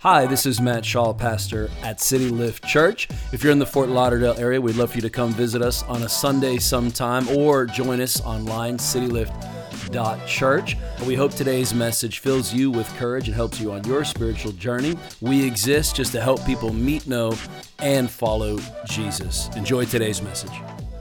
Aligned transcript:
Hi, 0.00 0.26
this 0.26 0.44
is 0.44 0.60
Matt 0.60 0.84
Shaw, 0.84 1.14
pastor 1.14 1.70
at 1.82 2.02
City 2.02 2.28
Lift 2.28 2.62
Church. 2.66 3.08
If 3.32 3.42
you're 3.42 3.50
in 3.50 3.58
the 3.58 3.64
Fort 3.64 3.88
Lauderdale 3.88 4.38
area, 4.38 4.60
we'd 4.60 4.76
love 4.76 4.90
for 4.90 4.96
you 4.96 5.02
to 5.02 5.08
come 5.08 5.32
visit 5.32 5.62
us 5.62 5.82
on 5.84 6.02
a 6.02 6.08
Sunday 6.08 6.58
sometime 6.58 7.26
or 7.30 7.64
join 7.64 8.02
us 8.02 8.20
online, 8.20 8.76
citylift.church. 8.76 10.76
We 11.06 11.14
hope 11.14 11.32
today's 11.32 11.72
message 11.72 12.18
fills 12.18 12.52
you 12.52 12.70
with 12.70 12.86
courage 12.96 13.28
and 13.28 13.34
helps 13.34 13.58
you 13.58 13.72
on 13.72 13.84
your 13.84 14.04
spiritual 14.04 14.52
journey. 14.52 14.98
We 15.22 15.46
exist 15.46 15.96
just 15.96 16.12
to 16.12 16.20
help 16.20 16.44
people 16.44 16.74
meet, 16.74 17.06
know, 17.06 17.34
and 17.78 18.10
follow 18.10 18.58
Jesus. 18.84 19.48
Enjoy 19.56 19.86
today's 19.86 20.20
message. 20.20 20.52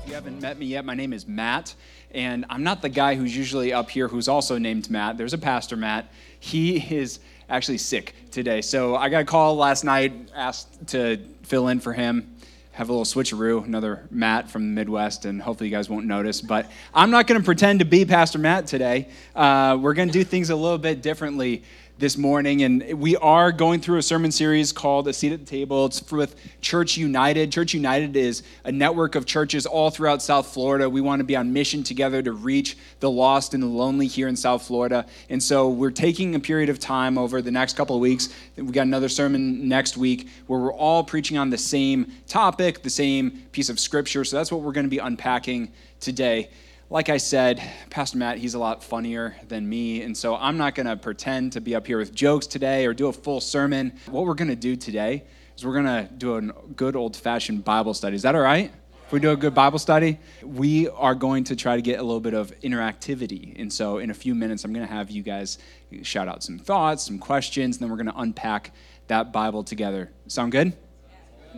If 0.04 0.07
you 0.07 0.14
haven't 0.14 0.41
met 0.41 0.57
me 0.57 0.68
yet, 0.68 0.86
my 0.86 0.96
name 0.96 1.12
is 1.12 1.27
Matt, 1.27 1.75
and 2.12 2.46
I'm 2.50 2.64
not 2.64 2.82
the 2.82 2.88
guy 2.88 3.16
who's 3.16 3.36
usually 3.36 3.73
up 3.73 3.89
here 3.89 4.07
who's 4.07 4.30
also 4.30 4.57
named 4.57 4.89
Matt. 4.89 5.18
There's 5.18 5.34
a 5.34 5.38
pastor, 5.38 5.75
Matt. 5.75 6.09
He 6.39 6.77
is 6.96 7.20
actually 7.50 7.77
sick 7.77 8.16
today. 8.32 8.62
So 8.62 8.96
I 8.96 9.09
got 9.09 9.21
a 9.21 9.25
call 9.25 9.55
last 9.55 9.84
night, 9.84 10.30
asked 10.35 10.88
to 10.88 11.17
fill 11.44 11.68
in 11.68 11.80
for 11.80 11.94
him. 11.94 12.31
Have 12.71 12.90
a 12.90 12.91
little 12.91 13.05
switcheroo, 13.05 13.63
another 13.63 14.05
Matt 14.12 14.49
from 14.49 14.63
the 14.63 14.73
Midwest, 14.73 15.23
and 15.23 15.41
hopefully 15.41 15.70
you 15.70 15.76
guys 15.76 15.90
won't 15.90 16.05
notice. 16.05 16.41
But 16.41 16.70
I'm 16.94 17.09
not 17.09 17.26
going 17.26 17.40
to 17.40 17.45
pretend 17.45 17.80
to 17.80 17.85
be 17.85 18.04
Pastor 18.04 18.38
Matt 18.38 18.68
today. 18.68 19.08
Uh, 19.34 19.77
we're 19.80 19.94
going 19.94 20.09
to 20.09 20.13
do 20.13 20.26
things 20.26 20.49
a 20.49 20.55
little 20.58 20.77
bit 20.77 21.02
differently 21.02 21.63
this 21.98 22.17
morning, 22.17 22.63
and 22.63 22.99
we 22.99 23.16
are 23.16 23.54
going 23.54 23.80
through 23.80 23.98
a 23.98 24.02
sermon 24.02 24.30
series 24.30 24.73
called 24.73 25.08
A 25.08 25.13
Seat 25.13 25.31
at 25.31 25.40
the 25.40 25.45
Table. 25.45 25.85
It's 25.85 26.12
with 26.12 26.35
Church 26.59 26.98
United. 26.98 27.54
Church 27.54 27.73
United 27.73 28.18
is 28.18 28.44
a 28.66 28.71
network 28.71 29.16
of 29.16 29.26
churches 29.26 29.66
all 29.66 29.90
throughout 29.90 30.21
South 30.21 30.48
Florida. 30.48 30.90
We 30.90 30.99
want 30.99 31.21
to 31.21 31.23
be 31.23 31.38
on 31.38 31.54
mission 31.54 31.84
together 31.84 32.21
to 32.21 32.34
reach 32.34 32.77
the 32.99 33.09
lost 33.09 33.54
and 33.54 33.63
the 33.63 33.68
lonely 33.68 34.08
here 34.08 34.27
in 34.27 34.35
South 34.35 34.68
Florida. 34.68 35.05
And 35.30 35.41
so 35.41 35.70
we're 35.70 35.90
taking 35.90 36.35
a 36.35 36.40
period 36.40 36.68
of 36.68 36.80
time 36.80 37.18
over 37.18 37.41
the 37.41 37.52
next 37.52 37.77
couple 37.77 37.96
of 37.96 38.02
weeks. 38.02 38.27
We 38.57 38.73
got 38.73 38.88
another 38.88 39.07
sermon 39.07 39.70
next 39.70 39.96
week 39.96 40.27
where 40.48 40.59
we're 40.59 40.73
all 40.73 41.02
preaching 41.02 41.38
on 41.38 41.49
the 41.49 41.57
same 41.57 42.12
topic, 42.27 42.84
the 42.84 42.90
same 42.90 43.32
piece 43.54 43.70
of 43.70 43.79
scripture. 43.79 44.26
So 44.26 44.35
that's 44.35 44.51
what 44.51 44.60
we're 44.60 44.73
going 44.73 44.85
to 44.85 44.90
be 44.90 44.99
unpacking 44.99 45.71
today 46.01 46.49
like 46.90 47.10
I 47.10 47.18
said, 47.18 47.62
Pastor 47.90 48.18
Matt, 48.18 48.38
he's 48.38 48.54
a 48.54 48.60
lot 48.60 48.84
funnier 48.84 49.36
than 49.48 49.68
me. 49.68 50.04
And 50.04 50.16
so 50.16 50.36
I'm 50.36 50.58
not 50.58 50.76
going 50.76 50.86
to 50.86 50.96
pretend 50.96 51.54
to 51.54 51.62
be 51.62 51.76
up 51.76 51.88
here 51.88 51.98
with 51.98 52.14
jokes 52.14 52.46
today 52.46 52.86
or 52.86 52.94
do 52.94 53.08
a 53.08 53.14
full 53.14 53.41
sermon. 53.41 53.94
What 54.08 54.26
we're 54.26 54.36
going 54.36 54.50
to 54.50 54.55
do 54.55 54.76
today 54.76 55.24
is 55.58 55.66
we're 55.66 55.74
going 55.74 55.86
to 55.86 56.13
do 56.13 56.36
a 56.36 56.41
good 56.41 56.96
old 56.96 57.16
fashioned 57.16 57.63
Bible 57.63 57.94
study. 57.94 58.16
Is 58.16 58.22
that 58.22 58.36
all 58.36 58.41
right? 58.41 58.72
If 59.06 59.12
we 59.12 59.20
do 59.20 59.32
a 59.32 59.36
good 59.36 59.54
Bible 59.54 59.80
study, 59.80 60.20
we 60.44 60.88
are 60.90 61.16
going 61.16 61.44
to 61.46 61.56
try 61.56 61.76
to 61.76 61.82
get 61.82 62.00
a 62.00 62.04
little 62.04 62.20
bit 62.20 62.34
of 62.34 62.52
interactivity. 62.62 63.60
And 63.60 63.72
so 63.72 64.00
in 64.00 64.09
a 64.09 64.16
few 64.16 64.34
minutes, 64.34 64.63
I'm 64.63 64.74
going 64.74 64.86
to 64.86 64.91
have 64.91 65.12
you 65.12 65.22
guys 65.22 65.58
shout 66.02 66.28
out 66.28 66.44
some 66.44 66.58
thoughts, 66.58 67.03
some 67.03 67.19
questions, 67.19 67.78
and 67.78 67.84
then 67.84 67.90
we're 67.90 68.03
going 68.03 68.13
to 68.13 68.19
unpack 68.19 68.72
that 69.08 69.31
Bible 69.31 69.63
together. 69.63 70.12
Sound 70.28 70.52
good? 70.52 70.74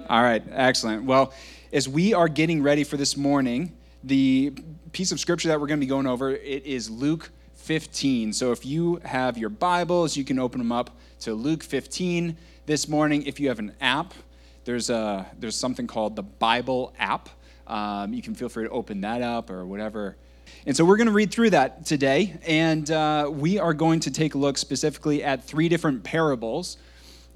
All 0.09 0.21
right, 0.21 0.43
excellent. 0.51 1.05
Well, 1.05 1.33
as 1.71 1.87
we 1.87 2.13
are 2.13 2.27
getting 2.27 2.61
ready 2.63 2.83
for 2.83 2.97
this 2.97 3.15
morning, 3.15 3.76
the 4.03 4.53
piece 4.91 5.11
of 5.11 5.19
scripture 5.19 5.47
that 5.49 5.59
we're 5.59 5.67
going 5.67 5.79
to 5.79 5.85
be 5.85 5.89
going 5.89 6.07
over 6.07 6.31
it 6.31 6.65
is 6.65 6.89
Luke 6.89 7.31
15. 7.55 8.33
So 8.33 8.51
if 8.51 8.65
you 8.65 9.01
have 9.03 9.37
your 9.37 9.49
Bibles, 9.49 10.15
you 10.15 10.23
can 10.23 10.39
open 10.39 10.59
them 10.59 10.71
up 10.71 10.91
to 11.21 11.33
Luke 11.33 11.63
15 11.63 12.37
this 12.65 12.87
morning. 12.87 13.23
If 13.23 13.39
you 13.39 13.49
have 13.49 13.59
an 13.59 13.73
app, 13.81 14.13
there's 14.65 14.89
a 14.89 15.25
there's 15.39 15.55
something 15.55 15.87
called 15.87 16.15
the 16.15 16.23
Bible 16.23 16.93
app. 16.99 17.29
Um, 17.65 18.13
you 18.13 18.21
can 18.21 18.35
feel 18.35 18.49
free 18.49 18.65
to 18.65 18.69
open 18.69 19.01
that 19.01 19.21
up 19.21 19.49
or 19.49 19.65
whatever. 19.65 20.15
And 20.65 20.75
so 20.75 20.85
we're 20.85 20.97
going 20.97 21.07
to 21.07 21.13
read 21.13 21.31
through 21.31 21.51
that 21.51 21.85
today, 21.85 22.37
and 22.45 22.89
uh, 22.89 23.29
we 23.31 23.59
are 23.59 23.73
going 23.73 23.99
to 24.01 24.11
take 24.11 24.35
a 24.35 24.37
look 24.37 24.57
specifically 24.57 25.23
at 25.23 25.43
three 25.43 25.69
different 25.69 26.03
parables 26.03 26.77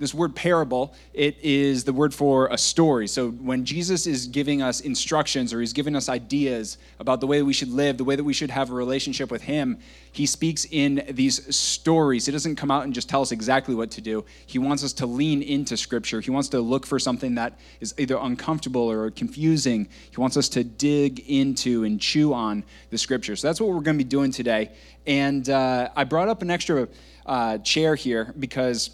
this 0.01 0.15
word 0.15 0.35
parable, 0.35 0.95
it 1.13 1.37
is 1.43 1.83
the 1.83 1.93
word 1.93 2.11
for 2.11 2.47
a 2.47 2.57
story. 2.57 3.07
So 3.07 3.29
when 3.29 3.63
Jesus 3.65 4.07
is 4.07 4.25
giving 4.25 4.63
us 4.63 4.81
instructions 4.81 5.53
or 5.53 5.59
he's 5.59 5.73
giving 5.73 5.95
us 5.95 6.09
ideas 6.09 6.79
about 6.99 7.21
the 7.21 7.27
way 7.27 7.37
that 7.37 7.45
we 7.45 7.53
should 7.53 7.69
live, 7.69 7.99
the 7.99 8.03
way 8.03 8.15
that 8.15 8.23
we 8.23 8.33
should 8.33 8.49
have 8.49 8.71
a 8.71 8.73
relationship 8.73 9.29
with 9.29 9.43
him, 9.43 9.77
he 10.11 10.25
speaks 10.25 10.65
in 10.71 11.03
these 11.11 11.55
stories. 11.55 12.25
He 12.25 12.31
doesn't 12.31 12.55
come 12.55 12.71
out 12.71 12.83
and 12.83 12.95
just 12.95 13.09
tell 13.09 13.21
us 13.21 13.31
exactly 13.31 13.75
what 13.75 13.91
to 13.91 14.01
do. 14.01 14.25
He 14.47 14.57
wants 14.57 14.83
us 14.83 14.91
to 14.93 15.05
lean 15.05 15.43
into 15.43 15.77
scripture. 15.77 16.19
He 16.19 16.31
wants 16.31 16.49
to 16.49 16.59
look 16.59 16.87
for 16.87 16.97
something 16.97 17.35
that 17.35 17.59
is 17.79 17.93
either 17.99 18.17
uncomfortable 18.17 18.89
or 18.89 19.11
confusing. 19.11 19.87
He 20.09 20.19
wants 20.19 20.35
us 20.35 20.49
to 20.49 20.63
dig 20.63 21.19
into 21.29 21.83
and 21.83 22.01
chew 22.01 22.33
on 22.33 22.63
the 22.89 22.97
scripture. 22.97 23.35
So 23.35 23.47
that's 23.47 23.61
what 23.61 23.69
we're 23.69 23.81
going 23.81 23.99
to 23.99 24.03
be 24.03 24.09
doing 24.09 24.31
today. 24.31 24.71
And 25.05 25.47
uh, 25.47 25.89
I 25.95 26.05
brought 26.05 26.27
up 26.27 26.41
an 26.41 26.49
extra 26.49 26.87
uh, 27.27 27.59
chair 27.59 27.93
here 27.93 28.33
because 28.39 28.89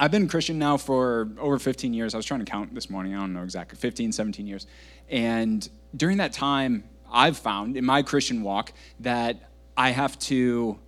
I've 0.00 0.10
been 0.10 0.28
Christian 0.28 0.58
now 0.58 0.78
for 0.78 1.28
over 1.38 1.58
15 1.58 1.92
years. 1.92 2.14
I 2.14 2.16
was 2.16 2.24
trying 2.24 2.40
to 2.40 2.50
count 2.50 2.74
this 2.74 2.88
morning. 2.88 3.14
I 3.14 3.18
don't 3.18 3.34
know 3.34 3.42
exactly, 3.42 3.76
15, 3.76 4.12
17 4.12 4.46
years. 4.46 4.66
And 5.10 5.68
during 5.94 6.16
that 6.16 6.32
time, 6.32 6.84
I've 7.12 7.36
found 7.36 7.76
in 7.76 7.84
my 7.84 8.00
Christian 8.00 8.42
walk 8.42 8.72
that 9.00 9.50
I 9.76 9.90
have 9.90 10.18
to 10.20 10.78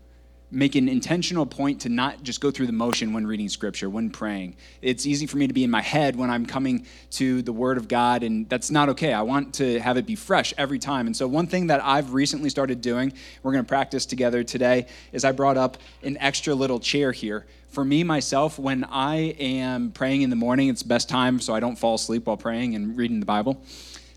make 0.50 0.76
an 0.76 0.88
intentional 0.88 1.44
point 1.44 1.82
to 1.82 1.90
not 1.90 2.22
just 2.22 2.40
go 2.40 2.50
through 2.50 2.66
the 2.66 2.72
motion 2.72 3.12
when 3.12 3.26
reading 3.26 3.50
scripture, 3.50 3.90
when 3.90 4.08
praying. 4.08 4.56
It's 4.80 5.04
easy 5.04 5.26
for 5.26 5.36
me 5.36 5.46
to 5.46 5.52
be 5.52 5.64
in 5.64 5.70
my 5.70 5.82
head 5.82 6.16
when 6.16 6.30
I'm 6.30 6.46
coming 6.46 6.86
to 7.12 7.42
the 7.42 7.52
word 7.52 7.76
of 7.76 7.88
God, 7.88 8.22
and 8.22 8.48
that's 8.48 8.70
not 8.70 8.88
okay. 8.90 9.12
I 9.12 9.22
want 9.22 9.54
to 9.54 9.78
have 9.80 9.98
it 9.98 10.06
be 10.06 10.14
fresh 10.14 10.54
every 10.56 10.78
time. 10.78 11.06
And 11.06 11.14
so, 11.14 11.28
one 11.28 11.46
thing 11.46 11.66
that 11.66 11.82
I've 11.84 12.14
recently 12.14 12.48
started 12.48 12.80
doing, 12.80 13.12
we're 13.42 13.52
going 13.52 13.64
to 13.64 13.68
practice 13.68 14.06
together 14.06 14.42
today, 14.42 14.86
is 15.12 15.24
I 15.24 15.32
brought 15.32 15.58
up 15.58 15.76
an 16.02 16.16
extra 16.18 16.54
little 16.54 16.80
chair 16.80 17.12
here. 17.12 17.46
For 17.72 17.86
me, 17.86 18.04
myself, 18.04 18.58
when 18.58 18.84
I 18.84 19.34
am 19.40 19.92
praying 19.92 20.20
in 20.20 20.28
the 20.28 20.36
morning, 20.36 20.68
it's 20.68 20.82
the 20.82 20.88
best 20.88 21.08
time 21.08 21.40
so 21.40 21.54
I 21.54 21.60
don't 21.60 21.76
fall 21.76 21.94
asleep 21.94 22.26
while 22.26 22.36
praying 22.36 22.74
and 22.74 22.98
reading 22.98 23.18
the 23.18 23.24
Bible. 23.24 23.62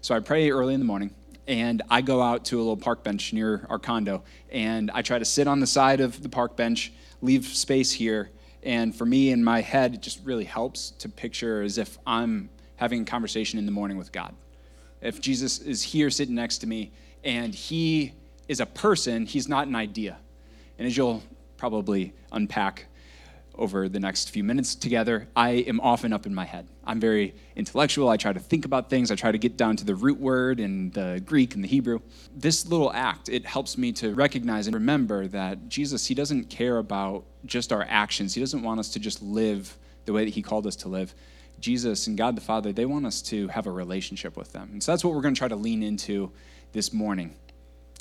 So 0.01 0.13
I 0.13 0.19
pray 0.19 0.51
early 0.51 0.73
in 0.73 0.81
the 0.81 0.85
morning 0.85 1.15
and 1.47 1.81
I 1.89 2.01
go 2.01 2.21
out 2.21 2.43
to 2.45 2.57
a 2.57 2.59
little 2.59 2.75
park 2.75 3.01
bench 3.01 3.31
near 3.31 3.65
our 3.69 3.79
condo, 3.79 4.23
and 4.51 4.91
I 4.91 5.01
try 5.03 5.19
to 5.19 5.23
sit 5.23 5.47
on 5.47 5.61
the 5.61 5.67
side 5.67 6.01
of 6.01 6.21
the 6.21 6.27
park 6.27 6.57
bench, 6.57 6.91
leave 7.21 7.45
space 7.45 7.93
here, 7.93 8.29
and 8.61 8.93
for 8.93 9.05
me 9.05 9.31
in 9.31 9.41
my 9.41 9.61
head, 9.61 9.93
it 9.93 10.01
just 10.01 10.25
really 10.25 10.43
helps 10.43 10.91
to 10.99 11.07
picture 11.07 11.61
as 11.61 11.77
if 11.77 11.97
I'm 12.05 12.49
having 12.75 13.03
a 13.03 13.05
conversation 13.05 13.57
in 13.57 13.65
the 13.65 13.71
morning 13.71 13.97
with 13.97 14.11
God. 14.11 14.35
If 14.99 15.21
Jesus 15.21 15.59
is 15.59 15.81
here 15.81 16.09
sitting 16.09 16.35
next 16.35 16.57
to 16.57 16.67
me, 16.67 16.91
and 17.23 17.55
he 17.55 18.15
is 18.49 18.59
a 18.59 18.65
person, 18.65 19.25
he's 19.25 19.47
not 19.47 19.67
an 19.67 19.75
idea. 19.75 20.17
And 20.77 20.85
as 20.85 20.97
you'll 20.97 21.23
probably 21.55 22.13
unpack 22.33 22.87
over 23.57 23.89
the 23.89 23.99
next 23.99 24.29
few 24.29 24.43
minutes 24.43 24.75
together, 24.75 25.27
I 25.35 25.49
am 25.51 25.79
often 25.79 26.13
up 26.13 26.25
in 26.25 26.33
my 26.33 26.45
head. 26.45 26.67
I'm 26.83 26.99
very 26.99 27.35
intellectual. 27.55 28.09
I 28.09 28.17
try 28.17 28.33
to 28.33 28.39
think 28.39 28.65
about 28.65 28.89
things. 28.89 29.11
I 29.11 29.15
try 29.15 29.31
to 29.31 29.37
get 29.37 29.57
down 29.57 29.75
to 29.77 29.85
the 29.85 29.95
root 29.95 30.19
word 30.19 30.59
in 30.59 30.91
the 30.91 31.21
Greek 31.25 31.55
and 31.55 31.63
the 31.63 31.67
Hebrew. 31.67 31.99
This 32.35 32.67
little 32.67 32.91
act, 32.93 33.29
it 33.29 33.45
helps 33.45 33.77
me 33.77 33.91
to 33.93 34.13
recognize 34.13 34.67
and 34.67 34.73
remember 34.73 35.27
that 35.27 35.69
Jesus, 35.69 36.05
he 36.05 36.13
doesn't 36.13 36.49
care 36.49 36.77
about 36.77 37.25
just 37.45 37.71
our 37.71 37.85
actions. 37.87 38.33
He 38.33 38.41
doesn't 38.41 38.61
want 38.61 38.79
us 38.79 38.89
to 38.89 38.99
just 38.99 39.21
live 39.21 39.77
the 40.05 40.13
way 40.13 40.25
that 40.25 40.33
he 40.33 40.41
called 40.41 40.67
us 40.67 40.75
to 40.77 40.89
live. 40.89 41.13
Jesus 41.59 42.07
and 42.07 42.17
God 42.17 42.35
the 42.35 42.41
Father, 42.41 42.71
they 42.71 42.85
want 42.85 43.05
us 43.05 43.21
to 43.23 43.47
have 43.47 43.65
a 43.65 43.71
relationship 43.71 44.37
with 44.37 44.51
them. 44.51 44.69
And 44.73 44.83
so 44.83 44.91
that's 44.91 45.03
what 45.03 45.13
we're 45.13 45.21
going 45.21 45.33
to 45.33 45.39
try 45.39 45.47
to 45.47 45.55
lean 45.55 45.81
into 45.83 46.31
this 46.73 46.93
morning. 46.93 47.33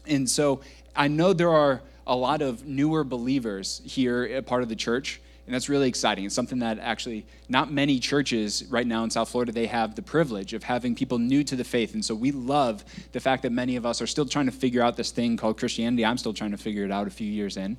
And 0.07 0.29
so 0.29 0.61
I 0.95 1.09
know 1.09 1.33
there 1.33 1.53
are 1.53 1.83
a 2.07 2.15
lot 2.15 2.43
of 2.43 2.67
newer 2.67 3.05
believers 3.05 3.81
here 3.85 4.25
a 4.37 4.43
part 4.43 4.63
of 4.63 4.69
the 4.69 4.77
church 4.77 5.21
and 5.47 5.55
that's 5.55 5.69
really 5.69 5.89
exciting. 5.89 6.25
It's 6.25 6.35
something 6.35 6.61
that 6.61 6.79
actually 6.79 7.27
not 7.49 7.71
many 7.71 7.99
churches 7.99 8.65
right 8.71 8.87
now 8.87 9.05
in 9.05 9.11
South 9.11 9.29
Florida 9.29 9.53
they 9.53 9.67
have 9.67 9.95
the 9.95 10.03
privilege 10.03 10.55
of 10.55 10.63
having 10.63 10.95
people 10.95 11.19
new 11.19 11.45
to 11.45 11.55
the 11.55 11.65
faith. 11.65 11.95
And 11.95 12.05
so 12.05 12.15
we 12.15 12.33
love 12.33 12.85
the 13.13 13.21
fact 13.21 13.43
that 13.43 13.53
many 13.53 13.77
of 13.77 13.85
us 13.85 14.01
are 14.01 14.07
still 14.07 14.27
trying 14.27 14.47
to 14.47 14.53
figure 14.53 14.83
out 14.83 14.97
this 14.97 15.11
thing 15.11 15.37
called 15.37 15.59
Christianity. 15.59 16.05
I'm 16.05 16.19
still 16.19 16.33
trying 16.33 16.53
to 16.53 16.57
figure 16.57 16.85
it 16.85 16.91
out 16.91 17.07
a 17.07 17.11
few 17.11 17.31
years 17.31 17.57
in. 17.57 17.77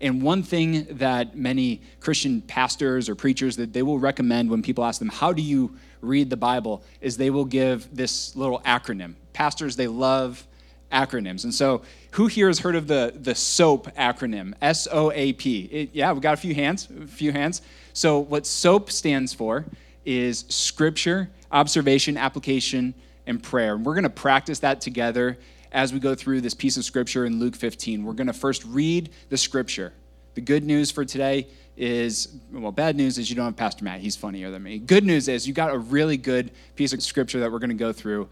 And 0.00 0.22
one 0.22 0.42
thing 0.42 0.86
that 0.90 1.36
many 1.36 1.80
Christian 1.98 2.40
pastors 2.42 3.08
or 3.08 3.14
preachers 3.14 3.56
that 3.56 3.72
they 3.72 3.82
will 3.82 3.98
recommend 3.98 4.48
when 4.48 4.62
people 4.62 4.84
ask 4.84 5.00
them, 5.00 5.08
"How 5.08 5.32
do 5.32 5.42
you 5.42 5.76
read 6.00 6.30
the 6.30 6.36
Bible?" 6.36 6.84
is 7.00 7.16
they 7.16 7.30
will 7.30 7.44
give 7.44 7.88
this 7.92 8.36
little 8.36 8.60
acronym. 8.60 9.14
Pastors 9.32 9.74
they 9.74 9.88
love 9.88 10.46
acronyms. 10.92 11.44
And 11.44 11.54
so, 11.54 11.82
who 12.12 12.26
here 12.26 12.46
has 12.46 12.58
heard 12.58 12.76
of 12.76 12.86
the, 12.86 13.12
the 13.14 13.34
SOAP 13.34 13.94
acronym? 13.94 14.54
S 14.62 14.88
O 14.90 15.12
A 15.12 15.32
P. 15.34 15.90
Yeah, 15.92 16.12
we've 16.12 16.22
got 16.22 16.34
a 16.34 16.38
few 16.38 16.54
hands, 16.54 16.88
a 17.02 17.06
few 17.06 17.32
hands. 17.32 17.62
So, 17.92 18.18
what 18.18 18.46
SOAP 18.46 18.90
stands 18.90 19.34
for 19.34 19.64
is 20.04 20.44
Scripture, 20.48 21.30
Observation, 21.52 22.16
Application, 22.16 22.94
and 23.26 23.42
Prayer. 23.42 23.74
And 23.74 23.84
we're 23.84 23.94
going 23.94 24.04
to 24.04 24.10
practice 24.10 24.60
that 24.60 24.80
together 24.80 25.38
as 25.70 25.92
we 25.92 26.00
go 26.00 26.14
through 26.14 26.40
this 26.40 26.54
piece 26.54 26.76
of 26.76 26.84
Scripture 26.84 27.26
in 27.26 27.38
Luke 27.38 27.54
15. 27.54 28.04
We're 28.04 28.14
going 28.14 28.26
to 28.28 28.32
first 28.32 28.64
read 28.64 29.10
the 29.28 29.36
Scripture. 29.36 29.92
The 30.34 30.40
good 30.40 30.64
news 30.64 30.90
for 30.90 31.04
today 31.04 31.48
is 31.76 32.36
well, 32.52 32.72
bad 32.72 32.96
news 32.96 33.18
is 33.18 33.30
you 33.30 33.36
don't 33.36 33.44
have 33.44 33.56
Pastor 33.56 33.84
Matt. 33.84 34.00
He's 34.00 34.16
funnier 34.16 34.50
than 34.50 34.62
me. 34.62 34.78
Good 34.78 35.04
news 35.04 35.28
is 35.28 35.46
you 35.46 35.54
got 35.54 35.72
a 35.72 35.78
really 35.78 36.16
good 36.16 36.50
piece 36.74 36.92
of 36.92 37.02
Scripture 37.02 37.40
that 37.40 37.52
we're 37.52 37.58
going 37.60 37.70
to 37.70 37.76
go 37.76 37.92
through 37.92 38.28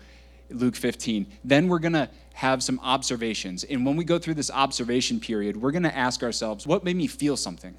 Luke 0.50 0.76
15. 0.76 1.26
Then 1.44 1.68
we're 1.68 1.78
going 1.78 1.92
to 1.92 2.08
have 2.34 2.62
some 2.62 2.78
observations. 2.82 3.64
And 3.64 3.86
when 3.86 3.96
we 3.96 4.04
go 4.04 4.18
through 4.18 4.34
this 4.34 4.50
observation 4.50 5.20
period, 5.20 5.56
we're 5.56 5.70
going 5.70 5.82
to 5.82 5.96
ask 5.96 6.22
ourselves, 6.22 6.66
what 6.66 6.84
made 6.84 6.96
me 6.96 7.06
feel 7.06 7.36
something? 7.36 7.74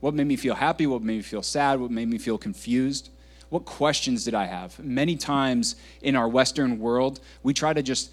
What 0.00 0.14
made 0.14 0.26
me 0.26 0.36
feel 0.36 0.54
happy? 0.54 0.86
What 0.86 1.02
made 1.02 1.16
me 1.16 1.22
feel 1.22 1.42
sad? 1.42 1.80
What 1.80 1.90
made 1.90 2.08
me 2.08 2.18
feel 2.18 2.38
confused? 2.38 3.10
What 3.50 3.64
questions 3.64 4.24
did 4.24 4.34
I 4.34 4.46
have? 4.46 4.78
Many 4.78 5.16
times 5.16 5.76
in 6.02 6.16
our 6.16 6.28
Western 6.28 6.78
world, 6.78 7.20
we 7.42 7.52
try 7.52 7.72
to 7.72 7.82
just 7.82 8.10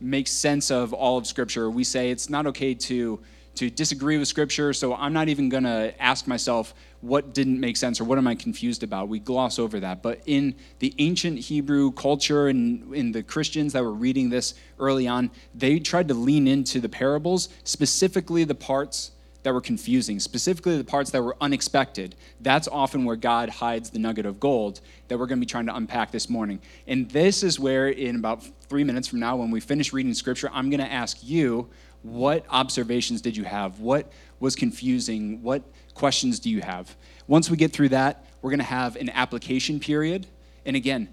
make 0.00 0.26
sense 0.26 0.70
of 0.70 0.92
all 0.92 1.18
of 1.18 1.26
Scripture. 1.26 1.70
We 1.70 1.84
say 1.84 2.10
it's 2.10 2.28
not 2.28 2.46
okay 2.48 2.74
to, 2.74 3.20
to 3.60 3.68
disagree 3.68 4.16
with 4.16 4.26
Scripture, 4.26 4.72
so 4.72 4.94
I'm 4.94 5.12
not 5.12 5.28
even 5.28 5.50
going 5.50 5.64
to 5.64 5.92
ask 6.00 6.26
myself 6.26 6.72
what 7.02 7.34
didn't 7.34 7.60
make 7.60 7.76
sense 7.76 8.00
or 8.00 8.04
what 8.04 8.16
am 8.16 8.26
I 8.26 8.34
confused 8.34 8.82
about. 8.82 9.10
We 9.10 9.18
gloss 9.18 9.58
over 9.58 9.80
that. 9.80 10.02
But 10.02 10.22
in 10.24 10.54
the 10.78 10.94
ancient 10.96 11.38
Hebrew 11.38 11.92
culture 11.92 12.48
and 12.48 12.94
in 12.94 13.12
the 13.12 13.22
Christians 13.22 13.74
that 13.74 13.82
were 13.82 13.92
reading 13.92 14.30
this 14.30 14.54
early 14.78 15.06
on, 15.06 15.30
they 15.54 15.78
tried 15.78 16.08
to 16.08 16.14
lean 16.14 16.48
into 16.48 16.80
the 16.80 16.88
parables, 16.88 17.50
specifically 17.64 18.44
the 18.44 18.54
parts 18.54 19.10
that 19.42 19.52
were 19.52 19.60
confusing, 19.60 20.20
specifically 20.20 20.78
the 20.78 20.84
parts 20.84 21.10
that 21.10 21.22
were 21.22 21.36
unexpected. 21.42 22.14
That's 22.40 22.66
often 22.66 23.04
where 23.04 23.16
God 23.16 23.50
hides 23.50 23.90
the 23.90 23.98
nugget 23.98 24.24
of 24.24 24.40
gold 24.40 24.80
that 25.08 25.18
we're 25.18 25.26
going 25.26 25.38
to 25.38 25.44
be 25.44 25.50
trying 25.50 25.66
to 25.66 25.76
unpack 25.76 26.12
this 26.12 26.30
morning. 26.30 26.60
And 26.86 27.10
this 27.10 27.42
is 27.42 27.60
where, 27.60 27.88
in 27.88 28.16
about 28.16 28.42
three 28.68 28.84
minutes 28.84 29.08
from 29.08 29.20
now, 29.20 29.36
when 29.36 29.50
we 29.50 29.60
finish 29.60 29.92
reading 29.92 30.14
scripture, 30.14 30.48
I'm 30.50 30.70
going 30.70 30.80
to 30.80 30.90
ask 30.90 31.18
you 31.22 31.68
what 32.02 32.44
observations 32.48 33.20
did 33.20 33.36
you 33.36 33.44
have? 33.44 33.80
What 33.80 34.10
was 34.38 34.56
confusing? 34.56 35.42
What 35.42 35.62
questions 35.94 36.40
do 36.40 36.50
you 36.50 36.60
have? 36.62 36.94
Once 37.26 37.50
we 37.50 37.56
get 37.56 37.72
through 37.72 37.90
that, 37.90 38.24
we're 38.42 38.50
going 38.50 38.58
to 38.58 38.64
have 38.64 38.96
an 38.96 39.10
application 39.10 39.80
period. 39.80 40.26
And 40.64 40.76
again, 40.76 41.08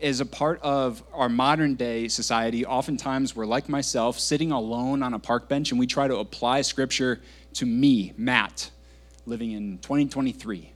as 0.00 0.20
a 0.20 0.26
part 0.26 0.60
of 0.62 1.02
our 1.12 1.28
modern 1.28 1.76
day 1.76 2.08
society, 2.08 2.66
oftentimes 2.66 3.36
we're 3.36 3.46
like 3.46 3.68
myself, 3.68 4.18
sitting 4.18 4.50
alone 4.50 5.02
on 5.02 5.14
a 5.14 5.18
park 5.18 5.48
bench, 5.48 5.70
and 5.70 5.78
we 5.78 5.86
try 5.86 6.08
to 6.08 6.16
apply 6.16 6.62
scripture 6.62 7.20
to 7.54 7.66
me, 7.66 8.12
Matt, 8.16 8.70
living 9.26 9.52
in 9.52 9.78
2023. 9.78 10.72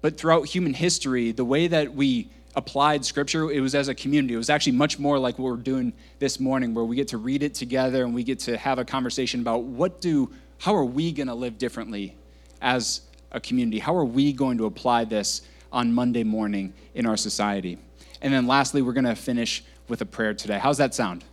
But 0.00 0.18
throughout 0.18 0.46
human 0.48 0.74
history, 0.74 1.30
the 1.30 1.44
way 1.44 1.68
that 1.68 1.94
we 1.94 2.28
applied 2.56 3.04
scripture, 3.04 3.50
it 3.50 3.60
was 3.60 3.74
as 3.74 3.88
a 3.88 3.94
community. 3.94 4.34
It 4.34 4.38
was 4.38 4.50
actually 4.50 4.72
much 4.72 4.98
more 4.98 5.18
like 5.18 5.38
what 5.38 5.50
we're 5.50 5.56
doing 5.56 5.92
this 6.18 6.38
morning, 6.38 6.74
where 6.74 6.84
we 6.84 6.96
get 6.96 7.08
to 7.08 7.18
read 7.18 7.42
it 7.42 7.54
together 7.54 8.04
and 8.04 8.14
we 8.14 8.22
get 8.22 8.38
to 8.40 8.56
have 8.56 8.78
a 8.78 8.84
conversation 8.84 9.40
about 9.40 9.64
what 9.64 10.00
do, 10.00 10.30
how 10.58 10.74
are 10.74 10.84
we 10.84 11.12
going 11.12 11.26
to 11.26 11.34
live 11.34 11.58
differently 11.58 12.16
as 12.62 13.02
a 13.32 13.40
community? 13.40 13.78
How 13.78 13.96
are 13.96 14.04
we 14.04 14.32
going 14.32 14.58
to 14.58 14.66
apply 14.66 15.04
this 15.04 15.42
on 15.72 15.92
Monday 15.92 16.24
morning 16.24 16.72
in 16.94 17.06
our 17.06 17.16
society? 17.16 17.78
And 18.22 18.32
then 18.32 18.46
lastly, 18.46 18.82
we're 18.82 18.92
going 18.92 19.04
to 19.04 19.16
finish 19.16 19.64
with 19.88 20.00
a 20.00 20.06
prayer 20.06 20.32
today. 20.32 20.58
How's 20.58 20.78
that 20.78 20.94
sound? 20.94 21.24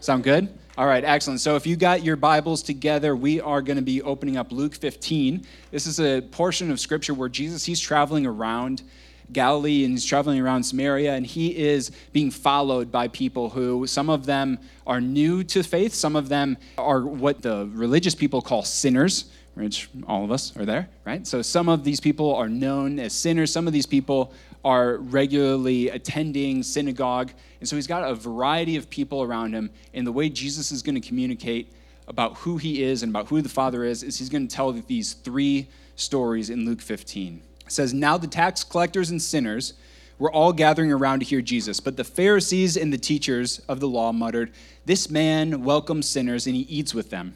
Sound 0.00 0.24
good? 0.24 0.48
All 0.76 0.86
right, 0.86 1.04
excellent. 1.04 1.40
So 1.40 1.54
if 1.54 1.66
you 1.66 1.76
got 1.76 2.02
your 2.02 2.16
Bibles 2.16 2.62
together, 2.62 3.14
we 3.14 3.40
are 3.42 3.60
going 3.60 3.76
to 3.76 3.82
be 3.82 4.00
opening 4.00 4.38
up 4.38 4.50
Luke 4.50 4.74
15. 4.74 5.46
This 5.70 5.86
is 5.86 6.00
a 6.00 6.22
portion 6.22 6.70
of 6.70 6.80
scripture 6.80 7.12
where 7.12 7.28
Jesus, 7.28 7.66
he's 7.66 7.78
traveling 7.78 8.24
around 8.24 8.82
Galilee 9.30 9.84
and 9.84 9.92
he's 9.94 10.04
traveling 10.04 10.40
around 10.40 10.64
Samaria 10.64 11.14
and 11.14 11.26
he 11.26 11.56
is 11.56 11.90
being 12.12 12.30
followed 12.30 12.90
by 12.90 13.08
people 13.08 13.50
who 13.50 13.86
some 13.86 14.08
of 14.08 14.26
them 14.26 14.58
are 14.86 15.00
new 15.00 15.44
to 15.44 15.62
faith, 15.62 15.94
some 15.94 16.16
of 16.16 16.28
them 16.28 16.56
are 16.78 17.02
what 17.02 17.42
the 17.42 17.68
religious 17.72 18.14
people 18.14 18.40
call 18.40 18.62
sinners, 18.62 19.26
which 19.54 19.88
all 20.06 20.24
of 20.24 20.32
us 20.32 20.56
are 20.56 20.64
there, 20.64 20.88
right? 21.04 21.26
So 21.26 21.42
some 21.42 21.68
of 21.68 21.84
these 21.84 22.00
people 22.00 22.34
are 22.34 22.48
known 22.48 22.98
as 22.98 23.12
sinners, 23.12 23.52
some 23.52 23.66
of 23.66 23.72
these 23.72 23.86
people 23.86 24.32
are 24.64 24.96
regularly 24.98 25.88
attending 25.88 26.62
synagogue. 26.62 27.32
And 27.60 27.68
so 27.68 27.76
he's 27.76 27.86
got 27.86 28.08
a 28.08 28.14
variety 28.14 28.76
of 28.76 28.88
people 28.88 29.22
around 29.22 29.52
him. 29.52 29.70
And 29.92 30.06
the 30.06 30.12
way 30.12 30.28
Jesus 30.28 30.72
is 30.72 30.82
going 30.82 31.00
to 31.00 31.06
communicate 31.06 31.72
about 32.08 32.36
who 32.38 32.56
he 32.56 32.82
is 32.82 33.02
and 33.02 33.10
about 33.10 33.28
who 33.28 33.40
the 33.42 33.48
Father 33.48 33.84
is, 33.84 34.02
is 34.02 34.18
he's 34.18 34.28
going 34.28 34.46
to 34.46 34.54
tell 34.54 34.72
these 34.72 35.14
three 35.14 35.68
stories 35.96 36.50
in 36.50 36.64
Luke 36.64 36.80
15. 36.80 37.42
It 37.72 37.76
says, 37.76 37.94
Now 37.94 38.18
the 38.18 38.26
tax 38.26 38.62
collectors 38.64 39.10
and 39.10 39.20
sinners 39.20 39.72
were 40.18 40.30
all 40.30 40.52
gathering 40.52 40.92
around 40.92 41.20
to 41.20 41.24
hear 41.24 41.40
Jesus. 41.40 41.80
But 41.80 41.96
the 41.96 42.04
Pharisees 42.04 42.76
and 42.76 42.92
the 42.92 42.98
teachers 42.98 43.60
of 43.66 43.80
the 43.80 43.88
law 43.88 44.12
muttered, 44.12 44.52
This 44.84 45.08
man 45.08 45.64
welcomes 45.64 46.06
sinners 46.06 46.46
and 46.46 46.54
he 46.54 46.62
eats 46.62 46.94
with 46.94 47.08
them. 47.08 47.34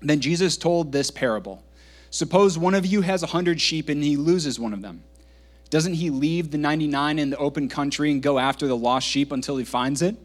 Then 0.00 0.18
Jesus 0.18 0.56
told 0.56 0.90
this 0.90 1.12
parable 1.12 1.62
Suppose 2.10 2.58
one 2.58 2.74
of 2.74 2.86
you 2.86 3.02
has 3.02 3.22
a 3.22 3.28
hundred 3.28 3.60
sheep 3.60 3.88
and 3.88 4.02
he 4.02 4.16
loses 4.16 4.58
one 4.58 4.72
of 4.72 4.82
them. 4.82 5.04
Doesn't 5.70 5.94
he 5.94 6.10
leave 6.10 6.50
the 6.50 6.58
99 6.58 7.20
in 7.20 7.30
the 7.30 7.36
open 7.36 7.68
country 7.68 8.10
and 8.10 8.20
go 8.20 8.40
after 8.40 8.66
the 8.66 8.76
lost 8.76 9.06
sheep 9.06 9.30
until 9.30 9.58
he 9.58 9.64
finds 9.64 10.02
it? 10.02 10.16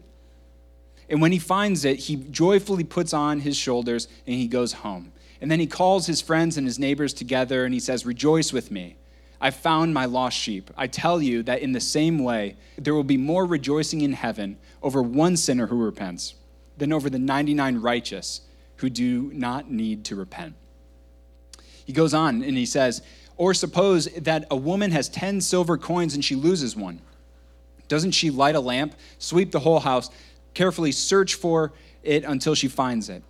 And 1.08 1.22
when 1.22 1.30
he 1.30 1.38
finds 1.38 1.84
it, 1.84 2.00
he 2.00 2.16
joyfully 2.16 2.82
puts 2.82 3.12
on 3.12 3.38
his 3.40 3.56
shoulders 3.56 4.08
and 4.26 4.34
he 4.34 4.48
goes 4.48 4.72
home. 4.72 5.12
And 5.40 5.48
then 5.48 5.60
he 5.60 5.68
calls 5.68 6.08
his 6.08 6.20
friends 6.20 6.56
and 6.56 6.66
his 6.66 6.80
neighbors 6.80 7.14
together 7.14 7.64
and 7.64 7.72
he 7.72 7.78
says, 7.78 8.04
Rejoice 8.04 8.52
with 8.52 8.72
me. 8.72 8.96
I 9.44 9.50
found 9.50 9.92
my 9.92 10.06
lost 10.06 10.38
sheep. 10.38 10.70
I 10.74 10.86
tell 10.86 11.20
you 11.20 11.42
that 11.42 11.60
in 11.60 11.72
the 11.72 11.80
same 11.80 12.18
way, 12.18 12.56
there 12.78 12.94
will 12.94 13.04
be 13.04 13.18
more 13.18 13.44
rejoicing 13.44 14.00
in 14.00 14.14
heaven 14.14 14.56
over 14.82 15.02
one 15.02 15.36
sinner 15.36 15.66
who 15.66 15.76
repents 15.84 16.32
than 16.78 16.94
over 16.94 17.10
the 17.10 17.18
99 17.18 17.76
righteous 17.82 18.40
who 18.76 18.88
do 18.88 19.30
not 19.34 19.70
need 19.70 20.02
to 20.06 20.16
repent. 20.16 20.54
He 21.84 21.92
goes 21.92 22.14
on 22.14 22.42
and 22.42 22.56
he 22.56 22.64
says, 22.64 23.02
or 23.36 23.52
suppose 23.52 24.06
that 24.16 24.46
a 24.50 24.56
woman 24.56 24.92
has 24.92 25.10
10 25.10 25.42
silver 25.42 25.76
coins 25.76 26.14
and 26.14 26.24
she 26.24 26.36
loses 26.36 26.74
one. 26.74 27.02
Doesn't 27.86 28.12
she 28.12 28.30
light 28.30 28.54
a 28.54 28.60
lamp, 28.60 28.94
sweep 29.18 29.50
the 29.50 29.60
whole 29.60 29.80
house, 29.80 30.08
carefully 30.54 30.90
search 30.90 31.34
for 31.34 31.74
it 32.02 32.24
until 32.24 32.54
she 32.54 32.68
finds 32.68 33.10
it? 33.10 33.22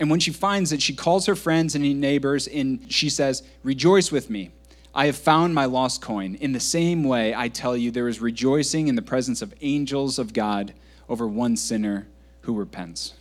And 0.00 0.10
when 0.10 0.18
she 0.18 0.32
finds 0.32 0.72
it, 0.72 0.82
she 0.82 0.96
calls 0.96 1.26
her 1.26 1.36
friends 1.36 1.76
and 1.76 2.00
neighbors 2.00 2.48
and 2.48 2.92
she 2.92 3.08
says, 3.08 3.44
Rejoice 3.62 4.10
with 4.10 4.30
me. 4.30 4.50
I 4.98 5.06
have 5.06 5.16
found 5.16 5.54
my 5.54 5.66
lost 5.66 6.02
coin. 6.02 6.34
In 6.34 6.50
the 6.50 6.58
same 6.58 7.04
way, 7.04 7.32
I 7.32 7.46
tell 7.46 7.76
you, 7.76 7.92
there 7.92 8.08
is 8.08 8.20
rejoicing 8.20 8.88
in 8.88 8.96
the 8.96 9.00
presence 9.00 9.42
of 9.42 9.54
angels 9.60 10.18
of 10.18 10.32
God 10.32 10.74
over 11.08 11.24
one 11.28 11.56
sinner 11.56 12.08
who 12.40 12.52
repents. 12.52 13.14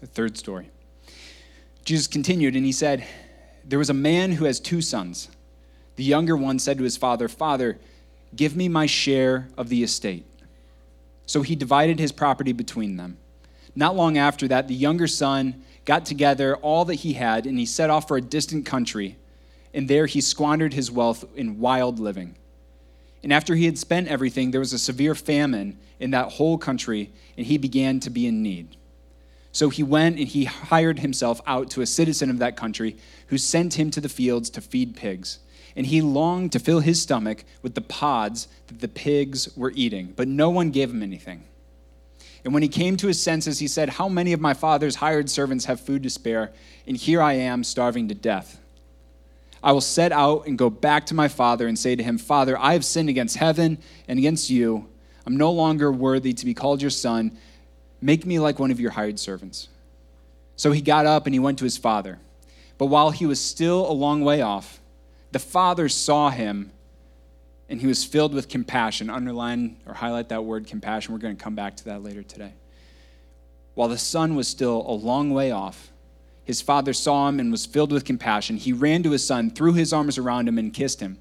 The 0.00 0.06
third 0.06 0.38
story. 0.38 0.70
Jesus 1.84 2.06
continued 2.06 2.56
and 2.56 2.64
he 2.64 2.72
said, 2.72 3.04
there 3.62 3.78
was 3.78 3.90
a 3.90 3.94
man 3.94 4.32
who 4.32 4.46
has 4.46 4.58
two 4.58 4.80
sons. 4.80 5.28
The 5.96 6.02
younger 6.02 6.34
one 6.34 6.58
said 6.58 6.78
to 6.78 6.84
his 6.84 6.96
father, 6.96 7.28
Father, 7.28 7.78
give 8.34 8.56
me 8.56 8.66
my 8.66 8.86
share 8.86 9.48
of 9.58 9.68
the 9.68 9.82
estate. 9.82 10.24
So 11.26 11.42
he 11.42 11.56
divided 11.56 11.98
his 11.98 12.10
property 12.10 12.52
between 12.52 12.96
them. 12.96 13.18
Not 13.74 13.96
long 13.96 14.16
after 14.16 14.48
that, 14.48 14.66
the 14.66 14.74
younger 14.74 15.08
son 15.08 15.62
got 15.84 16.06
together 16.06 16.56
all 16.56 16.86
that 16.86 16.94
he 16.94 17.12
had 17.12 17.44
and 17.44 17.58
he 17.58 17.66
set 17.66 17.90
off 17.90 18.08
for 18.08 18.16
a 18.16 18.22
distant 18.22 18.64
country. 18.64 19.18
And 19.76 19.88
there 19.88 20.06
he 20.06 20.22
squandered 20.22 20.72
his 20.72 20.90
wealth 20.90 21.26
in 21.36 21.60
wild 21.60 21.98
living. 21.98 22.34
And 23.22 23.30
after 23.30 23.54
he 23.54 23.66
had 23.66 23.76
spent 23.76 24.08
everything, 24.08 24.50
there 24.50 24.60
was 24.60 24.72
a 24.72 24.78
severe 24.78 25.14
famine 25.14 25.78
in 26.00 26.12
that 26.12 26.32
whole 26.32 26.56
country, 26.56 27.12
and 27.36 27.46
he 27.46 27.58
began 27.58 28.00
to 28.00 28.08
be 28.08 28.26
in 28.26 28.42
need. 28.42 28.78
So 29.52 29.68
he 29.68 29.82
went 29.82 30.18
and 30.18 30.26
he 30.26 30.44
hired 30.44 31.00
himself 31.00 31.42
out 31.46 31.68
to 31.72 31.82
a 31.82 31.86
citizen 31.86 32.30
of 32.30 32.38
that 32.38 32.56
country 32.56 32.96
who 33.26 33.36
sent 33.36 33.74
him 33.74 33.90
to 33.90 34.00
the 34.00 34.08
fields 34.08 34.48
to 34.50 34.62
feed 34.62 34.96
pigs. 34.96 35.40
And 35.76 35.84
he 35.84 36.00
longed 36.00 36.52
to 36.52 36.58
fill 36.58 36.80
his 36.80 37.02
stomach 37.02 37.44
with 37.60 37.74
the 37.74 37.82
pods 37.82 38.48
that 38.68 38.80
the 38.80 38.88
pigs 38.88 39.54
were 39.58 39.72
eating, 39.74 40.14
but 40.16 40.26
no 40.26 40.48
one 40.48 40.70
gave 40.70 40.90
him 40.90 41.02
anything. 41.02 41.44
And 42.46 42.54
when 42.54 42.62
he 42.62 42.68
came 42.70 42.96
to 42.96 43.08
his 43.08 43.22
senses, 43.22 43.58
he 43.58 43.68
said, 43.68 43.90
How 43.90 44.08
many 44.08 44.32
of 44.32 44.40
my 44.40 44.54
father's 44.54 44.96
hired 44.96 45.28
servants 45.28 45.66
have 45.66 45.82
food 45.82 46.02
to 46.04 46.10
spare? 46.10 46.52
And 46.86 46.96
here 46.96 47.20
I 47.20 47.34
am 47.34 47.62
starving 47.62 48.08
to 48.08 48.14
death. 48.14 48.58
I 49.62 49.72
will 49.72 49.80
set 49.80 50.12
out 50.12 50.46
and 50.46 50.58
go 50.58 50.70
back 50.70 51.06
to 51.06 51.14
my 51.14 51.28
father 51.28 51.66
and 51.66 51.78
say 51.78 51.96
to 51.96 52.02
him, 52.02 52.18
Father, 52.18 52.58
I 52.58 52.74
have 52.74 52.84
sinned 52.84 53.08
against 53.08 53.36
heaven 53.36 53.78
and 54.06 54.18
against 54.18 54.50
you. 54.50 54.88
I'm 55.26 55.36
no 55.36 55.50
longer 55.50 55.90
worthy 55.90 56.32
to 56.32 56.44
be 56.44 56.54
called 56.54 56.80
your 56.80 56.90
son. 56.90 57.36
Make 58.00 58.24
me 58.26 58.38
like 58.38 58.58
one 58.58 58.70
of 58.70 58.78
your 58.78 58.92
hired 58.92 59.18
servants. 59.18 59.68
So 60.54 60.72
he 60.72 60.80
got 60.80 61.06
up 61.06 61.26
and 61.26 61.34
he 61.34 61.38
went 61.38 61.58
to 61.58 61.64
his 61.64 61.76
father. 61.76 62.18
But 62.78 62.86
while 62.86 63.10
he 63.10 63.26
was 63.26 63.40
still 63.40 63.90
a 63.90 63.92
long 63.92 64.22
way 64.22 64.42
off, 64.42 64.80
the 65.32 65.38
father 65.38 65.88
saw 65.88 66.30
him 66.30 66.70
and 67.68 67.80
he 67.80 67.86
was 67.86 68.04
filled 68.04 68.34
with 68.34 68.48
compassion. 68.48 69.10
Underline 69.10 69.76
or 69.86 69.94
highlight 69.94 70.28
that 70.28 70.44
word 70.44 70.66
compassion. 70.66 71.12
We're 71.12 71.20
going 71.20 71.36
to 71.36 71.42
come 71.42 71.54
back 71.54 71.76
to 71.78 71.84
that 71.86 72.02
later 72.02 72.22
today. 72.22 72.52
While 73.74 73.88
the 73.88 73.98
son 73.98 74.36
was 74.36 74.48
still 74.48 74.84
a 74.86 74.92
long 74.92 75.30
way 75.30 75.50
off, 75.50 75.90
his 76.46 76.62
father 76.62 76.92
saw 76.92 77.28
him 77.28 77.40
and 77.40 77.50
was 77.50 77.66
filled 77.66 77.90
with 77.90 78.04
compassion. 78.04 78.56
He 78.56 78.72
ran 78.72 79.02
to 79.02 79.10
his 79.10 79.26
son, 79.26 79.50
threw 79.50 79.72
his 79.72 79.92
arms 79.92 80.16
around 80.16 80.48
him, 80.48 80.58
and 80.58 80.72
kissed 80.72 81.00
him. 81.00 81.18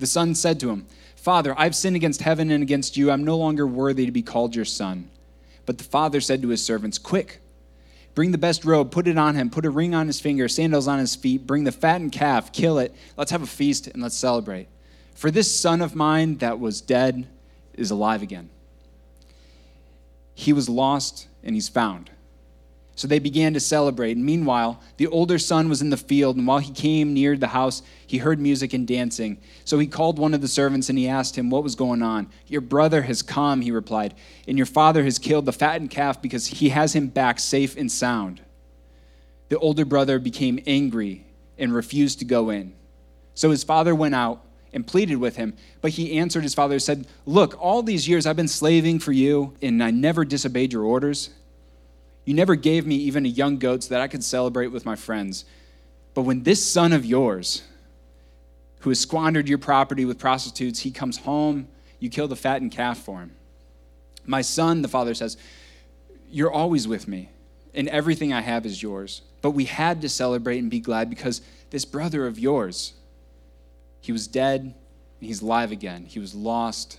The 0.00 0.08
son 0.08 0.34
said 0.34 0.58
to 0.60 0.70
him, 0.70 0.86
Father, 1.14 1.54
I've 1.56 1.76
sinned 1.76 1.94
against 1.94 2.22
heaven 2.22 2.50
and 2.50 2.64
against 2.64 2.96
you. 2.96 3.12
I'm 3.12 3.22
no 3.22 3.36
longer 3.36 3.64
worthy 3.64 4.06
to 4.06 4.12
be 4.12 4.22
called 4.22 4.56
your 4.56 4.64
son. 4.64 5.08
But 5.66 5.78
the 5.78 5.84
father 5.84 6.20
said 6.20 6.42
to 6.42 6.48
his 6.48 6.64
servants, 6.64 6.98
Quick, 6.98 7.40
bring 8.16 8.32
the 8.32 8.38
best 8.38 8.64
robe, 8.64 8.90
put 8.90 9.06
it 9.06 9.16
on 9.16 9.36
him, 9.36 9.50
put 9.50 9.64
a 9.64 9.70
ring 9.70 9.94
on 9.94 10.08
his 10.08 10.20
finger, 10.20 10.48
sandals 10.48 10.88
on 10.88 10.98
his 10.98 11.14
feet, 11.14 11.46
bring 11.46 11.62
the 11.62 11.70
fattened 11.70 12.10
calf, 12.10 12.52
kill 12.52 12.80
it. 12.80 12.92
Let's 13.16 13.30
have 13.30 13.42
a 13.42 13.46
feast 13.46 13.86
and 13.86 14.02
let's 14.02 14.16
celebrate. 14.16 14.66
For 15.14 15.30
this 15.30 15.56
son 15.56 15.80
of 15.80 15.94
mine 15.94 16.38
that 16.38 16.58
was 16.58 16.80
dead 16.80 17.28
is 17.74 17.92
alive 17.92 18.22
again. 18.22 18.50
He 20.34 20.52
was 20.52 20.68
lost 20.68 21.28
and 21.44 21.54
he's 21.54 21.68
found. 21.68 22.10
So 22.96 23.06
they 23.06 23.18
began 23.18 23.52
to 23.52 23.60
celebrate. 23.60 24.16
And 24.16 24.24
meanwhile, 24.24 24.80
the 24.96 25.06
older 25.06 25.38
son 25.38 25.68
was 25.68 25.82
in 25.82 25.90
the 25.90 25.98
field, 25.98 26.36
and 26.36 26.46
while 26.46 26.60
he 26.60 26.72
came 26.72 27.12
near 27.12 27.36
the 27.36 27.48
house, 27.48 27.82
he 28.06 28.16
heard 28.18 28.40
music 28.40 28.72
and 28.72 28.88
dancing. 28.88 29.36
So 29.66 29.78
he 29.78 29.86
called 29.86 30.18
one 30.18 30.32
of 30.32 30.40
the 30.40 30.48
servants 30.48 30.88
and 30.88 30.98
he 30.98 31.06
asked 31.06 31.36
him 31.36 31.50
what 31.50 31.62
was 31.62 31.74
going 31.74 32.02
on. 32.02 32.30
Your 32.46 32.62
brother 32.62 33.02
has 33.02 33.20
come, 33.20 33.60
he 33.60 33.70
replied, 33.70 34.14
and 34.48 34.56
your 34.56 34.66
father 34.66 35.04
has 35.04 35.18
killed 35.18 35.44
the 35.44 35.52
fattened 35.52 35.90
calf 35.90 36.22
because 36.22 36.46
he 36.46 36.70
has 36.70 36.94
him 36.94 37.08
back 37.08 37.38
safe 37.38 37.76
and 37.76 37.92
sound. 37.92 38.40
The 39.50 39.58
older 39.58 39.84
brother 39.84 40.18
became 40.18 40.58
angry 40.66 41.26
and 41.58 41.74
refused 41.74 42.18
to 42.20 42.24
go 42.24 42.48
in. 42.48 42.74
So 43.34 43.50
his 43.50 43.62
father 43.62 43.94
went 43.94 44.14
out 44.14 44.42
and 44.72 44.86
pleaded 44.86 45.16
with 45.16 45.36
him. 45.36 45.54
But 45.82 45.92
he 45.92 46.18
answered 46.18 46.42
his 46.42 46.54
father 46.54 46.78
said, 46.78 47.06
Look, 47.26 47.60
all 47.60 47.82
these 47.82 48.08
years 48.08 48.26
I've 48.26 48.36
been 48.36 48.48
slaving 48.48 49.00
for 49.00 49.12
you, 49.12 49.54
and 49.60 49.82
I 49.82 49.90
never 49.90 50.24
disobeyed 50.24 50.72
your 50.72 50.84
orders. 50.84 51.30
You 52.26 52.34
never 52.34 52.56
gave 52.56 52.86
me 52.86 52.96
even 52.96 53.24
a 53.24 53.28
young 53.28 53.56
goat 53.56 53.84
so 53.84 53.94
that 53.94 54.02
I 54.02 54.08
could 54.08 54.22
celebrate 54.22 54.66
with 54.66 54.84
my 54.84 54.96
friends. 54.96 55.46
But 56.12 56.22
when 56.22 56.42
this 56.42 56.62
son 56.62 56.92
of 56.92 57.06
yours, 57.06 57.62
who 58.80 58.90
has 58.90 58.98
squandered 59.00 59.48
your 59.48 59.58
property 59.58 60.04
with 60.04 60.18
prostitutes, 60.18 60.80
he 60.80 60.90
comes 60.90 61.18
home, 61.18 61.68
you 62.00 62.10
kill 62.10 62.26
the 62.26 62.36
fattened 62.36 62.72
calf 62.72 62.98
for 62.98 63.20
him. 63.20 63.36
My 64.24 64.42
son, 64.42 64.82
the 64.82 64.88
father 64.88 65.14
says, 65.14 65.36
You're 66.28 66.50
always 66.50 66.88
with 66.88 67.06
me, 67.06 67.30
and 67.72 67.88
everything 67.88 68.32
I 68.32 68.40
have 68.40 68.66
is 68.66 68.82
yours. 68.82 69.22
But 69.40 69.52
we 69.52 69.64
had 69.64 70.02
to 70.02 70.08
celebrate 70.08 70.58
and 70.58 70.68
be 70.68 70.80
glad 70.80 71.08
because 71.08 71.42
this 71.70 71.84
brother 71.84 72.26
of 72.26 72.40
yours, 72.40 72.94
he 74.00 74.10
was 74.10 74.26
dead, 74.26 74.62
and 74.62 74.74
he's 75.20 75.42
alive 75.42 75.70
again. 75.70 76.06
He 76.06 76.18
was 76.18 76.34
lost, 76.34 76.98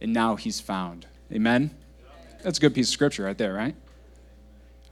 and 0.00 0.12
now 0.12 0.34
he's 0.34 0.58
found. 0.60 1.06
Amen? 1.32 1.70
That's 2.42 2.58
a 2.58 2.60
good 2.60 2.74
piece 2.74 2.88
of 2.88 2.92
scripture 2.92 3.24
right 3.24 3.38
there, 3.38 3.54
right? 3.54 3.76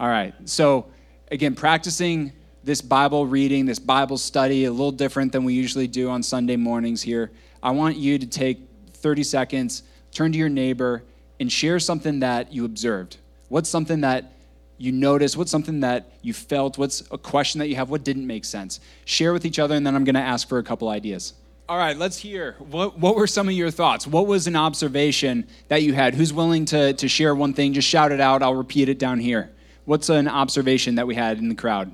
All 0.03 0.09
right. 0.09 0.35
So, 0.47 0.87
again, 1.31 1.55
practicing 1.55 2.33
this 2.65 2.81
Bible 2.81 3.25
reading, 3.25 3.67
this 3.67 3.79
Bible 3.79 4.19
study, 4.19 4.65
a 4.65 4.71
little 4.73 4.91
different 4.91 5.31
than 5.31 5.45
we 5.45 5.55
usually 5.55 5.87
do 5.87 6.11
on 6.11 6.25
Sunday 6.25 6.57
mornings 6.57 7.03
here. 7.03 7.31
I 7.63 7.71
want 7.71 7.97
you 7.97 8.19
to 8.19 8.27
take 8.27 8.59
30 8.95 9.23
seconds, 9.23 9.85
turn 10.11 10.33
to 10.33 10.39
your 10.39 10.49
neighbor, 10.49 11.05
and 11.39 11.53
share 11.53 11.79
something 11.79 12.19
that 12.19 12.53
you 12.53 12.65
observed. 12.65 13.19
What's 13.49 13.69
something 13.69 14.01
that 14.01 14.33
you 14.77 14.91
noticed? 14.91 15.37
What's 15.37 15.53
something 15.53 15.79
that 15.81 16.11
you 16.21 16.35
felt? 16.35 16.79
What's 16.79 17.05
a 17.13 17.19
question 17.19 17.61
that 17.61 17.69
you 17.69 17.77
have? 17.77 17.89
What 17.89 18.03
didn't 18.03 18.27
make 18.27 18.45
sense? 18.45 18.81
Share 19.05 19.33
with 19.33 19.45
each 19.45 19.61
other, 19.61 19.77
and 19.77 19.87
then 19.87 19.95
I'm 19.95 20.03
going 20.03 20.17
to 20.17 20.21
ask 20.21 20.49
for 20.49 20.59
a 20.59 20.65
couple 20.65 20.89
ideas. 20.89 21.35
All 21.69 21.79
right, 21.79 21.97
let's 21.97 22.19
hear. 22.19 22.57
What, 22.59 22.99
what 22.99 23.15
were 23.15 23.29
some 23.29 23.47
of 23.47 23.55
your 23.55 23.71
thoughts? 23.71 24.09
What 24.09 24.27
was 24.27 24.49
an 24.49 24.57
observation 24.57 25.47
that 25.69 25.85
you 25.85 25.93
had? 25.93 26.17
Who's 26.17 26.33
willing 26.33 26.65
to, 26.67 26.93
to 26.93 27.07
share 27.07 27.37
one 27.37 27.55
thing? 27.55 27.73
Just 27.73 27.87
shout 27.87 28.11
it 28.11 28.21
out. 28.21 28.43
I'll 28.43 28.57
repeat 28.57 28.89
it 28.89 28.99
down 28.99 29.21
here. 29.21 29.53
What's 29.85 30.09
an 30.09 30.29
observation 30.29 30.95
that 30.97 31.07
we 31.07 31.15
had 31.15 31.39
in 31.39 31.49
the 31.49 31.55
crowd? 31.55 31.93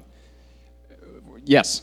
Yes. 1.44 1.82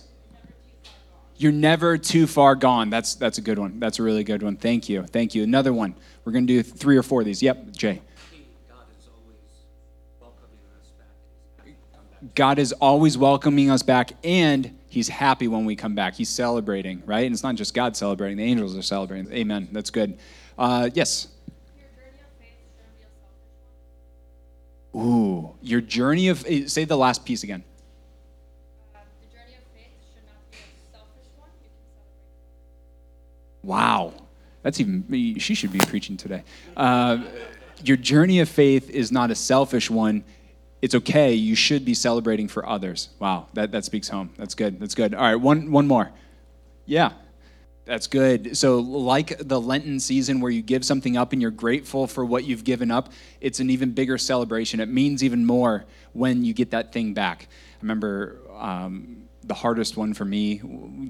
You're 1.38 1.52
never 1.52 1.98
too 1.98 2.28
far 2.28 2.56
gone. 2.56 2.90
That's 2.90 3.16
that's 3.16 3.40
a 3.40 3.42
good 3.42 3.60
one. 3.60 3.80
That's 3.80 4.00
a 4.00 4.04
really 4.04 4.24
good 4.24 4.42
one. 4.42 4.56
Thank 4.56 4.88
you. 4.88 5.04
Thank 5.04 5.36
you. 5.36 5.44
Another 5.44 5.74
one. 5.74 5.96
We're 6.24 6.32
going 6.32 6.48
to 6.48 6.54
do 6.54 6.64
three 6.64 6.98
or 6.98 7.04
four 7.04 7.22
of 7.22 7.26
these. 7.26 7.42
Yep, 7.42 7.72
Jay. 7.72 8.02
God 12.34 12.58
is 12.58 12.72
always 12.74 13.18
welcoming 13.18 13.70
us 13.70 13.84
back, 13.84 14.14
and 14.24 14.78
He's 14.88 15.10
happy 15.10 15.48
when 15.48 15.66
we 15.66 15.76
come 15.76 15.94
back. 15.94 16.16
He's 16.16 16.30
celebrating, 16.30 17.04
right? 17.06 17.26
And 17.26 17.34
it's 17.34 17.44
not 17.44 17.56
just 17.56 17.74
God 17.74 17.98
celebrating; 17.98 18.38
the 18.38 18.44
angels 18.44 18.78
are 18.78 18.82
celebrating. 18.82 19.32
Amen. 19.34 19.68
That's 19.72 19.90
good. 19.90 20.18
Uh, 20.58 20.90
yes. 20.94 21.28
Ooh, 24.96 25.54
your 25.62 25.82
journey 25.82 26.30
of 26.30 26.46
eh, 26.48 26.68
say 26.68 26.86
the 26.86 26.96
last 26.96 27.26
piece 27.26 27.44
again. 27.44 27.64
Wow, 33.62 34.14
that's 34.62 34.80
even 34.80 35.04
she 35.40 35.56
should 35.56 35.74
be 35.74 35.80
preaching 35.80 36.18
today. 36.18 36.44
Uh, 36.78 37.24
your 37.84 37.98
journey 37.98 38.40
of 38.40 38.48
faith 38.48 38.90
is 38.90 39.12
not 39.12 39.32
a 39.32 39.36
selfish 39.36 39.90
one. 39.90 40.24
It's 40.82 40.94
okay. 40.96 41.34
You 41.34 41.56
should 41.56 41.84
be 41.84 41.96
celebrating 41.96 42.48
for 42.48 42.68
others. 42.68 43.10
Wow, 43.20 43.48
that, 43.54 43.72
that 43.72 43.84
speaks 43.84 44.08
home. 44.08 44.30
That's 44.38 44.54
good. 44.54 44.80
That's 44.80 44.94
good. 44.94 45.16
All 45.16 45.24
right, 45.24 45.36
one 45.36 45.72
one 45.72 45.88
more. 45.88 46.12
Yeah. 46.86 47.14
That's 47.86 48.08
good. 48.08 48.58
So, 48.58 48.80
like 48.80 49.38
the 49.38 49.62
Lenten 49.62 50.00
season 50.00 50.42
where 50.42 50.52
you 50.52 50.64
give 50.64 50.84
something 50.84 51.18
up 51.18 51.34
and 51.34 51.42
you're 51.42 51.52
grateful 51.52 52.08
for 52.08 52.26
what 52.26 52.44
you've 52.44 52.64
given 52.64 52.90
up, 52.90 53.12
it's 53.42 53.60
an 53.60 53.70
even 53.70 53.92
bigger 53.92 54.18
celebration. 54.18 54.80
It 54.80 54.90
means 54.90 55.24
even 55.24 55.46
more 55.46 55.86
when 56.14 56.44
you 56.44 56.54
get 56.54 56.72
that 56.72 56.92
thing 56.92 57.14
back. 57.14 57.48
I 57.76 57.78
remember 57.84 58.40
um, 58.58 59.28
the 59.44 59.54
hardest 59.54 59.98
one 59.98 60.16
for 60.16 60.26
me 60.26 60.62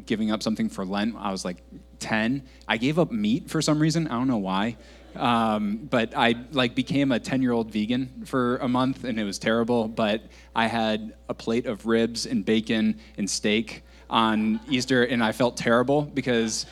giving 0.05 0.31
up 0.31 0.43
something 0.43 0.67
for 0.67 0.85
Lent. 0.85 1.15
I 1.17 1.31
was 1.31 1.45
like 1.45 1.63
10. 1.99 2.43
I 2.67 2.75
gave 2.75 2.99
up 2.99 3.09
meat 3.09 3.49
for 3.49 3.61
some 3.61 3.79
reason. 3.79 4.07
I 4.07 4.11
don't 4.11 4.27
know 4.27 4.37
why. 4.37 4.75
Um, 5.15 5.87
but 5.89 6.13
I 6.13 6.35
like 6.51 6.75
became 6.75 7.13
a 7.13 7.19
10 7.21 7.41
year 7.41 7.53
old 7.53 7.71
vegan 7.71 8.23
for 8.25 8.57
a 8.57 8.67
month 8.67 9.05
and 9.05 9.17
it 9.17 9.23
was 9.23 9.39
terrible. 9.39 9.87
But 9.87 10.23
I 10.53 10.67
had 10.67 11.13
a 11.29 11.33
plate 11.33 11.67
of 11.67 11.85
ribs 11.85 12.25
and 12.25 12.43
bacon 12.43 12.99
and 13.17 13.29
steak 13.29 13.84
on 14.09 14.59
Easter, 14.69 15.03
and 15.03 15.23
I 15.23 15.31
felt 15.31 15.57
terrible 15.57 16.03
because 16.03 16.65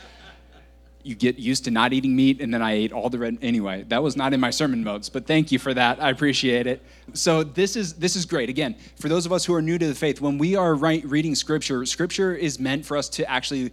you 1.03 1.15
get 1.15 1.37
used 1.37 1.65
to 1.65 1.71
not 1.71 1.91
eating 1.91 2.15
meat, 2.15 2.41
and 2.41 2.53
then 2.53 2.61
I 2.61 2.73
ate 2.73 2.93
all 2.93 3.09
the 3.09 3.19
red. 3.19 3.37
Anyway, 3.41 3.83
that 3.89 4.01
was 4.01 4.15
not 4.15 4.33
in 4.33 4.39
my 4.39 4.49
sermon 4.49 4.83
notes, 4.83 5.09
but 5.09 5.27
thank 5.27 5.51
you 5.51 5.59
for 5.59 5.73
that. 5.73 6.01
I 6.01 6.09
appreciate 6.09 6.65
it. 6.65 6.81
So 7.13 7.43
this 7.43 7.75
is 7.75 7.93
this 7.95 8.15
is 8.15 8.25
great. 8.25 8.49
Again, 8.49 8.75
for 8.95 9.09
those 9.09 9.25
of 9.25 9.33
us 9.33 9.43
who 9.43 9.53
are 9.53 9.61
new 9.61 9.77
to 9.77 9.87
the 9.87 9.95
faith, 9.95 10.21
when 10.21 10.37
we 10.37 10.55
are 10.55 10.75
right, 10.75 11.03
reading 11.05 11.35
Scripture, 11.35 11.85
Scripture 11.85 12.33
is 12.33 12.59
meant 12.59 12.85
for 12.85 12.95
us 12.95 13.09
to 13.09 13.29
actually 13.29 13.71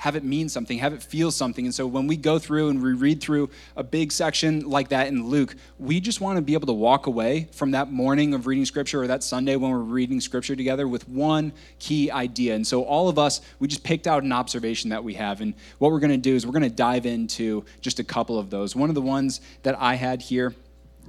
have 0.00 0.16
it 0.16 0.24
mean 0.24 0.48
something, 0.48 0.78
have 0.78 0.94
it 0.94 1.02
feel 1.02 1.30
something. 1.30 1.66
And 1.66 1.74
so 1.74 1.86
when 1.86 2.06
we 2.06 2.16
go 2.16 2.38
through 2.38 2.70
and 2.70 2.82
we 2.82 2.94
read 2.94 3.20
through 3.20 3.50
a 3.76 3.84
big 3.84 4.12
section 4.12 4.60
like 4.60 4.88
that 4.88 5.08
in 5.08 5.28
Luke, 5.28 5.54
we 5.78 6.00
just 6.00 6.22
want 6.22 6.38
to 6.38 6.42
be 6.42 6.54
able 6.54 6.68
to 6.68 6.72
walk 6.72 7.06
away 7.06 7.50
from 7.52 7.72
that 7.72 7.92
morning 7.92 8.32
of 8.32 8.46
reading 8.46 8.64
scripture 8.64 9.02
or 9.02 9.06
that 9.08 9.22
Sunday 9.22 9.56
when 9.56 9.70
we're 9.70 9.78
reading 9.80 10.18
scripture 10.18 10.56
together 10.56 10.88
with 10.88 11.06
one 11.06 11.52
key 11.78 12.10
idea. 12.10 12.54
And 12.54 12.66
so 12.66 12.82
all 12.82 13.10
of 13.10 13.18
us, 13.18 13.42
we 13.58 13.68
just 13.68 13.84
picked 13.84 14.06
out 14.06 14.22
an 14.22 14.32
observation 14.32 14.88
that 14.88 15.04
we 15.04 15.12
have. 15.14 15.42
And 15.42 15.52
what 15.76 15.92
we're 15.92 16.00
going 16.00 16.12
to 16.12 16.16
do 16.16 16.34
is 16.34 16.46
we're 16.46 16.52
going 16.52 16.62
to 16.62 16.70
dive 16.70 17.04
into 17.04 17.66
just 17.82 17.98
a 17.98 18.04
couple 18.04 18.38
of 18.38 18.48
those. 18.48 18.74
One 18.74 18.88
of 18.88 18.94
the 18.94 19.02
ones 19.02 19.42
that 19.64 19.78
I 19.78 19.96
had 19.96 20.22
here 20.22 20.54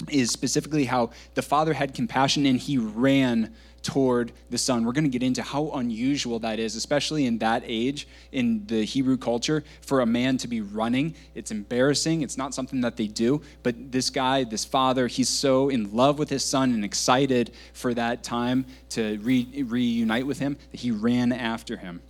is 0.09 0.31
specifically 0.31 0.83
how 0.83 1.11
the 1.35 1.41
father 1.41 1.73
had 1.73 1.93
compassion 1.93 2.45
and 2.45 2.59
he 2.59 2.77
ran 2.77 3.53
toward 3.83 4.31
the 4.49 4.57
son. 4.57 4.85
We're 4.85 4.91
going 4.91 5.05
to 5.05 5.09
get 5.09 5.23
into 5.23 5.41
how 5.41 5.71
unusual 5.71 6.39
that 6.39 6.59
is, 6.59 6.75
especially 6.75 7.25
in 7.25 7.39
that 7.39 7.63
age 7.65 8.07
in 8.31 8.65
the 8.67 8.83
Hebrew 8.83 9.17
culture, 9.17 9.63
for 9.81 10.01
a 10.01 10.05
man 10.05 10.37
to 10.37 10.47
be 10.47 10.61
running. 10.61 11.15
It's 11.35 11.51
embarrassing. 11.51 12.21
It's 12.21 12.37
not 12.37 12.53
something 12.53 12.81
that 12.81 12.97
they 12.97 13.07
do. 13.07 13.41
But 13.63 13.91
this 13.91 14.09
guy, 14.09 14.43
this 14.43 14.65
father, 14.65 15.07
he's 15.07 15.29
so 15.29 15.69
in 15.69 15.95
love 15.95 16.19
with 16.19 16.29
his 16.29 16.43
son 16.43 16.73
and 16.73 16.85
excited 16.85 17.51
for 17.73 17.93
that 17.93 18.23
time 18.23 18.65
to 18.89 19.17
re- 19.19 19.63
reunite 19.63 20.27
with 20.27 20.39
him 20.39 20.57
that 20.71 20.79
he 20.79 20.91
ran 20.91 21.31
after 21.31 21.77
him. 21.77 22.01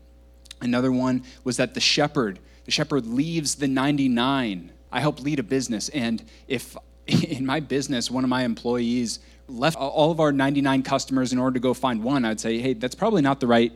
Another 0.61 0.91
one 0.91 1.23
was 1.43 1.57
that 1.57 1.73
the 1.73 1.79
shepherd, 1.79 2.39
the 2.65 2.71
shepherd 2.71 3.05
leaves 3.05 3.55
the 3.55 3.67
99. 3.67 4.71
I 4.91 4.99
help 4.99 5.21
lead 5.21 5.39
a 5.39 5.43
business, 5.43 5.89
and 5.89 6.23
if 6.47 6.75
in 7.07 7.45
my 7.45 7.59
business, 7.59 8.11
one 8.11 8.23
of 8.23 8.29
my 8.29 8.43
employees 8.43 9.19
left 9.51 9.77
all 9.77 10.11
of 10.11 10.19
our 10.19 10.31
99 10.31 10.83
customers 10.83 11.33
in 11.33 11.39
order 11.39 11.53
to 11.55 11.59
go 11.59 11.73
find 11.73 12.03
one, 12.03 12.25
I'd 12.25 12.39
say, 12.39 12.59
hey, 12.59 12.73
that's 12.73 12.95
probably 12.95 13.21
not 13.21 13.39
the 13.39 13.47
right 13.47 13.71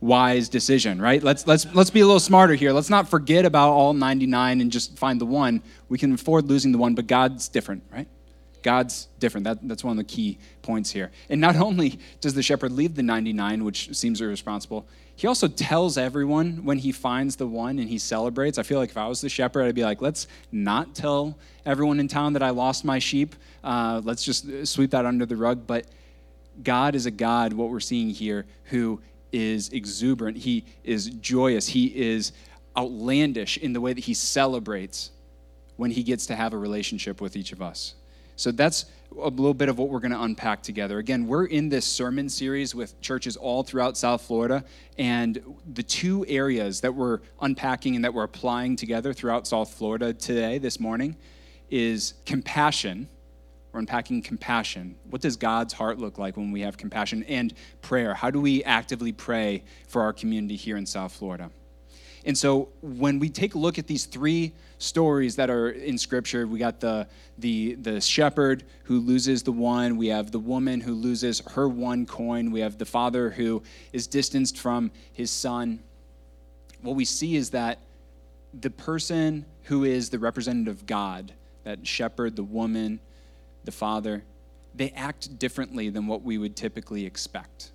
wise 0.00 0.48
decision, 0.48 1.00
right? 1.00 1.22
Let's 1.22 1.46
let's 1.46 1.66
let's 1.74 1.90
be 1.90 2.00
a 2.00 2.06
little 2.06 2.20
smarter 2.20 2.54
here. 2.54 2.72
Let's 2.72 2.90
not 2.90 3.08
forget 3.08 3.44
about 3.44 3.70
all 3.72 3.92
99 3.92 4.60
and 4.60 4.72
just 4.72 4.98
find 4.98 5.20
the 5.20 5.26
one. 5.26 5.62
We 5.88 5.98
can 5.98 6.14
afford 6.14 6.46
losing 6.46 6.72
the 6.72 6.78
one, 6.78 6.94
but 6.94 7.06
God's 7.06 7.48
different, 7.48 7.82
right? 7.92 8.08
God's 8.62 9.08
different. 9.18 9.44
That, 9.44 9.66
that's 9.66 9.84
one 9.84 9.92
of 9.92 9.96
the 9.96 10.12
key 10.12 10.38
points 10.62 10.90
here. 10.90 11.10
And 11.28 11.40
not 11.40 11.56
only 11.68 11.98
does 12.20 12.34
the 12.34 12.42
shepherd 12.42 12.72
leave 12.72 12.94
the 12.94 13.02
99, 13.02 13.64
which 13.64 13.94
seems 13.94 14.20
irresponsible, 14.20 14.86
he 15.20 15.26
also 15.26 15.48
tells 15.48 15.98
everyone 15.98 16.64
when 16.64 16.78
he 16.78 16.92
finds 16.92 17.36
the 17.36 17.46
one 17.46 17.78
and 17.78 17.90
he 17.90 17.98
celebrates. 17.98 18.56
I 18.56 18.62
feel 18.62 18.78
like 18.78 18.88
if 18.88 18.96
I 18.96 19.06
was 19.06 19.20
the 19.20 19.28
shepherd, 19.28 19.64
I'd 19.64 19.74
be 19.74 19.84
like, 19.84 20.00
let's 20.00 20.26
not 20.50 20.94
tell 20.94 21.36
everyone 21.66 22.00
in 22.00 22.08
town 22.08 22.32
that 22.32 22.42
I 22.42 22.50
lost 22.50 22.86
my 22.86 22.98
sheep. 22.98 23.36
Uh, 23.62 24.00
let's 24.02 24.24
just 24.24 24.66
sweep 24.66 24.92
that 24.92 25.04
under 25.04 25.26
the 25.26 25.36
rug. 25.36 25.66
But 25.66 25.84
God 26.62 26.94
is 26.94 27.04
a 27.04 27.10
God, 27.10 27.52
what 27.52 27.68
we're 27.68 27.80
seeing 27.80 28.08
here, 28.08 28.46
who 28.64 29.02
is 29.30 29.68
exuberant. 29.68 30.38
He 30.38 30.64
is 30.84 31.10
joyous. 31.10 31.68
He 31.68 31.86
is 31.86 32.32
outlandish 32.74 33.58
in 33.58 33.74
the 33.74 33.80
way 33.82 33.92
that 33.92 34.04
he 34.04 34.14
celebrates 34.14 35.10
when 35.76 35.90
he 35.90 36.02
gets 36.02 36.26
to 36.26 36.34
have 36.34 36.54
a 36.54 36.58
relationship 36.58 37.20
with 37.20 37.36
each 37.36 37.52
of 37.52 37.60
us. 37.60 37.94
So 38.40 38.50
that's 38.50 38.86
a 39.18 39.28
little 39.28 39.52
bit 39.52 39.68
of 39.68 39.78
what 39.78 39.90
we're 39.90 40.00
going 40.00 40.12
to 40.12 40.22
unpack 40.22 40.62
together. 40.62 40.98
Again, 40.98 41.26
we're 41.26 41.44
in 41.44 41.68
this 41.68 41.84
sermon 41.84 42.26
series 42.30 42.74
with 42.74 42.98
churches 43.02 43.36
all 43.36 43.62
throughout 43.62 43.98
South 43.98 44.22
Florida, 44.22 44.64
and 44.96 45.42
the 45.74 45.82
two 45.82 46.24
areas 46.26 46.80
that 46.80 46.94
we're 46.94 47.18
unpacking 47.42 47.96
and 47.96 48.04
that 48.04 48.14
we're 48.14 48.24
applying 48.24 48.76
together 48.76 49.12
throughout 49.12 49.46
South 49.46 49.74
Florida 49.74 50.14
today, 50.14 50.56
this 50.56 50.80
morning, 50.80 51.16
is 51.68 52.14
compassion 52.24 53.10
We're 53.72 53.80
unpacking 53.80 54.22
compassion. 54.22 54.96
What 55.10 55.22
does 55.22 55.36
God's 55.36 55.72
heart 55.72 55.98
look 55.98 56.18
like 56.18 56.36
when 56.36 56.50
we 56.50 56.62
have 56.62 56.76
compassion? 56.76 57.22
And 57.24 57.54
prayer. 57.82 58.14
How 58.14 58.30
do 58.30 58.40
we 58.40 58.64
actively 58.64 59.12
pray 59.12 59.62
for 59.86 60.02
our 60.02 60.12
community 60.12 60.56
here 60.56 60.76
in 60.76 60.86
South 60.86 61.12
Florida? 61.12 61.50
And 62.24 62.36
so 62.36 62.68
when 62.82 63.18
we 63.18 63.30
take 63.30 63.54
a 63.54 63.58
look 63.58 63.78
at 63.78 63.86
these 63.86 64.04
three 64.04 64.52
stories 64.78 65.36
that 65.36 65.50
are 65.50 65.70
in 65.70 65.96
scripture, 65.98 66.46
we 66.46 66.58
got 66.58 66.80
the 66.80 67.06
the 67.38 67.74
the 67.74 68.00
shepherd 68.00 68.64
who 68.84 69.00
loses 69.00 69.42
the 69.42 69.52
one, 69.52 69.96
we 69.96 70.08
have 70.08 70.30
the 70.30 70.38
woman 70.38 70.80
who 70.80 70.94
loses 70.94 71.40
her 71.52 71.68
one 71.68 72.06
coin, 72.06 72.50
we 72.50 72.60
have 72.60 72.78
the 72.78 72.84
father 72.84 73.30
who 73.30 73.62
is 73.92 74.06
distanced 74.06 74.58
from 74.58 74.90
his 75.12 75.30
son. 75.30 75.80
What 76.82 76.96
we 76.96 77.04
see 77.04 77.36
is 77.36 77.50
that 77.50 77.78
the 78.58 78.70
person 78.70 79.44
who 79.64 79.84
is 79.84 80.10
the 80.10 80.18
representative 80.18 80.78
of 80.78 80.86
God, 80.86 81.32
that 81.64 81.86
shepherd, 81.86 82.36
the 82.36 82.42
woman, 82.42 83.00
the 83.64 83.72
father, 83.72 84.24
they 84.74 84.90
act 84.90 85.38
differently 85.38 85.90
than 85.90 86.06
what 86.06 86.22
we 86.22 86.38
would 86.38 86.56
typically 86.56 87.06
expect. 87.06 87.70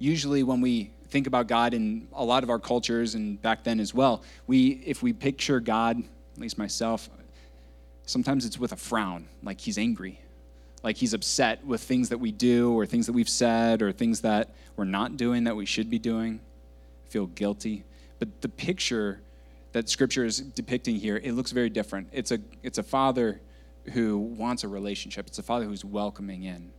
Usually 0.00 0.42
when 0.42 0.60
we 0.60 0.90
think 1.10 1.26
about 1.26 1.46
God 1.46 1.74
in 1.74 2.08
a 2.14 2.24
lot 2.24 2.42
of 2.42 2.50
our 2.50 2.58
cultures 2.58 3.14
and 3.14 3.40
back 3.40 3.62
then 3.62 3.78
as 3.78 3.94
well, 3.94 4.22
we 4.46 4.82
if 4.84 5.02
we 5.02 5.12
picture 5.12 5.60
God, 5.60 5.98
at 5.98 6.40
least 6.40 6.56
myself, 6.56 7.08
sometimes 8.06 8.46
it's 8.46 8.58
with 8.58 8.72
a 8.72 8.76
frown, 8.76 9.28
like 9.42 9.60
he's 9.60 9.76
angry, 9.76 10.18
like 10.82 10.96
he's 10.96 11.12
upset 11.12 11.64
with 11.66 11.82
things 11.82 12.08
that 12.08 12.18
we 12.18 12.32
do 12.32 12.72
or 12.72 12.86
things 12.86 13.06
that 13.06 13.12
we've 13.12 13.28
said 13.28 13.82
or 13.82 13.92
things 13.92 14.22
that 14.22 14.54
we're 14.74 14.84
not 14.84 15.18
doing 15.18 15.44
that 15.44 15.54
we 15.54 15.66
should 15.66 15.90
be 15.90 15.98
doing, 15.98 16.40
feel 17.10 17.26
guilty. 17.26 17.84
But 18.18 18.40
the 18.40 18.48
picture 18.48 19.20
that 19.72 19.90
scripture 19.90 20.24
is 20.24 20.40
depicting 20.40 20.96
here, 20.96 21.20
it 21.22 21.32
looks 21.32 21.52
very 21.52 21.68
different. 21.68 22.08
It's 22.10 22.32
a 22.32 22.38
it's 22.62 22.78
a 22.78 22.82
father 22.82 23.40
who 23.92 24.16
wants 24.16 24.64
a 24.64 24.68
relationship. 24.68 25.26
It's 25.26 25.38
a 25.38 25.42
father 25.42 25.66
who's 25.66 25.84
welcoming 25.84 26.44
in. 26.44 26.70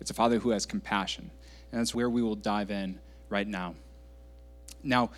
It's 0.00 0.10
a 0.10 0.14
father 0.14 0.40
who 0.40 0.50
has 0.50 0.66
compassion. 0.66 1.30
And 1.74 1.80
that's 1.80 1.92
where 1.92 2.08
we 2.08 2.22
will 2.22 2.36
dive 2.36 2.70
in 2.70 3.00
right 3.30 3.48
now. 3.48 3.74
Now, 4.84 5.10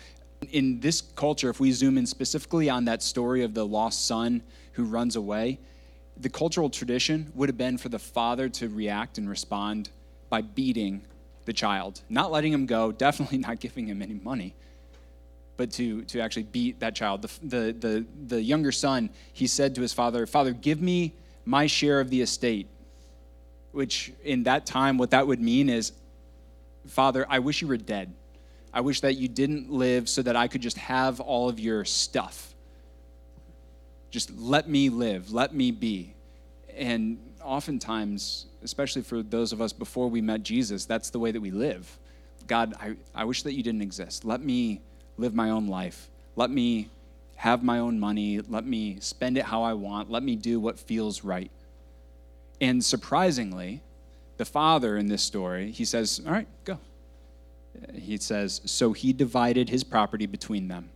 in 0.51 0.79
this 0.79 1.01
culture, 1.01 1.51
if 1.51 1.59
we 1.59 1.71
zoom 1.71 1.99
in 1.99 2.07
specifically 2.07 2.67
on 2.67 2.85
that 2.85 3.03
story 3.03 3.43
of 3.43 3.53
the 3.53 3.63
lost 3.63 4.07
son 4.07 4.41
who 4.71 4.83
runs 4.85 5.15
away, 5.15 5.59
the 6.19 6.29
cultural 6.29 6.71
tradition 6.71 7.31
would 7.35 7.47
have 7.47 7.59
been 7.59 7.77
for 7.77 7.89
the 7.89 7.99
father 7.99 8.49
to 8.49 8.69
react 8.69 9.19
and 9.19 9.29
respond 9.29 9.91
by 10.31 10.41
beating 10.41 11.03
the 11.45 11.53
child, 11.53 12.01
not 12.09 12.31
letting 12.31 12.53
him 12.53 12.65
go, 12.65 12.91
definitely 13.07 13.37
not 13.37 13.59
giving 13.59 13.85
him 13.85 14.01
any 14.01 14.15
money, 14.15 14.55
but 15.57 15.69
to, 15.73 16.05
to 16.05 16.19
actually 16.21 16.41
beat 16.41 16.79
that 16.79 16.95
child. 16.95 17.21
The, 17.21 17.29
the, 17.43 17.71
the, 17.73 18.05
the 18.29 18.41
younger 18.41 18.71
son, 18.71 19.11
he 19.31 19.45
said 19.45 19.75
to 19.75 19.81
his 19.81 19.93
father, 19.93 20.25
Father, 20.25 20.53
give 20.53 20.81
me 20.81 21.13
my 21.45 21.67
share 21.67 21.99
of 21.99 22.09
the 22.09 22.19
estate. 22.19 22.67
Which 23.73 24.11
in 24.23 24.41
that 24.43 24.65
time, 24.65 24.97
what 24.97 25.11
that 25.11 25.27
would 25.27 25.39
mean 25.39 25.69
is, 25.69 25.91
Father, 26.87 27.25
I 27.29 27.39
wish 27.39 27.61
you 27.61 27.67
were 27.67 27.77
dead. 27.77 28.13
I 28.73 28.81
wish 28.81 29.01
that 29.01 29.15
you 29.15 29.27
didn't 29.27 29.71
live 29.71 30.09
so 30.09 30.21
that 30.21 30.35
I 30.35 30.47
could 30.47 30.61
just 30.61 30.77
have 30.77 31.19
all 31.19 31.49
of 31.49 31.59
your 31.59 31.85
stuff. 31.85 32.53
Just 34.09 34.35
let 34.37 34.69
me 34.69 34.89
live, 34.89 35.31
let 35.31 35.53
me 35.53 35.71
be. 35.71 36.13
And 36.75 37.17
oftentimes, 37.43 38.45
especially 38.63 39.01
for 39.01 39.23
those 39.23 39.51
of 39.51 39.61
us 39.61 39.73
before 39.73 40.09
we 40.09 40.21
met 40.21 40.43
Jesus, 40.43 40.85
that's 40.85 41.09
the 41.09 41.19
way 41.19 41.31
that 41.31 41.41
we 41.41 41.51
live. 41.51 41.97
God, 42.45 42.73
I, 42.79 42.95
I 43.13 43.25
wish 43.25 43.43
that 43.43 43.53
you 43.53 43.63
didn't 43.63 43.81
exist. 43.81 44.25
Let 44.25 44.41
me 44.41 44.81
live 45.17 45.33
my 45.33 45.49
own 45.49 45.67
life. 45.67 46.09
Let 46.35 46.51
me 46.51 46.89
have 47.35 47.63
my 47.63 47.79
own 47.79 47.99
money. 47.99 48.39
Let 48.39 48.65
me 48.65 48.97
spend 48.99 49.37
it 49.37 49.45
how 49.45 49.63
I 49.63 49.73
want. 49.73 50.09
Let 50.09 50.23
me 50.23 50.35
do 50.35 50.59
what 50.59 50.79
feels 50.79 51.23
right. 51.23 51.51
And 52.61 52.83
surprisingly, 52.83 53.81
the 54.37 54.45
father 54.45 54.97
in 54.97 55.07
this 55.07 55.23
story, 55.23 55.71
he 55.71 55.85
says, 55.85 56.21
All 56.25 56.31
right, 56.31 56.47
go 56.63 56.79
he 57.93 58.17
says, 58.17 58.61
So 58.65 58.93
he 58.93 59.13
divided 59.13 59.69
his 59.69 59.83
property 59.83 60.25
between 60.25 60.67
them. 60.67 60.89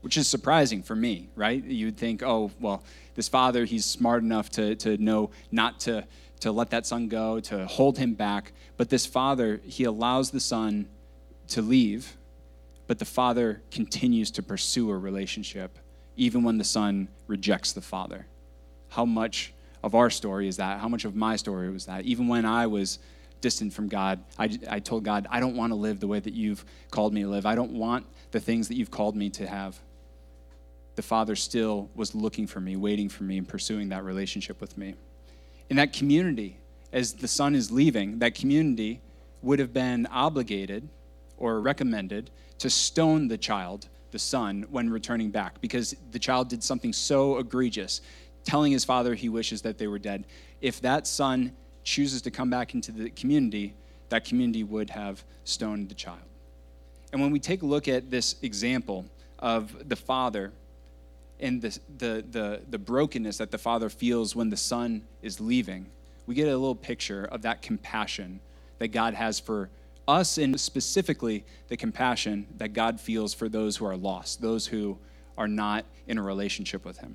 Which 0.00 0.16
is 0.16 0.28
surprising 0.28 0.82
for 0.82 0.94
me, 0.94 1.28
right? 1.34 1.62
You'd 1.62 1.96
think, 1.96 2.22
oh, 2.22 2.52
well, 2.60 2.84
this 3.16 3.28
father, 3.28 3.64
he's 3.64 3.84
smart 3.84 4.22
enough 4.22 4.48
to, 4.50 4.76
to 4.76 4.96
know 4.96 5.30
not 5.50 5.80
to, 5.80 6.06
to 6.40 6.52
let 6.52 6.70
that 6.70 6.86
son 6.86 7.08
go, 7.08 7.40
to 7.40 7.66
hold 7.66 7.98
him 7.98 8.14
back. 8.14 8.52
But 8.76 8.90
this 8.90 9.06
father, 9.06 9.60
he 9.64 9.84
allows 9.84 10.30
the 10.30 10.40
son 10.40 10.86
to 11.48 11.62
leave, 11.62 12.16
but 12.86 13.00
the 13.00 13.04
father 13.04 13.60
continues 13.72 14.30
to 14.32 14.42
pursue 14.42 14.88
a 14.90 14.96
relationship, 14.96 15.78
even 16.16 16.44
when 16.44 16.58
the 16.58 16.64
son 16.64 17.08
rejects 17.26 17.72
the 17.72 17.80
father. 17.80 18.26
How 18.90 19.04
much 19.04 19.52
of 19.82 19.94
our 19.94 20.10
story 20.10 20.48
is 20.48 20.56
that? 20.56 20.80
How 20.80 20.88
much 20.88 21.04
of 21.04 21.14
my 21.14 21.36
story 21.36 21.70
was 21.70 21.86
that? 21.86 22.04
Even 22.04 22.28
when 22.28 22.44
I 22.44 22.66
was 22.66 22.98
distant 23.40 23.72
from 23.72 23.88
God. 23.88 24.22
I, 24.38 24.58
I 24.68 24.80
told 24.80 25.04
God, 25.04 25.26
I 25.30 25.40
don't 25.40 25.56
want 25.56 25.70
to 25.72 25.76
live 25.76 26.00
the 26.00 26.06
way 26.06 26.20
that 26.20 26.34
you've 26.34 26.64
called 26.90 27.12
me 27.12 27.22
to 27.22 27.28
live. 27.28 27.46
I 27.46 27.54
don't 27.54 27.72
want 27.72 28.06
the 28.30 28.40
things 28.40 28.68
that 28.68 28.76
you've 28.76 28.90
called 28.90 29.16
me 29.16 29.30
to 29.30 29.46
have. 29.46 29.78
The 30.96 31.02
Father 31.02 31.36
still 31.36 31.88
was 31.94 32.14
looking 32.14 32.46
for 32.46 32.60
me, 32.60 32.76
waiting 32.76 33.08
for 33.08 33.22
me, 33.22 33.38
and 33.38 33.46
pursuing 33.46 33.90
that 33.90 34.04
relationship 34.04 34.60
with 34.60 34.76
me. 34.76 34.94
In 35.70 35.76
that 35.76 35.92
community, 35.92 36.58
as 36.92 37.14
the 37.14 37.28
son 37.28 37.54
is 37.54 37.70
leaving, 37.70 38.18
that 38.18 38.34
community 38.34 39.00
would 39.42 39.58
have 39.58 39.72
been 39.72 40.06
obligated 40.06 40.88
or 41.36 41.60
recommended 41.60 42.30
to 42.58 42.68
stone 42.68 43.28
the 43.28 43.38
child, 43.38 43.88
the 44.10 44.18
son, 44.18 44.66
when 44.70 44.90
returning 44.90 45.30
back 45.30 45.60
because 45.60 45.94
the 46.10 46.18
child 46.18 46.48
did 46.48 46.64
something 46.64 46.92
so 46.92 47.38
egregious, 47.38 48.00
telling 48.48 48.72
his 48.72 48.82
father 48.82 49.14
he 49.14 49.28
wishes 49.28 49.60
that 49.60 49.76
they 49.76 49.86
were 49.86 49.98
dead. 49.98 50.24
If 50.62 50.80
that 50.80 51.06
son 51.06 51.52
chooses 51.84 52.22
to 52.22 52.30
come 52.30 52.48
back 52.48 52.74
into 52.74 52.90
the 52.90 53.10
community, 53.10 53.74
that 54.08 54.24
community 54.24 54.64
would 54.64 54.88
have 54.88 55.22
stoned 55.44 55.90
the 55.90 55.94
child. 55.94 56.22
And 57.12 57.20
when 57.20 57.30
we 57.30 57.40
take 57.40 57.60
a 57.60 57.66
look 57.66 57.88
at 57.88 58.10
this 58.10 58.36
example 58.40 59.04
of 59.38 59.86
the 59.86 59.96
father 59.96 60.52
and 61.40 61.60
the, 61.60 61.78
the, 61.98 62.24
the, 62.30 62.62
the, 62.70 62.78
brokenness 62.78 63.36
that 63.36 63.50
the 63.50 63.58
father 63.58 63.90
feels 63.90 64.34
when 64.34 64.48
the 64.48 64.56
son 64.56 65.02
is 65.20 65.40
leaving, 65.40 65.86
we 66.26 66.34
get 66.34 66.48
a 66.48 66.56
little 66.56 66.74
picture 66.74 67.26
of 67.26 67.42
that 67.42 67.60
compassion 67.60 68.40
that 68.78 68.88
God 68.88 69.12
has 69.12 69.38
for 69.38 69.68
us, 70.08 70.38
and 70.38 70.58
specifically 70.58 71.44
the 71.68 71.76
compassion 71.76 72.46
that 72.56 72.72
God 72.72 72.98
feels 72.98 73.34
for 73.34 73.50
those 73.50 73.76
who 73.76 73.84
are 73.84 73.96
lost, 73.96 74.40
those 74.40 74.66
who 74.66 74.96
are 75.36 75.48
not 75.48 75.84
in 76.06 76.16
a 76.16 76.22
relationship 76.22 76.86
with 76.86 76.96
Him. 76.96 77.14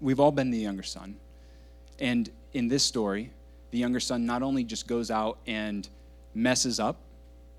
We've 0.00 0.20
all 0.20 0.32
been 0.32 0.50
the 0.50 0.58
younger 0.58 0.82
son. 0.82 1.16
And 1.98 2.30
in 2.52 2.68
this 2.68 2.82
story, 2.82 3.30
the 3.70 3.78
younger 3.78 4.00
son 4.00 4.26
not 4.26 4.42
only 4.42 4.64
just 4.64 4.86
goes 4.86 5.10
out 5.10 5.38
and 5.46 5.88
messes 6.34 6.80
up, 6.80 6.96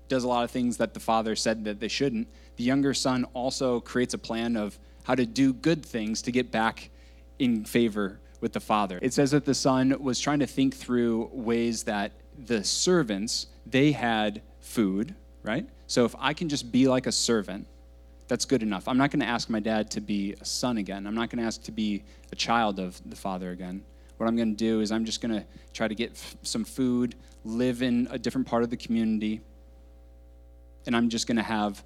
does 0.08 0.24
a 0.24 0.28
lot 0.28 0.44
of 0.44 0.50
things 0.50 0.76
that 0.76 0.94
the 0.94 1.00
father 1.00 1.34
said 1.34 1.64
that 1.64 1.80
they 1.80 1.88
shouldn't, 1.88 2.28
the 2.56 2.64
younger 2.64 2.92
son 2.92 3.24
also 3.32 3.80
creates 3.80 4.14
a 4.14 4.18
plan 4.18 4.56
of 4.56 4.78
how 5.04 5.14
to 5.14 5.24
do 5.24 5.52
good 5.52 5.84
things 5.84 6.22
to 6.22 6.30
get 6.30 6.50
back 6.50 6.90
in 7.38 7.64
favor 7.64 8.20
with 8.40 8.52
the 8.52 8.60
father. 8.60 8.98
It 9.00 9.14
says 9.14 9.30
that 9.30 9.44
the 9.44 9.54
son 9.54 9.96
was 10.00 10.20
trying 10.20 10.40
to 10.40 10.46
think 10.46 10.74
through 10.74 11.30
ways 11.32 11.84
that 11.84 12.12
the 12.46 12.62
servants, 12.62 13.46
they 13.66 13.92
had 13.92 14.42
food, 14.60 15.14
right? 15.42 15.66
So 15.86 16.04
if 16.04 16.14
I 16.18 16.34
can 16.34 16.48
just 16.48 16.70
be 16.70 16.88
like 16.88 17.06
a 17.06 17.12
servant, 17.12 17.66
that's 18.32 18.46
good 18.46 18.62
enough. 18.62 18.88
I'm 18.88 18.96
not 18.96 19.10
going 19.10 19.20
to 19.20 19.26
ask 19.26 19.50
my 19.50 19.60
dad 19.60 19.90
to 19.90 20.00
be 20.00 20.34
a 20.40 20.44
son 20.44 20.78
again. 20.78 21.06
I'm 21.06 21.14
not 21.14 21.28
going 21.28 21.38
to 21.38 21.44
ask 21.44 21.62
to 21.64 21.72
be 21.72 22.02
a 22.32 22.34
child 22.36 22.78
of 22.78 22.98
the 23.04 23.16
father 23.16 23.50
again 23.50 23.84
what 24.22 24.28
I'm 24.28 24.36
going 24.36 24.54
to 24.54 24.56
do 24.56 24.80
is 24.80 24.92
I'm 24.92 25.04
just 25.04 25.20
going 25.20 25.34
to 25.34 25.44
try 25.72 25.88
to 25.88 25.96
get 25.96 26.12
f- 26.12 26.36
some 26.42 26.62
food, 26.62 27.16
live 27.44 27.82
in 27.82 28.06
a 28.08 28.16
different 28.16 28.46
part 28.46 28.62
of 28.62 28.70
the 28.70 28.76
community, 28.76 29.40
and 30.86 30.94
I'm 30.94 31.08
just 31.08 31.26
going 31.26 31.38
to 31.38 31.42
have 31.42 31.82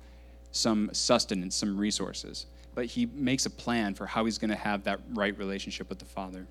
some 0.52 0.90
sustenance, 0.92 1.56
some 1.56 1.78
resources. 1.78 2.44
But 2.74 2.84
he 2.84 3.06
makes 3.06 3.46
a 3.46 3.50
plan 3.50 3.94
for 3.94 4.04
how 4.04 4.26
he's 4.26 4.36
going 4.36 4.50
to 4.50 4.56
have 4.56 4.84
that 4.84 5.00
right 5.14 5.36
relationship 5.38 5.88
with 5.88 5.98
the 5.98 6.04
Father. 6.04 6.46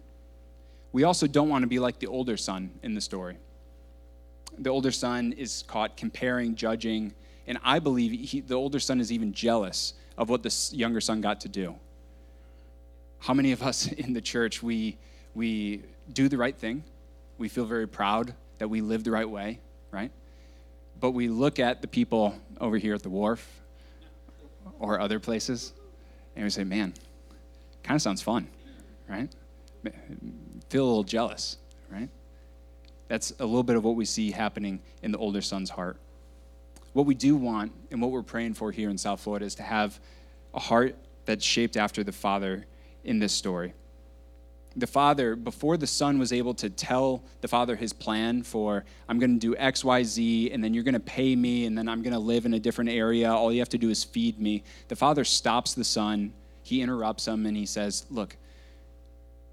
We 0.92 1.04
also 1.04 1.28
don't 1.28 1.50
want 1.50 1.62
to 1.62 1.68
be 1.68 1.78
like 1.78 2.00
the 2.00 2.08
older 2.08 2.36
son 2.36 2.72
in 2.82 2.96
the 2.96 3.02
story. 3.02 3.38
The 4.58 4.72
older 4.72 4.92
son 4.92 5.34
is 5.34 5.64
caught 5.68 5.98
comparing, 5.98 6.56
judging, 6.56 7.14
and 7.48 7.58
I 7.64 7.80
believe 7.80 8.30
he, 8.30 8.42
the 8.42 8.56
older 8.56 8.80
son 8.80 9.00
is 9.00 9.12
even 9.12 9.34
jealous 9.34 9.94
of 10.18 10.30
what 10.30 10.44
the 10.44 10.70
younger 10.72 11.02
son 11.02 11.22
got 11.22 11.42
to 11.42 11.50
do. 11.50 11.76
How 13.20 13.34
many 13.34 13.52
of 13.52 13.62
us 13.62 13.88
in 13.92 14.14
the 14.14 14.22
church, 14.22 14.64
we 14.64 14.98
we 15.34 15.84
do 16.12 16.30
the 16.30 16.38
right 16.38 16.56
thing. 16.56 16.84
We 17.38 17.50
feel 17.50 17.66
very 17.66 17.88
proud 17.88 18.34
that 18.58 18.70
we 18.70 18.82
live 18.82 19.04
the 19.04 19.12
right 19.12 19.30
way, 19.30 19.60
right? 19.92 20.12
But 21.00 21.12
we 21.12 21.28
look 21.28 21.60
at 21.60 21.82
the 21.82 21.88
people 21.88 22.40
over 22.62 22.78
here 22.78 22.94
at 22.94 23.04
the 23.04 23.10
wharf 23.10 23.46
or 24.80 25.00
other 25.00 25.20
places 25.20 25.74
and 26.36 26.44
we 26.44 26.50
say, 26.50 26.64
man, 26.64 26.94
kind 27.84 27.96
of 27.96 28.02
sounds 28.02 28.22
fun, 28.22 28.48
right? 29.08 29.30
Feel 30.70 30.86
a 30.86 30.88
little 30.88 31.04
jealous, 31.04 31.58
right? 31.90 32.10
That's 33.08 33.32
a 33.40 33.46
little 33.46 33.64
bit 33.64 33.76
of 33.76 33.84
what 33.84 33.96
we 33.96 34.06
see 34.06 34.32
happening 34.32 34.82
in 35.04 35.12
the 35.12 35.18
older 35.18 35.42
son's 35.42 35.70
heart. 35.70 35.98
What 36.96 37.06
we 37.06 37.14
do 37.14 37.36
want 37.36 37.74
and 37.92 38.02
what 38.02 38.12
we're 38.12 38.24
praying 38.24 38.54
for 38.54 38.72
here 38.72 38.90
in 38.90 38.98
South 38.98 39.20
Florida 39.20 39.46
is 39.46 39.56
to 39.56 39.64
have 39.64 40.00
a 40.54 40.60
heart 40.60 40.96
that's 41.26 41.44
shaped 41.44 41.76
after 41.76 42.04
the 42.04 42.12
Father 42.12 42.66
in 43.04 43.20
this 43.20 43.34
story 43.34 43.74
the 44.76 44.88
father, 44.88 45.36
before 45.36 45.78
the 45.78 45.88
son 45.88 46.20
was 46.20 46.34
able 46.34 46.54
to 46.56 46.70
tell 46.70 47.24
the 47.42 47.48
father 47.48 47.76
his 47.76 47.94
plan 47.94 48.44
for, 48.44 48.84
I'm 49.08 49.20
going 49.20 49.34
to 49.34 49.40
do 49.40 49.56
X, 49.56 49.86
Y, 49.86 50.04
Z, 50.04 50.52
and 50.52 50.64
then 50.64 50.74
you're 50.74 50.84
going 50.84 50.94
to 50.96 51.00
pay 51.00 51.36
me, 51.36 51.66
and 51.66 51.78
then 51.78 51.88
I'm 51.88 52.02
going 52.02 52.14
to 52.14 52.20
live 52.20 52.46
in 52.46 52.54
a 52.54 52.60
different 52.60 52.90
area. 52.90 53.32
All 53.32 53.52
you 53.52 53.60
have 53.60 53.70
to 53.70 53.78
do 53.78 53.90
is 53.90 54.04
feed 54.04 54.40
me. 54.40 54.64
The 54.90 54.96
father 54.96 55.24
stops 55.24 55.74
the 55.74 55.84
son, 55.84 56.34
he 56.64 56.82
interrupts 56.82 57.28
him, 57.28 57.46
and 57.46 57.56
he 57.56 57.66
says, 57.66 58.06
Look, 58.10 58.36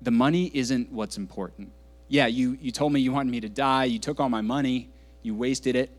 the 0.01 0.11
money 0.11 0.51
isn't 0.53 0.91
what's 0.91 1.17
important. 1.17 1.71
Yeah, 2.09 2.27
you, 2.27 2.59
you 2.61 2.73
told 2.73 2.93
me 2.93 3.01
you 3.01 3.13
wanted 3.13 3.31
me 3.31 3.41
to 3.41 3.49
die, 3.49 3.85
you 3.85 3.99
took 4.01 4.19
all 4.19 4.29
my 4.29 4.41
money, 4.41 4.91
you 5.23 5.35
wasted 5.35 5.77
it, 5.77 5.91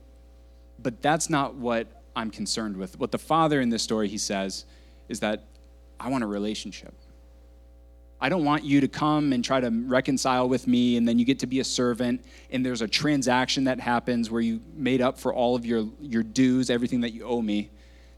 but 0.81 1.01
that's 1.01 1.29
not 1.29 1.55
what 1.55 1.87
I'm 2.15 2.29
concerned 2.29 2.77
with. 2.77 2.99
What 2.99 3.11
the 3.11 3.17
father 3.17 3.61
in 3.61 3.69
this 3.69 3.83
story, 3.83 4.07
he 4.07 4.17
says, 4.17 4.65
is 5.09 5.19
that 5.21 5.43
I 5.99 6.09
want 6.09 6.23
a 6.23 6.27
relationship. 6.27 6.93
I 8.19 8.29
don't 8.29 8.45
want 8.45 8.63
you 8.63 8.79
to 8.79 8.87
come 8.87 9.33
and 9.33 9.43
try 9.43 9.59
to 9.59 9.69
reconcile 9.69 10.47
with 10.47 10.65
me, 10.65 10.95
and 10.95 11.05
then 11.05 11.19
you 11.19 11.25
get 11.25 11.39
to 11.39 11.47
be 11.47 11.59
a 11.59 11.63
servant, 11.63 12.23
and 12.51 12.65
there's 12.65 12.81
a 12.81 12.87
transaction 12.87 13.65
that 13.65 13.81
happens 13.81 14.31
where 14.31 14.41
you 14.41 14.61
made 14.75 15.01
up 15.01 15.19
for 15.19 15.33
all 15.33 15.55
of 15.55 15.65
your, 15.65 15.89
your 15.99 16.23
dues, 16.23 16.69
everything 16.69 17.01
that 17.01 17.11
you 17.11 17.25
owe 17.25 17.41
me. 17.41 17.69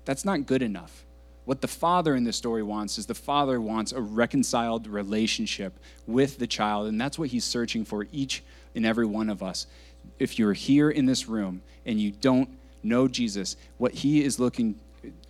That's 0.05 0.23
not 0.23 0.45
good 0.45 0.61
enough. 0.61 1.05
What 1.45 1.61
the 1.61 1.67
father 1.67 2.15
in 2.15 2.23
this 2.23 2.35
story 2.35 2.61
wants 2.61 2.97
is 2.97 3.07
the 3.07 3.15
father 3.15 3.59
wants 3.61 3.91
a 3.91 4.01
reconciled 4.01 4.87
relationship 4.87 5.79
with 6.05 6.37
the 6.37 6.47
child, 6.47 6.87
and 6.87 7.01
that's 7.01 7.17
what 7.17 7.29
he's 7.29 7.45
searching 7.45 7.83
for 7.83 8.07
each 8.11 8.43
and 8.75 8.85
every 8.85 9.05
one 9.05 9.29
of 9.29 9.41
us. 9.41 9.65
If 10.19 10.39
you're 10.39 10.53
here 10.53 10.89
in 10.89 11.05
this 11.05 11.27
room 11.27 11.61
and 11.85 11.99
you 11.99 12.11
don't 12.11 12.49
know 12.83 13.07
Jesus, 13.07 13.57
what 13.77 13.93
he 13.93 14.23
is 14.23 14.39
looking 14.39 14.79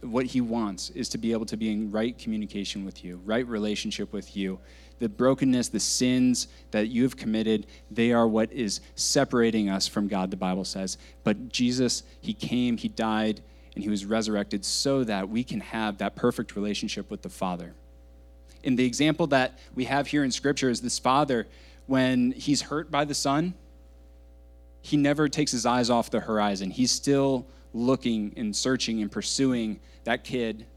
what 0.01 0.25
he 0.25 0.41
wants 0.41 0.89
is 0.91 1.09
to 1.09 1.17
be 1.17 1.31
able 1.31 1.45
to 1.45 1.57
be 1.57 1.71
in 1.71 1.91
right 1.91 2.17
communication 2.17 2.85
with 2.85 3.03
you, 3.03 3.19
right 3.25 3.45
relationship 3.47 4.13
with 4.13 4.35
you. 4.35 4.59
The 4.99 5.09
brokenness, 5.09 5.69
the 5.69 5.79
sins 5.79 6.47
that 6.71 6.87
you 6.87 7.03
have 7.03 7.17
committed, 7.17 7.67
they 7.91 8.13
are 8.13 8.27
what 8.27 8.51
is 8.51 8.79
separating 8.95 9.69
us 9.69 9.87
from 9.87 10.07
God, 10.07 10.31
the 10.31 10.37
Bible 10.37 10.63
says. 10.63 10.97
But 11.23 11.49
Jesus, 11.49 12.03
he 12.21 12.33
came, 12.33 12.77
he 12.77 12.87
died, 12.87 13.41
and 13.73 13.83
he 13.83 13.89
was 13.89 14.05
resurrected 14.05 14.63
so 14.63 15.03
that 15.03 15.27
we 15.27 15.43
can 15.43 15.59
have 15.59 15.97
that 15.97 16.15
perfect 16.15 16.55
relationship 16.55 17.11
with 17.11 17.21
the 17.21 17.29
Father. 17.29 17.73
And 18.63 18.79
the 18.79 18.85
example 18.85 19.27
that 19.27 19.59
we 19.75 19.85
have 19.85 20.07
here 20.07 20.23
in 20.23 20.31
Scripture 20.31 20.69
is 20.69 20.81
this 20.81 20.97
father, 20.97 21.47
when 21.87 22.31
he's 22.31 22.63
hurt 22.63 22.89
by 22.89 23.05
the 23.05 23.13
son, 23.13 23.53
he 24.85 24.97
never 24.97 25.27
takes 25.27 25.51
his 25.51 25.65
eyes 25.65 25.89
off 25.89 26.11
the 26.11 26.19
horizon. 26.19 26.69
He's 26.69 26.91
still 26.91 27.47
looking 27.73 28.35
and 28.37 28.55
searching 28.55 29.01
and 29.01 29.11
pursuing 29.11 29.79
that 30.03 30.23
kid 30.23 30.67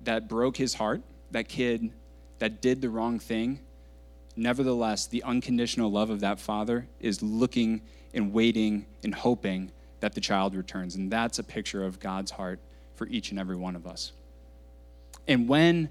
that 0.00 0.28
broke 0.28 0.56
his 0.56 0.74
heart, 0.74 1.02
that 1.30 1.48
kid 1.48 1.92
that 2.40 2.60
did 2.60 2.82
the 2.82 2.90
wrong 2.90 3.20
thing. 3.20 3.60
Nevertheless, 4.34 5.06
the 5.06 5.22
unconditional 5.22 5.88
love 5.88 6.10
of 6.10 6.18
that 6.18 6.40
father 6.40 6.88
is 6.98 7.22
looking 7.22 7.80
and 8.12 8.32
waiting 8.32 8.86
and 9.04 9.14
hoping 9.14 9.70
that 10.00 10.14
the 10.14 10.20
child 10.20 10.56
returns. 10.56 10.96
And 10.96 11.08
that's 11.08 11.38
a 11.38 11.44
picture 11.44 11.84
of 11.84 12.00
God's 12.00 12.32
heart 12.32 12.58
for 12.96 13.06
each 13.06 13.30
and 13.30 13.38
every 13.38 13.56
one 13.56 13.76
of 13.76 13.86
us. 13.86 14.10
And 15.28 15.48
when 15.48 15.90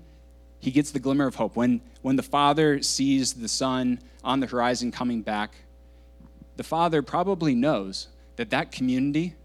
he 0.59 0.69
gets 0.69 0.91
the 0.91 0.99
glimmer 0.99 1.27
of 1.27 1.35
hope, 1.35 1.55
when, 1.55 1.79
when 2.01 2.17
the 2.17 2.23
father 2.23 2.81
sees 2.81 3.31
the 3.31 3.47
son 3.47 3.99
on 4.21 4.41
the 4.41 4.47
horizon 4.47 4.91
coming 4.91 5.21
back, 5.21 5.55
the 6.57 6.63
father 6.63 7.01
probably 7.01 7.55
knows 7.55 8.07
that 8.35 8.49
that 8.49 8.71
community 8.71 9.35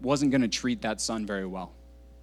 wasn't 0.00 0.30
going 0.30 0.42
to 0.42 0.48
treat 0.48 0.82
that 0.82 1.00
son 1.00 1.26
very 1.26 1.46
well. 1.46 1.72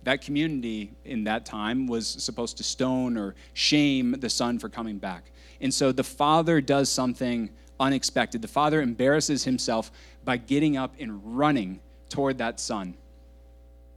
That 0.03 0.21
community 0.21 0.91
in 1.05 1.23
that 1.25 1.45
time 1.45 1.87
was 1.87 2.07
supposed 2.07 2.57
to 2.57 2.63
stone 2.63 3.17
or 3.17 3.35
shame 3.53 4.11
the 4.19 4.29
son 4.29 4.59
for 4.59 4.69
coming 4.69 4.97
back. 4.97 5.31
And 5.61 5.73
so 5.73 5.91
the 5.91 6.03
father 6.03 6.59
does 6.59 6.89
something 6.89 7.49
unexpected. 7.79 8.41
The 8.41 8.47
father 8.47 8.81
embarrasses 8.81 9.43
himself 9.43 9.91
by 10.23 10.37
getting 10.37 10.77
up 10.77 10.93
and 10.99 11.37
running 11.37 11.79
toward 12.09 12.37
that 12.39 12.59
son. 12.59 12.95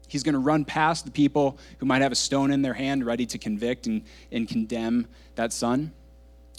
He's 0.09 0.23
going 0.23 0.35
to 0.35 0.39
run 0.39 0.65
past 0.65 1.05
the 1.05 1.11
people 1.11 1.59
who 1.79 1.87
might 1.87 2.03
have 2.03 2.13
a 2.13 2.17
stone 2.17 2.53
in 2.53 2.63
their 2.63 2.75
hand 2.75 3.05
ready 3.05 3.27
to 3.27 3.39
convict 3.39 3.89
and, 3.89 4.03
and 4.31 4.49
condemn 4.49 5.09
that 5.35 5.53
son 5.53 5.93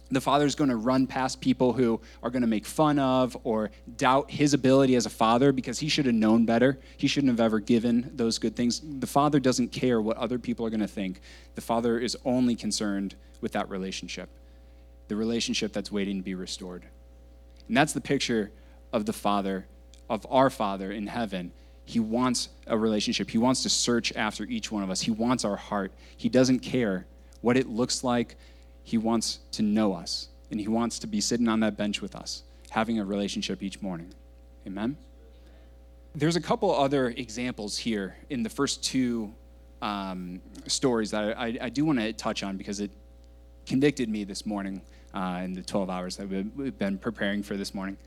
the 0.10 0.22
father 0.22 0.46
is 0.46 0.56
going 0.56 0.70
to 0.70 0.76
run 0.76 1.06
past 1.06 1.42
people 1.42 1.74
who 1.74 2.00
are 2.24 2.30
going 2.30 2.42
to 2.42 2.48
make 2.48 2.66
fun 2.66 2.98
of 2.98 3.38
or 3.44 3.72
doubt 3.98 4.32
his 4.32 4.54
ability 4.54 4.96
as 4.96 5.06
a 5.06 5.10
father 5.10 5.52
because 5.52 5.80
he 5.80 5.90
should 5.90 6.06
have 6.06 6.16
known 6.16 6.46
better. 6.46 6.80
He 6.96 7.08
shouldn't 7.08 7.32
have 7.32 7.42
ever 7.42 7.60
given 7.60 8.10
those 8.14 8.40
good 8.40 8.56
things. 8.56 8.82
The 9.00 9.08
father 9.08 9.40
doesn't 9.40 9.70
care 9.70 10.02
what 10.02 10.18
other 10.18 10.40
people 10.40 10.66
are 10.66 10.70
going 10.70 10.80
to 10.80 10.88
think. 10.88 11.20
The 11.56 11.62
father 11.62 12.00
is 12.00 12.16
only 12.24 12.56
concerned 12.56 13.16
with 13.42 13.52
that 13.52 13.70
relationship, 13.70 14.30
the 15.10 15.16
relationship 15.16 15.74
that's 15.74 15.92
waiting 15.92 16.18
to 16.18 16.24
be 16.24 16.36
restored. 16.36 16.86
And 17.68 17.76
that's 17.76 17.94
the 17.94 18.02
picture 18.02 18.52
of 18.94 19.06
the 19.06 19.14
father, 19.14 19.68
of 20.10 20.26
our 20.30 20.50
father 20.50 20.92
in 20.92 21.08
heaven. 21.08 21.52
He 21.84 22.00
wants 22.00 22.50
a 22.66 22.78
relationship. 22.78 23.30
He 23.30 23.38
wants 23.38 23.64
to 23.64 23.70
search 23.70 24.14
after 24.16 24.44
each 24.46 24.72
one 24.72 24.84
of 24.84 24.90
us. 24.90 25.02
He 25.02 25.12
wants 25.12 25.44
our 25.44 25.58
heart. 25.58 25.92
He 26.16 26.30
doesn't 26.30 26.60
care 26.60 27.06
what 27.42 27.58
it 27.58 27.68
looks 27.68 28.04
like 28.04 28.38
he 28.88 28.98
wants 28.98 29.40
to 29.52 29.64
know 29.64 29.92
us, 29.92 30.30
and 30.50 30.62
He 30.62 30.70
wants 30.70 30.98
to 31.00 31.08
be 31.08 31.20
sitting 31.20 31.50
on 31.50 31.60
that 31.60 31.76
bench 31.76 32.02
with 32.02 32.16
us, 32.16 32.44
having 32.70 33.00
a 33.00 33.04
relationship 33.04 33.62
each 33.62 33.82
morning. 33.82 34.14
Amen? 34.66 34.96
There's 36.16 36.38
a 36.38 36.42
couple 36.42 36.74
other 36.74 37.10
examples 37.10 37.78
here 37.78 38.16
in 38.30 38.44
the 38.44 38.50
first 38.50 38.82
two 38.82 39.34
um, 39.82 40.40
stories 40.68 41.12
that 41.12 41.38
I, 41.38 41.58
I 41.64 41.68
do 41.68 41.84
want 41.84 42.00
to 42.00 42.14
touch 42.14 42.44
on 42.44 42.56
because 42.56 42.80
it 42.80 42.90
convicted 43.66 44.08
me 44.08 44.24
this 44.24 44.46
morning 44.46 44.82
uh, 45.14 45.42
in 45.44 45.52
the 45.52 45.64
12 45.64 45.90
hours 45.90 46.16
that 46.16 46.30
we've 46.30 46.80
been 46.80 46.98
preparing 46.98 47.44
for 47.44 47.58
this 47.58 47.74
morning. 47.74 47.98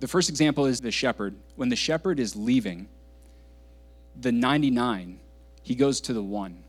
The 0.00 0.08
first 0.08 0.30
example 0.30 0.64
is 0.64 0.80
the 0.80 0.90
shepherd. 0.90 1.34
When 1.56 1.68
the 1.68 1.76
shepherd 1.76 2.18
is 2.18 2.34
leaving, 2.34 2.88
the 4.18 4.32
99, 4.32 5.20
he 5.62 5.74
goes 5.74 6.00
to 6.00 6.14
the 6.14 6.22
one 6.22 6.64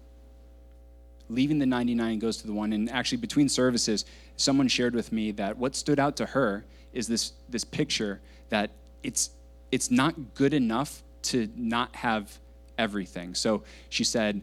leaving 1.30 1.60
the 1.60 1.66
99 1.66 2.20
goes 2.20 2.38
to 2.38 2.48
the 2.48 2.54
one. 2.54 2.74
And 2.74 2.90
actually, 2.90 3.20
between 3.20 3.50
services, 3.50 4.06
someone 4.38 4.68
shared 4.68 4.96
with 4.96 5.12
me 5.12 5.32
that 5.32 5.58
what 5.58 5.76
stood 5.76 6.00
out 6.00 6.18
to 6.18 6.26
her 6.28 6.66
is 6.94 7.08
this, 7.08 7.34
this 7.50 7.64
picture 7.64 8.22
that 8.50 8.72
it's, 9.04 9.32
it's 9.72 9.90
not 9.90 10.36
good 10.36 10.54
enough 10.54 11.04
to 11.24 11.50
not 11.56 11.96
have 11.96 12.38
everything. 12.78 13.34
So 13.36 13.64
she 13.90 14.04
said, 14.04 14.42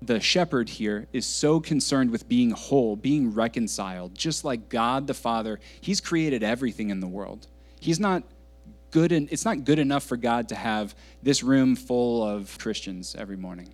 the 0.00 0.18
shepherd 0.18 0.68
here 0.68 1.06
is 1.12 1.26
so 1.26 1.60
concerned 1.60 2.10
with 2.10 2.28
being 2.28 2.50
whole, 2.50 2.96
being 2.96 3.32
reconciled, 3.34 4.14
just 4.14 4.44
like 4.44 4.68
God 4.68 5.06
the 5.06 5.14
Father. 5.14 5.60
He's 5.80 6.00
created 6.00 6.42
everything 6.42 6.90
in 6.90 7.00
the 7.00 7.06
world. 7.06 7.46
He's 7.78 8.00
not 8.00 8.24
good 8.90 9.12
and 9.12 9.28
it's 9.32 9.44
not 9.44 9.64
good 9.64 9.78
enough 9.78 10.04
for 10.04 10.16
God 10.16 10.48
to 10.50 10.54
have 10.54 10.94
this 11.22 11.42
room 11.42 11.76
full 11.76 12.22
of 12.22 12.56
Christians 12.58 13.14
every 13.16 13.36
morning. 13.36 13.72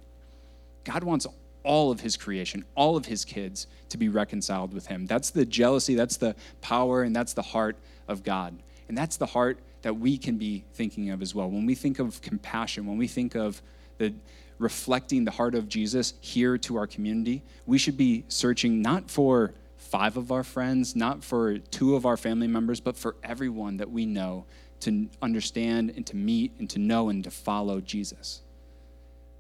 God 0.85 1.03
wants 1.03 1.27
all 1.63 1.91
of 1.91 2.01
his 2.01 2.17
creation, 2.17 2.65
all 2.75 2.97
of 2.97 3.07
his 3.07 3.25
kids 3.25 3.67
to 3.89 3.99
be 3.99 4.09
reconciled 4.09 4.73
with 4.73 4.87
him. 4.87 5.07
That's 5.07 5.31
the 5.31 5.45
jealousy, 5.45 5.95
that's 5.95 6.17
the 6.17 6.35
power, 6.61 7.03
and 7.03 7.15
that's 7.15 7.35
the 7.35 7.43
heart 7.43 7.77
of 8.07 8.23
God. 8.23 8.59
And 8.89 8.97
that's 8.97 9.17
the 9.17 9.27
heart 9.27 9.59
that 9.83 9.99
we 9.99 10.19
can 10.19 10.39
be 10.39 10.65
thinking 10.75 11.11
of 11.11 11.23
as 11.23 11.35
well. 11.35 11.51
When 11.51 11.67
we 11.67 11.75
think 11.75 11.99
of 11.99 12.21
compassion, 12.23 12.87
when 12.87 12.99
we 12.99 13.07
think 13.07 13.35
of 13.35 13.63
the 13.99 14.15
reflecting 14.59 15.25
the 15.25 15.31
heart 15.31 15.55
of 15.55 15.69
Jesus 15.69 16.15
here 16.21 16.59
to 16.59 16.77
our 16.77 16.87
community, 16.87 17.43
we 17.67 17.79
should 17.79 17.97
be 17.97 18.25
searching 18.29 18.83
not 18.83 19.11
for 19.11 19.55
five 19.77 20.17
of 20.17 20.33
our 20.33 20.43
friends, 20.43 20.97
not 20.97 21.23
for 21.23 21.59
two 21.59 21.95
of 21.95 22.05
our 22.05 22.17
family 22.17 22.49
members, 22.49 22.81
but 22.81 22.97
for 22.97 23.17
everyone 23.23 23.77
that 23.77 23.91
we 23.91 24.05
know 24.05 24.45
to 24.81 25.09
understand 25.23 25.93
and 25.97 26.07
to 26.07 26.17
meet 26.17 26.53
and 26.59 26.69
to 26.71 26.79
know 26.79 27.09
and 27.09 27.25
to 27.25 27.31
follow 27.31 27.81
Jesus. 27.81 28.43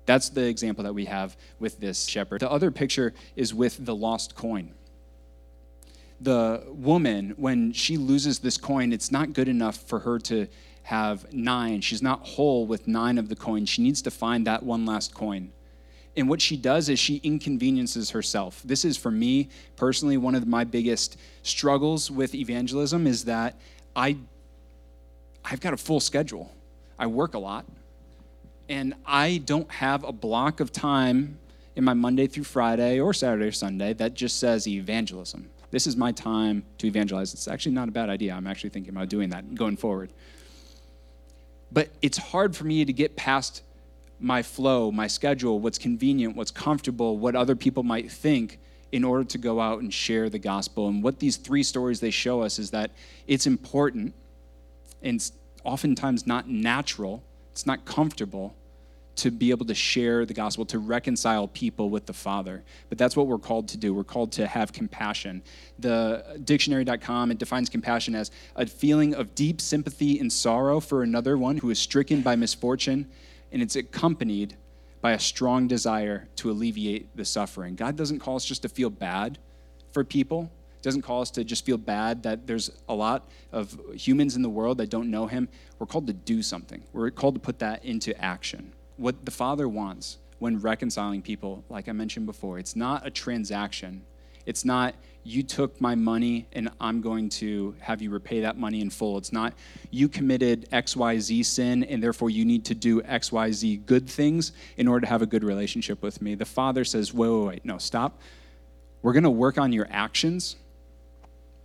That's 0.08 0.30
the 0.30 0.46
example 0.46 0.84
that 0.84 0.94
we 0.94 1.04
have 1.04 1.36
with 1.58 1.80
this 1.80 2.06
shepherd. 2.06 2.40
The 2.40 2.50
other 2.50 2.70
picture 2.70 3.12
is 3.36 3.52
with 3.52 3.84
the 3.84 3.94
lost 3.94 4.34
coin. 4.34 4.72
The 6.22 6.62
woman, 6.66 7.34
when 7.36 7.74
she 7.74 7.98
loses 7.98 8.38
this 8.38 8.56
coin, 8.56 8.94
it's 8.94 9.12
not 9.12 9.34
good 9.34 9.48
enough 9.48 9.76
for 9.76 9.98
her 9.98 10.18
to 10.20 10.46
have 10.84 11.30
nine. 11.30 11.82
She's 11.82 12.00
not 12.00 12.20
whole 12.26 12.66
with 12.66 12.88
nine 12.88 13.18
of 13.18 13.28
the 13.28 13.36
coins. 13.36 13.68
She 13.68 13.82
needs 13.82 14.00
to 14.00 14.10
find 14.10 14.46
that 14.46 14.62
one 14.62 14.86
last 14.86 15.14
coin. 15.14 15.52
And 16.16 16.26
what 16.26 16.40
she 16.40 16.56
does 16.56 16.88
is 16.88 16.98
she 16.98 17.16
inconveniences 17.16 18.08
herself. 18.08 18.62
This 18.64 18.86
is, 18.86 18.96
for 18.96 19.10
me 19.10 19.50
personally, 19.76 20.16
one 20.16 20.34
of 20.34 20.46
my 20.46 20.64
biggest 20.64 21.18
struggles 21.42 22.10
with 22.10 22.34
evangelism 22.34 23.06
is 23.06 23.26
that 23.26 23.60
I, 23.94 24.16
I've 25.44 25.60
got 25.60 25.74
a 25.74 25.76
full 25.76 26.00
schedule. 26.00 26.50
I 26.98 27.08
work 27.08 27.34
a 27.34 27.38
lot 27.38 27.66
and 28.68 28.94
I 29.06 29.38
don't 29.38 29.70
have 29.70 30.04
a 30.04 30.12
block 30.12 30.60
of 30.60 30.72
time 30.72 31.38
in 31.76 31.84
my 31.84 31.94
Monday 31.94 32.26
through 32.26 32.44
Friday 32.44 33.00
or 33.00 33.14
Saturday 33.14 33.46
or 33.46 33.52
Sunday 33.52 33.92
that 33.94 34.14
just 34.14 34.38
says 34.38 34.66
evangelism. 34.66 35.48
This 35.70 35.86
is 35.86 35.96
my 35.96 36.12
time 36.12 36.64
to 36.78 36.86
evangelize. 36.86 37.34
It's 37.34 37.48
actually 37.48 37.72
not 37.72 37.88
a 37.88 37.92
bad 37.92 38.08
idea. 38.08 38.34
I'm 38.34 38.46
actually 38.46 38.70
thinking 38.70 38.90
about 38.90 39.08
doing 39.08 39.30
that 39.30 39.54
going 39.54 39.76
forward. 39.76 40.12
But 41.70 41.90
it's 42.00 42.18
hard 42.18 42.56
for 42.56 42.64
me 42.64 42.84
to 42.84 42.92
get 42.92 43.16
past 43.16 43.62
my 44.18 44.42
flow, 44.42 44.90
my 44.90 45.06
schedule, 45.06 45.60
what's 45.60 45.78
convenient, 45.78 46.34
what's 46.34 46.50
comfortable, 46.50 47.18
what 47.18 47.36
other 47.36 47.54
people 47.54 47.82
might 47.82 48.10
think, 48.10 48.58
in 48.90 49.04
order 49.04 49.22
to 49.22 49.38
go 49.38 49.60
out 49.60 49.80
and 49.80 49.92
share 49.92 50.30
the 50.30 50.38
gospel. 50.38 50.88
And 50.88 51.02
what 51.02 51.20
these 51.20 51.36
three 51.36 51.62
stories 51.62 52.00
they 52.00 52.10
show 52.10 52.42
us 52.42 52.58
is 52.58 52.70
that 52.70 52.90
it's 53.26 53.46
important 53.46 54.14
and 55.02 55.30
oftentimes 55.62 56.26
not 56.26 56.48
natural, 56.48 57.22
it's 57.52 57.66
not 57.66 57.84
comfortable 57.84 58.54
to 59.18 59.32
be 59.32 59.50
able 59.50 59.66
to 59.66 59.74
share 59.74 60.24
the 60.24 60.34
gospel, 60.34 60.64
to 60.64 60.78
reconcile 60.78 61.48
people 61.48 61.90
with 61.90 62.06
the 62.06 62.12
Father. 62.12 62.62
But 62.88 62.98
that's 62.98 63.16
what 63.16 63.26
we're 63.26 63.38
called 63.38 63.68
to 63.68 63.76
do. 63.76 63.92
We're 63.92 64.04
called 64.04 64.30
to 64.32 64.46
have 64.46 64.72
compassion. 64.72 65.42
The 65.78 66.40
dictionary.com 66.44 67.32
it 67.32 67.38
defines 67.38 67.68
compassion 67.68 68.14
as 68.14 68.30
a 68.54 68.66
feeling 68.66 69.14
of 69.14 69.34
deep 69.34 69.60
sympathy 69.60 70.20
and 70.20 70.32
sorrow 70.32 70.78
for 70.78 71.02
another 71.02 71.36
one 71.36 71.58
who 71.58 71.70
is 71.70 71.80
stricken 71.80 72.22
by 72.22 72.36
misfortune, 72.36 73.06
and 73.50 73.60
it's 73.60 73.74
accompanied 73.74 74.56
by 75.00 75.12
a 75.12 75.18
strong 75.18 75.66
desire 75.66 76.28
to 76.36 76.50
alleviate 76.50 77.16
the 77.16 77.24
suffering. 77.24 77.74
God 77.74 77.96
doesn't 77.96 78.20
call 78.20 78.36
us 78.36 78.44
just 78.44 78.62
to 78.62 78.68
feel 78.68 78.90
bad 78.90 79.38
for 79.92 80.04
people. 80.04 80.50
Doesn't 80.80 81.02
call 81.02 81.22
us 81.22 81.30
to 81.32 81.42
just 81.42 81.66
feel 81.66 81.76
bad 81.76 82.22
that 82.22 82.46
there's 82.46 82.70
a 82.88 82.94
lot 82.94 83.28
of 83.50 83.76
humans 83.94 84.36
in 84.36 84.42
the 84.42 84.48
world 84.48 84.78
that 84.78 84.90
don't 84.90 85.10
know 85.10 85.26
him. 85.26 85.48
We're 85.80 85.86
called 85.86 86.06
to 86.06 86.12
do 86.12 86.40
something. 86.40 86.84
We're 86.92 87.10
called 87.10 87.34
to 87.34 87.40
put 87.40 87.58
that 87.58 87.84
into 87.84 88.16
action 88.22 88.72
what 88.98 89.24
the 89.24 89.30
Father 89.30 89.68
wants 89.68 90.18
when 90.38 90.60
reconciling 90.60 91.22
people, 91.22 91.64
like 91.68 91.88
I 91.88 91.92
mentioned 91.92 92.26
before, 92.26 92.58
it's 92.58 92.76
not 92.76 93.06
a 93.06 93.10
transaction. 93.10 94.04
It's 94.44 94.64
not 94.64 94.94
you 95.24 95.42
took 95.42 95.80
my 95.80 95.94
money 95.94 96.46
and 96.52 96.70
I'm 96.80 97.00
going 97.00 97.28
to 97.30 97.74
have 97.80 98.00
you 98.00 98.10
repay 98.10 98.40
that 98.40 98.56
money 98.56 98.80
in 98.80 98.88
full. 98.88 99.18
It's 99.18 99.32
not 99.32 99.52
you 99.90 100.08
committed 100.08 100.68
XYZ 100.70 101.44
sin 101.44 101.84
and 101.84 102.02
therefore 102.02 102.30
you 102.30 102.44
need 102.44 102.64
to 102.66 102.74
do 102.74 103.02
XYZ 103.02 103.84
good 103.84 104.08
things 104.08 104.52
in 104.76 104.88
order 104.88 105.02
to 105.02 105.06
have 105.06 105.22
a 105.22 105.26
good 105.26 105.44
relationship 105.44 106.02
with 106.02 106.22
me. 106.22 106.34
The 106.34 106.46
Father 106.46 106.84
says, 106.84 107.12
wait, 107.12 107.28
wait, 107.28 107.46
wait, 107.46 107.64
no, 107.64 107.78
stop. 107.78 108.20
We're 109.02 109.12
going 109.12 109.24
to 109.24 109.30
work 109.30 109.58
on 109.58 109.72
your 109.72 109.86
actions. 109.90 110.56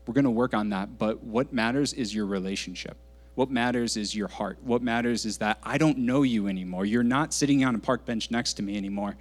We're 0.05 0.13
going 0.13 0.25
to 0.25 0.31
work 0.31 0.53
on 0.53 0.69
that, 0.69 0.97
but 0.97 1.23
what 1.23 1.53
matters 1.53 1.93
is 1.93 2.13
your 2.13 2.25
relationship. 2.25 2.97
What 3.35 3.49
matters 3.49 3.97
is 3.97 4.15
your 4.15 4.27
heart. 4.27 4.59
What 4.63 4.81
matters 4.81 5.25
is 5.25 5.39
that 5.39 5.57
I 5.63 5.77
don't 5.77 5.99
know 5.99 6.23
you 6.23 6.47
anymore. 6.47 6.85
You're 6.85 7.03
not 7.03 7.33
sitting 7.33 7.65
on 7.65 7.75
a 7.75 7.79
park 7.79 8.05
bench 8.05 8.29
next 8.29 8.53
to 8.53 8.63
me 8.63 8.77
anymore. 8.77 9.15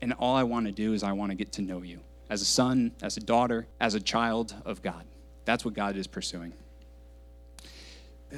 And 0.00 0.12
all 0.12 0.36
I 0.36 0.44
want 0.44 0.66
to 0.66 0.72
do 0.72 0.92
is 0.92 1.02
I 1.02 1.12
want 1.12 1.30
to 1.30 1.36
get 1.36 1.52
to 1.52 1.62
know 1.62 1.82
you 1.82 2.00
as 2.28 2.42
a 2.42 2.44
son, 2.44 2.92
as 3.02 3.16
a 3.16 3.20
daughter, 3.20 3.66
as 3.80 3.94
a 3.94 4.00
child 4.00 4.54
of 4.64 4.82
God. 4.82 5.04
That's 5.44 5.64
what 5.64 5.74
God 5.74 5.96
is 5.96 6.06
pursuing. 6.06 6.52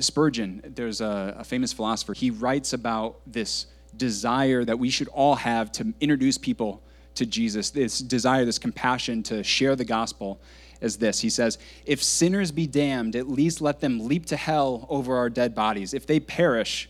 Spurgeon, 0.00 0.62
there's 0.74 1.00
a, 1.00 1.36
a 1.38 1.44
famous 1.44 1.72
philosopher, 1.72 2.12
he 2.12 2.30
writes 2.30 2.72
about 2.74 3.16
this 3.26 3.66
desire 3.96 4.64
that 4.64 4.78
we 4.78 4.90
should 4.90 5.08
all 5.08 5.34
have 5.34 5.72
to 5.72 5.94
introduce 6.00 6.36
people 6.36 6.82
to 7.14 7.26
Jesus, 7.26 7.70
this 7.70 7.98
desire, 7.98 8.44
this 8.44 8.58
compassion 8.58 9.22
to 9.24 9.42
share 9.42 9.74
the 9.74 9.84
gospel 9.84 10.40
is 10.80 10.98
this 10.98 11.20
He 11.20 11.30
says, 11.30 11.58
If 11.84 12.02
sinners 12.02 12.52
be 12.52 12.66
damned, 12.66 13.16
at 13.16 13.28
least 13.28 13.60
let 13.60 13.80
them 13.80 14.06
leap 14.06 14.26
to 14.26 14.36
hell 14.36 14.86
over 14.88 15.16
our 15.16 15.30
dead 15.30 15.54
bodies. 15.54 15.94
If 15.94 16.06
they 16.06 16.20
perish, 16.20 16.88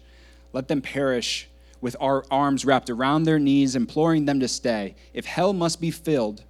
let 0.52 0.68
them 0.68 0.80
perish 0.80 1.48
with 1.80 1.96
our 2.00 2.24
arms 2.30 2.64
wrapped 2.64 2.90
around 2.90 3.22
their 3.22 3.38
knees, 3.38 3.76
imploring 3.76 4.24
them 4.24 4.40
to 4.40 4.48
stay. 4.48 4.96
If 5.14 5.26
hell 5.26 5.52
must 5.52 5.80
be 5.80 5.90
filled, 5.90 6.44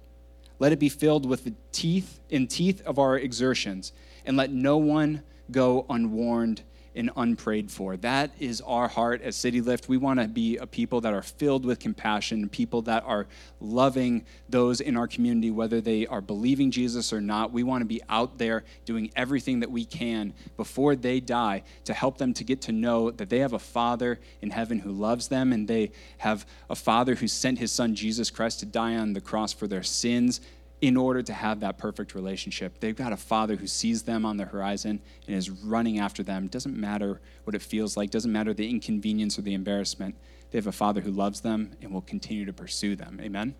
let 0.57 0.71
it 0.71 0.79
be 0.79 0.89
filled 0.89 1.27
with 1.27 1.43
the 1.43 1.53
teeth 1.71 2.19
in 2.29 2.47
teeth 2.47 2.81
of 2.85 2.99
our 2.99 3.17
exertions, 3.17 3.93
and 4.25 4.35
let 4.35 4.51
no 4.51 4.77
one 4.77 5.23
go 5.51 5.85
unwarned 5.89 6.63
and 6.99 7.09
unprayed 7.15 7.71
for. 7.71 7.97
That 7.97 8.31
is 8.39 8.61
our 8.61 8.87
heart 8.87 9.21
at 9.21 9.33
City 9.33 9.61
Lift. 9.61 9.87
We 9.87 9.97
want 9.97 10.19
to 10.19 10.27
be 10.27 10.57
a 10.57 10.67
people 10.67 11.01
that 11.01 11.13
are 11.13 11.21
filled 11.21 11.65
with 11.65 11.79
compassion, 11.79 12.49
people 12.49 12.81
that 12.83 13.03
are 13.05 13.25
loving 13.61 14.25
those 14.49 14.81
in 14.81 14.97
our 14.97 15.07
community, 15.07 15.49
whether 15.49 15.79
they 15.79 16.05
are 16.05 16.21
believing 16.21 16.71
Jesus 16.71 17.13
or 17.13 17.21
not. 17.21 17.53
We 17.53 17.63
want 17.63 17.81
to 17.81 17.85
be 17.85 18.01
out 18.09 18.37
there 18.37 18.65
doing 18.85 19.11
everything 19.15 19.61
that 19.61 19.71
we 19.71 19.85
can 19.85 20.33
before 20.57 20.95
they 20.95 21.21
die 21.21 21.63
to 21.85 21.93
help 21.93 22.17
them 22.17 22.33
to 22.33 22.43
get 22.43 22.61
to 22.63 22.71
know 22.73 23.11
that 23.11 23.29
they 23.29 23.39
have 23.39 23.53
a 23.53 23.59
Father 23.59 24.19
in 24.41 24.49
heaven 24.49 24.79
who 24.79 24.91
loves 24.91 25.29
them 25.29 25.53
and 25.53 25.67
they 25.67 25.91
have 26.19 26.45
a 26.69 26.75
Father 26.75 27.15
who 27.15 27.27
sent 27.27 27.59
his 27.59 27.71
Son 27.71 27.95
Jesus 27.95 28.29
Christ 28.29 28.59
to 28.59 28.65
die 28.65 28.95
on 28.95 29.13
the 29.13 29.21
cross 29.21 29.53
for 29.53 29.67
their 29.67 29.83
sins 29.83 30.41
in 30.81 30.95
order 30.95 31.21
to 31.21 31.33
have 31.33 31.59
that 31.59 31.77
perfect 31.77 32.15
relationship. 32.15 32.79
They've 32.79 32.95
got 32.95 33.11
a 33.11 33.17
father 33.17 33.55
who 33.55 33.67
sees 33.67 34.03
them 34.03 34.25
on 34.25 34.37
the 34.37 34.45
horizon 34.45 35.01
and 35.27 35.35
is 35.35 35.49
running 35.49 35.99
after 35.99 36.23
them. 36.23 36.47
Doesn't 36.47 36.75
matter 36.75 37.19
what 37.43 37.55
it 37.55 37.61
feels 37.61 37.97
like, 37.97 38.11
doesn't 38.11 38.31
matter 38.31 38.53
the 38.53 38.69
inconvenience 38.69 39.37
or 39.37 39.41
the 39.41 39.53
embarrassment. 39.53 40.15
They 40.51 40.57
have 40.57 40.67
a 40.67 40.71
father 40.71 41.01
who 41.01 41.11
loves 41.11 41.41
them 41.41 41.73
and 41.81 41.91
will 41.91 42.01
continue 42.01 42.45
to 42.45 42.53
pursue 42.53 42.95
them. 42.95 43.19
Amen? 43.21 43.55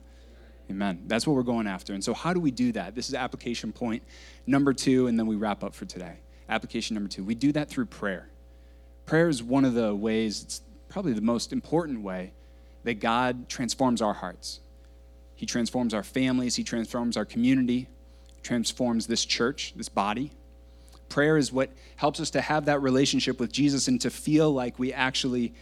Amen. 0.71 1.03
That's 1.07 1.27
what 1.27 1.35
we're 1.35 1.43
going 1.43 1.67
after. 1.67 1.93
And 1.93 2.03
so, 2.03 2.13
how 2.13 2.33
do 2.33 2.39
we 2.39 2.51
do 2.51 2.71
that? 2.73 2.95
This 2.95 3.09
is 3.09 3.15
application 3.15 3.73
point 3.73 4.03
number 4.45 4.71
two, 4.71 5.07
and 5.07 5.17
then 5.17 5.25
we 5.25 5.35
wrap 5.35 5.63
up 5.63 5.73
for 5.73 5.85
today. 5.85 6.19
Application 6.47 6.93
number 6.93 7.09
two 7.09 7.23
we 7.23 7.35
do 7.35 7.51
that 7.51 7.69
through 7.69 7.87
prayer. 7.87 8.29
Prayer 9.05 9.29
is 9.29 9.41
one 9.41 9.65
of 9.65 9.73
the 9.73 9.93
ways, 9.93 10.43
it's 10.43 10.61
probably 10.87 11.13
the 11.13 11.21
most 11.21 11.51
important 11.51 12.01
way 12.01 12.33
that 12.83 12.99
God 12.99 13.49
transforms 13.49 14.01
our 14.01 14.13
hearts 14.13 14.61
he 15.39 15.45
transforms 15.45 15.93
our 15.93 16.03
families, 16.03 16.57
He 16.57 16.65
transforms 16.65 17.15
our 17.15 17.23
community, 17.23 17.87
transforms 18.43 19.07
this 19.07 19.23
church, 19.23 19.71
this 19.73 19.87
body. 19.87 20.33
Prayer 21.07 21.37
is 21.37 21.49
what 21.49 21.69
helps 21.95 22.19
us 22.19 22.31
to 22.31 22.41
have 22.41 22.65
that 22.65 22.81
relationship 22.81 23.39
with 23.39 23.49
Jesus 23.49 23.87
and 23.87 24.01
to 24.01 24.09
feel 24.09 24.51
like 24.51 24.77
we 24.77 24.91
actually 24.91 25.53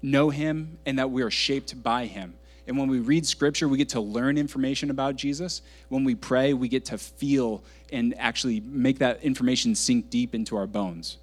know 0.00 0.30
Him 0.30 0.78
and 0.86 0.98
that 0.98 1.10
we 1.10 1.20
are 1.20 1.30
shaped 1.30 1.82
by 1.82 2.06
Him. 2.06 2.32
And 2.66 2.78
when 2.78 2.88
we 2.88 3.00
read 3.00 3.26
scripture, 3.26 3.68
we 3.68 3.76
get 3.76 3.90
to 3.90 4.00
learn 4.00 4.38
information 4.38 4.88
about 4.88 5.16
Jesus. 5.16 5.60
When 5.90 6.04
we 6.04 6.14
pray, 6.14 6.54
we 6.54 6.68
get 6.68 6.86
to 6.86 6.96
feel 6.96 7.62
and 7.92 8.14
actually 8.16 8.60
make 8.60 9.00
that 9.00 9.22
information 9.22 9.74
sink 9.74 10.08
deep 10.08 10.34
into 10.34 10.56
our 10.56 10.66
bones. 10.66 11.18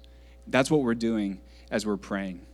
That's 0.46 0.70
what 0.70 0.82
we're 0.82 0.94
doing 0.94 1.40
as 1.68 1.84
we're 1.84 1.96
praying. 1.96 2.46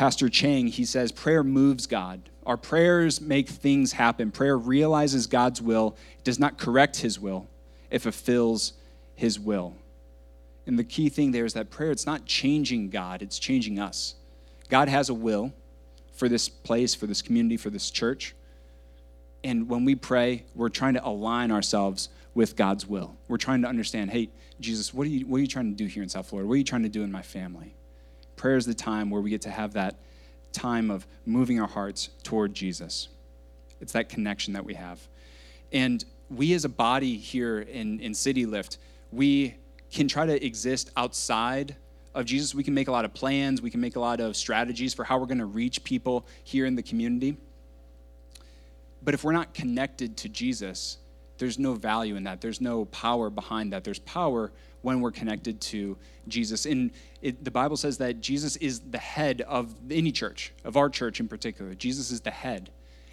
Pastor 0.00 0.30
Chang, 0.30 0.68
he 0.68 0.86
says, 0.86 1.12
prayer 1.12 1.44
moves 1.44 1.86
God. 1.86 2.30
Our 2.46 2.56
prayers 2.56 3.20
make 3.20 3.50
things 3.50 3.92
happen. 3.92 4.30
Prayer 4.30 4.56
realizes 4.56 5.26
God's 5.26 5.60
will, 5.60 5.94
it 6.16 6.24
does 6.24 6.38
not 6.38 6.56
correct 6.56 6.96
his 6.96 7.20
will, 7.20 7.48
it 7.90 7.98
fulfills 7.98 8.72
his 9.14 9.38
will. 9.38 9.74
And 10.66 10.78
the 10.78 10.84
key 10.84 11.10
thing 11.10 11.32
there 11.32 11.44
is 11.44 11.52
that 11.52 11.68
prayer, 11.68 11.90
it's 11.90 12.06
not 12.06 12.24
changing 12.24 12.88
God, 12.88 13.20
it's 13.20 13.38
changing 13.38 13.78
us. 13.78 14.14
God 14.70 14.88
has 14.88 15.10
a 15.10 15.14
will 15.14 15.52
for 16.14 16.30
this 16.30 16.48
place, 16.48 16.94
for 16.94 17.06
this 17.06 17.20
community, 17.20 17.58
for 17.58 17.68
this 17.68 17.90
church. 17.90 18.34
And 19.44 19.68
when 19.68 19.84
we 19.84 19.96
pray, 19.96 20.44
we're 20.54 20.70
trying 20.70 20.94
to 20.94 21.06
align 21.06 21.50
ourselves 21.50 22.08
with 22.32 22.56
God's 22.56 22.86
will. 22.86 23.18
We're 23.28 23.36
trying 23.36 23.60
to 23.60 23.68
understand, 23.68 24.12
hey, 24.12 24.30
Jesus, 24.60 24.94
what 24.94 25.06
are 25.06 25.10
you, 25.10 25.26
what 25.26 25.36
are 25.36 25.40
you 25.42 25.46
trying 25.46 25.70
to 25.70 25.76
do 25.76 25.84
here 25.84 26.02
in 26.02 26.08
South 26.08 26.26
Florida? 26.26 26.48
What 26.48 26.54
are 26.54 26.56
you 26.56 26.64
trying 26.64 26.84
to 26.84 26.88
do 26.88 27.02
in 27.02 27.12
my 27.12 27.20
family? 27.20 27.74
Prayer 28.40 28.56
is 28.56 28.64
the 28.64 28.72
time 28.72 29.10
where 29.10 29.20
we 29.20 29.28
get 29.28 29.42
to 29.42 29.50
have 29.50 29.74
that 29.74 29.96
time 30.50 30.90
of 30.90 31.06
moving 31.26 31.60
our 31.60 31.68
hearts 31.68 32.08
toward 32.22 32.54
Jesus. 32.54 33.08
It's 33.82 33.92
that 33.92 34.08
connection 34.08 34.54
that 34.54 34.64
we 34.64 34.72
have. 34.72 34.98
And 35.72 36.02
we 36.30 36.54
as 36.54 36.64
a 36.64 36.70
body 36.70 37.18
here 37.18 37.58
in, 37.58 38.00
in 38.00 38.14
City 38.14 38.46
Lift, 38.46 38.78
we 39.12 39.56
can 39.92 40.08
try 40.08 40.24
to 40.24 40.42
exist 40.42 40.90
outside 40.96 41.76
of 42.14 42.24
Jesus. 42.24 42.54
We 42.54 42.64
can 42.64 42.72
make 42.72 42.88
a 42.88 42.92
lot 42.92 43.04
of 43.04 43.12
plans, 43.12 43.60
we 43.60 43.70
can 43.70 43.82
make 43.82 43.96
a 43.96 44.00
lot 44.00 44.20
of 44.20 44.34
strategies 44.34 44.94
for 44.94 45.04
how 45.04 45.18
we're 45.18 45.26
going 45.26 45.36
to 45.36 45.44
reach 45.44 45.84
people 45.84 46.24
here 46.42 46.64
in 46.64 46.74
the 46.74 46.82
community. 46.82 47.36
But 49.02 49.12
if 49.12 49.22
we're 49.22 49.32
not 49.32 49.52
connected 49.52 50.16
to 50.16 50.30
Jesus, 50.30 50.96
there's 51.36 51.58
no 51.58 51.74
value 51.74 52.16
in 52.16 52.24
that. 52.24 52.40
There's 52.40 52.62
no 52.62 52.86
power 52.86 53.28
behind 53.28 53.74
that. 53.74 53.84
There's 53.84 53.98
power 53.98 54.50
when 54.82 55.00
we're 55.00 55.10
connected 55.10 55.60
to 55.60 55.96
Jesus. 56.28 56.66
And 56.66 56.90
it, 57.22 57.44
the 57.44 57.50
Bible 57.50 57.76
says 57.76 57.98
that 57.98 58.20
Jesus 58.20 58.56
is 58.56 58.80
the 58.80 58.98
head 58.98 59.42
of 59.42 59.74
any 59.90 60.12
church, 60.12 60.52
of 60.64 60.76
our 60.76 60.88
church 60.88 61.20
in 61.20 61.28
particular. 61.28 61.74
Jesus 61.74 62.10
is 62.10 62.20
the 62.20 62.30
head. 62.30 62.70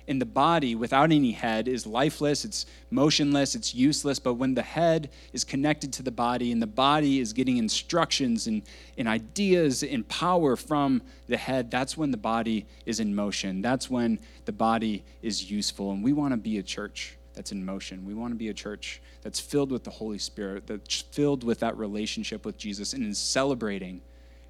And 0.10 0.22
the 0.22 0.26
body, 0.26 0.74
without 0.74 1.12
any 1.12 1.34
head, 1.34 1.68
is 1.68 1.86
lifeless, 1.86 2.46
it's 2.46 2.66
motionless, 2.90 3.56
it's 3.56 3.76
useless. 3.76 4.20
But 4.20 4.36
when 4.36 4.54
the 4.54 4.62
head 4.62 5.10
is 5.34 5.44
connected 5.44 5.92
to 5.94 6.04
the 6.04 6.12
body 6.12 6.54
and 6.54 6.62
the 6.62 6.68
body 6.68 7.20
is 7.20 7.34
getting 7.34 7.58
instructions 7.58 8.48
and, 8.48 8.62
and 8.98 9.08
ideas 9.10 9.84
and 9.84 10.08
power 10.08 10.56
from 10.56 11.02
the 11.28 11.36
head, 11.36 11.70
that's 11.70 11.98
when 11.98 12.12
the 12.12 12.18
body 12.18 12.66
is 12.86 13.02
in 13.02 13.14
motion. 13.14 13.62
That's 13.62 13.90
when 13.90 14.20
the 14.46 14.54
body 14.54 15.04
is 15.22 15.52
useful. 15.52 15.92
And 15.92 16.02
we 16.02 16.14
want 16.14 16.32
to 16.32 16.38
be 16.38 16.58
a 16.58 16.64
church 16.64 17.18
that's 17.38 17.52
in 17.52 17.64
motion. 17.64 18.04
We 18.04 18.16
want 18.16 18.34
to 18.34 18.36
be 18.36 18.50
a 18.50 18.54
church 18.54 19.00
that's 19.22 19.40
filled 19.40 19.72
with 19.72 19.84
the 19.84 19.92
Holy 19.92 20.18
Spirit, 20.18 20.66
that's 20.66 21.02
filled 21.02 21.44
with 21.44 21.60
that 21.60 21.78
relationship 21.78 22.44
with 22.46 22.58
Jesus, 22.58 22.94
and 22.94 23.06
is 23.06 23.20
celebrating 23.20 24.02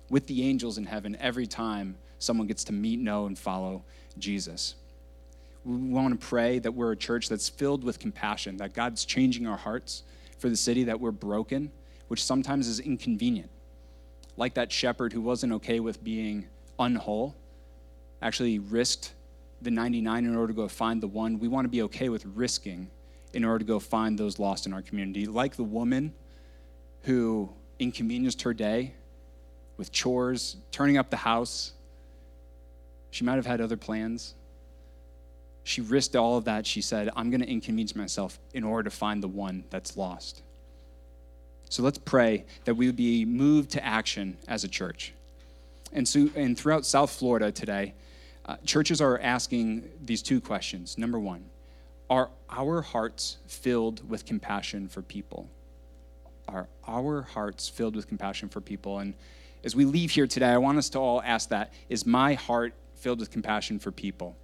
with 0.10 0.26
the 0.28 0.44
angels 0.44 0.78
in 0.78 0.86
heaven 0.86 1.18
every 1.20 1.46
time 1.46 1.98
someone 2.18 2.48
gets 2.48 2.64
to 2.64 2.74
meet, 2.74 2.98
know, 2.98 3.26
and 3.26 3.38
follow 3.38 3.84
Jesus. 4.18 4.76
We 5.66 5.76
want 5.76 6.20
to 6.20 6.28
pray 6.28 6.60
that 6.60 6.72
we're 6.72 6.94
a 6.94 6.98
church 6.98 7.28
that's 7.28 7.50
filled 7.50 7.84
with 7.84 8.00
compassion, 8.00 8.56
that 8.58 8.74
God's 8.74 9.04
changing 9.04 9.46
our 9.48 9.58
hearts 9.58 10.04
for 10.40 10.48
the 10.48 10.56
city, 10.56 10.86
that 10.86 11.02
we're 11.02 11.12
broken, 11.12 11.72
which 12.08 12.24
sometimes 12.24 12.70
is 12.70 12.80
inconvenient. 12.80 13.50
Like 14.38 14.54
that 14.54 14.72
shepherd 14.72 15.12
who 15.12 15.20
wasn't 15.20 15.52
okay 15.54 15.82
with 15.82 16.02
being 16.02 16.48
unwhole, 16.80 17.34
actually 18.22 18.60
risked 18.60 19.12
the 19.62 19.72
99 19.72 20.26
in 20.26 20.36
order 20.36 20.54
to 20.54 20.54
go 20.54 20.68
find 20.68 21.02
the 21.02 21.08
one. 21.08 21.40
We 21.40 21.48
want 21.48 21.66
to 21.66 21.70
be 21.70 21.82
okay 21.84 22.10
with 22.10 22.26
risking 22.26 22.90
in 23.34 23.44
order 23.44 23.60
to 23.60 23.66
go 23.66 23.80
find 23.80 24.18
those 24.18 24.40
lost 24.40 24.66
in 24.66 24.74
our 24.74 24.82
community. 24.82 25.26
Like 25.26 25.56
the 25.56 25.64
woman 25.64 26.14
who 27.04 27.50
inconvenienced 27.80 28.42
her 28.44 28.54
day 28.54 28.94
with 29.78 29.92
chores, 29.92 30.58
turning 30.72 30.98
up 30.98 31.10
the 31.10 31.18
house. 31.18 31.74
She 33.12 33.24
might 33.24 33.36
have 33.36 33.46
had 33.46 33.62
other 33.62 33.78
plans. 33.78 34.34
She 35.64 35.82
risked 35.82 36.16
all 36.16 36.38
of 36.38 36.46
that. 36.46 36.66
She 36.66 36.82
said, 36.82 37.10
I'm 37.16 37.30
going 37.30 37.42
to 37.42 37.48
inconvenience 37.48 37.96
myself 37.96 38.40
in 38.54 38.64
order 38.64 38.90
to 38.90 38.96
find 38.96 39.22
the 39.22 39.28
one 39.28 39.66
that's 39.70 39.98
lost. 39.98 40.42
So 41.70 41.84
let's 41.84 41.98
pray 41.98 42.46
that 42.64 42.76
we 42.76 42.86
would 42.86 42.96
be 42.96 43.26
moved 43.26 43.72
to 43.72 43.86
action 43.86 44.38
as 44.48 44.64
a 44.64 44.68
church. 44.68 45.14
And, 45.92 46.08
so, 46.08 46.30
and 46.36 46.58
throughout 46.58 46.86
South 46.86 47.12
Florida 47.12 47.52
today, 47.52 47.94
uh, 48.48 48.56
churches 48.66 49.02
are 49.02 49.20
asking 49.20 49.90
these 50.02 50.22
two 50.22 50.40
questions. 50.40 50.98
Number 50.98 51.20
one, 51.20 51.50
are 52.10 52.30
our 52.50 52.82
hearts 52.82 53.38
filled 53.48 54.08
with 54.10 54.26
compassion 54.26 54.88
for 54.88 55.02
people? 55.02 55.50
Are 56.48 56.68
our 56.88 57.24
hearts 57.24 57.68
filled 57.68 57.96
with 57.96 58.08
compassion 58.08 58.48
for 58.48 58.62
people? 58.62 59.00
And 59.00 59.14
as 59.66 59.76
we 59.76 59.84
leave 59.84 60.12
here 60.12 60.28
today, 60.28 60.48
I 60.48 60.58
want 60.58 60.78
us 60.78 60.90
to 60.92 61.00
all 61.00 61.22
ask 61.22 61.50
that 61.50 61.74
Is 61.90 62.06
my 62.06 62.36
heart 62.36 62.74
filled 62.96 63.20
with 63.20 63.32
compassion 63.32 63.80
for 63.80 63.92
people? 63.92 64.38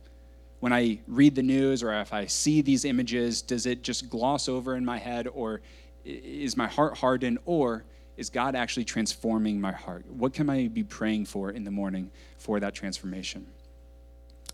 When 0.60 0.74
I 0.74 1.00
read 1.08 1.36
the 1.36 1.44
news 1.44 1.84
or 1.84 1.94
if 1.94 2.14
I 2.14 2.26
see 2.26 2.62
these 2.62 2.86
images, 2.86 3.42
does 3.42 3.66
it 3.66 3.84
just 3.84 4.10
gloss 4.10 4.50
over 4.50 4.76
in 4.76 4.86
my 4.86 4.98
head 4.98 5.28
or 5.28 5.62
is 6.04 6.58
my 6.58 6.68
heart 6.68 6.98
hardened 6.98 7.40
or 7.46 7.84
is 8.18 8.30
God 8.30 8.56
actually 8.56 8.86
transforming 8.86 9.60
my 9.60 9.72
heart? 9.72 10.06
What 10.10 10.34
can 10.34 10.50
I 10.50 10.68
be 10.68 10.84
praying 10.84 11.26
for 11.26 11.52
in 11.52 11.64
the 11.64 11.72
morning 11.72 12.12
for 12.38 12.60
that 12.60 12.74
transformation? 12.74 13.46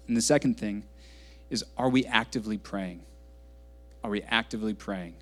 And 0.09 0.17
the 0.17 0.21
second 0.21 0.55
thing 0.55 0.83
is 1.51 1.63
are 1.77 1.87
we 1.87 2.03
actively 2.05 2.57
praying? 2.57 3.03
Are 4.03 4.09
we 4.09 4.23
actively 4.23 4.73
praying? 4.73 5.13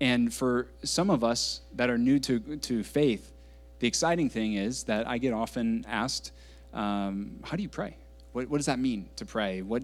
And 0.00 0.32
for 0.32 0.68
some 0.84 1.10
of 1.10 1.24
us 1.24 1.60
that 1.74 1.90
are 1.90 1.98
new 1.98 2.20
to, 2.20 2.38
to 2.38 2.84
faith, 2.84 3.32
the 3.80 3.88
exciting 3.88 4.30
thing 4.30 4.54
is 4.54 4.84
that 4.84 5.08
I 5.08 5.18
get 5.18 5.32
often 5.32 5.84
asked, 5.88 6.30
um, 6.72 7.40
How 7.42 7.56
do 7.56 7.62
you 7.64 7.68
pray? 7.68 7.96
What, 8.32 8.48
what, 8.48 8.58
does 8.58 8.66
that 8.66 8.78
mean 8.78 9.08
to 9.16 9.26
pray? 9.26 9.62
What, 9.62 9.82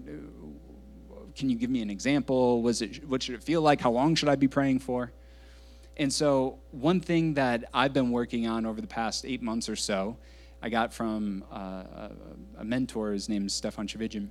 can 1.35 1.49
you 1.49 1.57
give 1.57 1.69
me 1.69 1.81
an 1.81 1.89
example? 1.89 2.61
Was 2.61 2.81
it, 2.81 3.05
what 3.05 3.23
should 3.23 3.35
it 3.35 3.43
feel 3.43 3.61
like? 3.61 3.81
How 3.81 3.91
long 3.91 4.15
should 4.15 4.29
I 4.29 4.35
be 4.35 4.47
praying 4.47 4.79
for? 4.79 5.11
And 5.97 6.13
so, 6.13 6.59
one 6.71 7.01
thing 7.01 7.33
that 7.33 7.65
I've 7.73 7.93
been 7.93 8.11
working 8.11 8.47
on 8.47 8.65
over 8.65 8.79
the 8.79 8.87
past 8.87 9.25
eight 9.25 9.41
months 9.41 9.67
or 9.67 9.75
so, 9.75 10.15
I 10.61 10.69
got 10.69 10.93
from 10.93 11.43
uh, 11.51 12.09
a 12.57 12.63
mentor. 12.63 13.11
His 13.11 13.29
name 13.29 13.45
is 13.45 13.53
Stefan 13.53 13.87
Chivijin, 13.87 14.29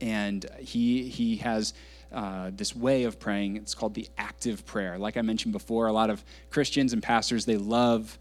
and 0.00 0.44
he 0.58 1.08
he 1.08 1.36
has 1.36 1.74
uh, 2.12 2.50
this 2.54 2.74
way 2.74 3.04
of 3.04 3.18
praying. 3.18 3.56
It's 3.56 3.74
called 3.74 3.94
the 3.94 4.08
active 4.18 4.66
prayer. 4.66 4.98
Like 4.98 5.16
I 5.16 5.22
mentioned 5.22 5.52
before, 5.52 5.86
a 5.86 5.92
lot 5.92 6.10
of 6.10 6.24
Christians 6.50 6.92
and 6.92 7.02
pastors 7.02 7.44
they 7.44 7.56
love 7.56 8.18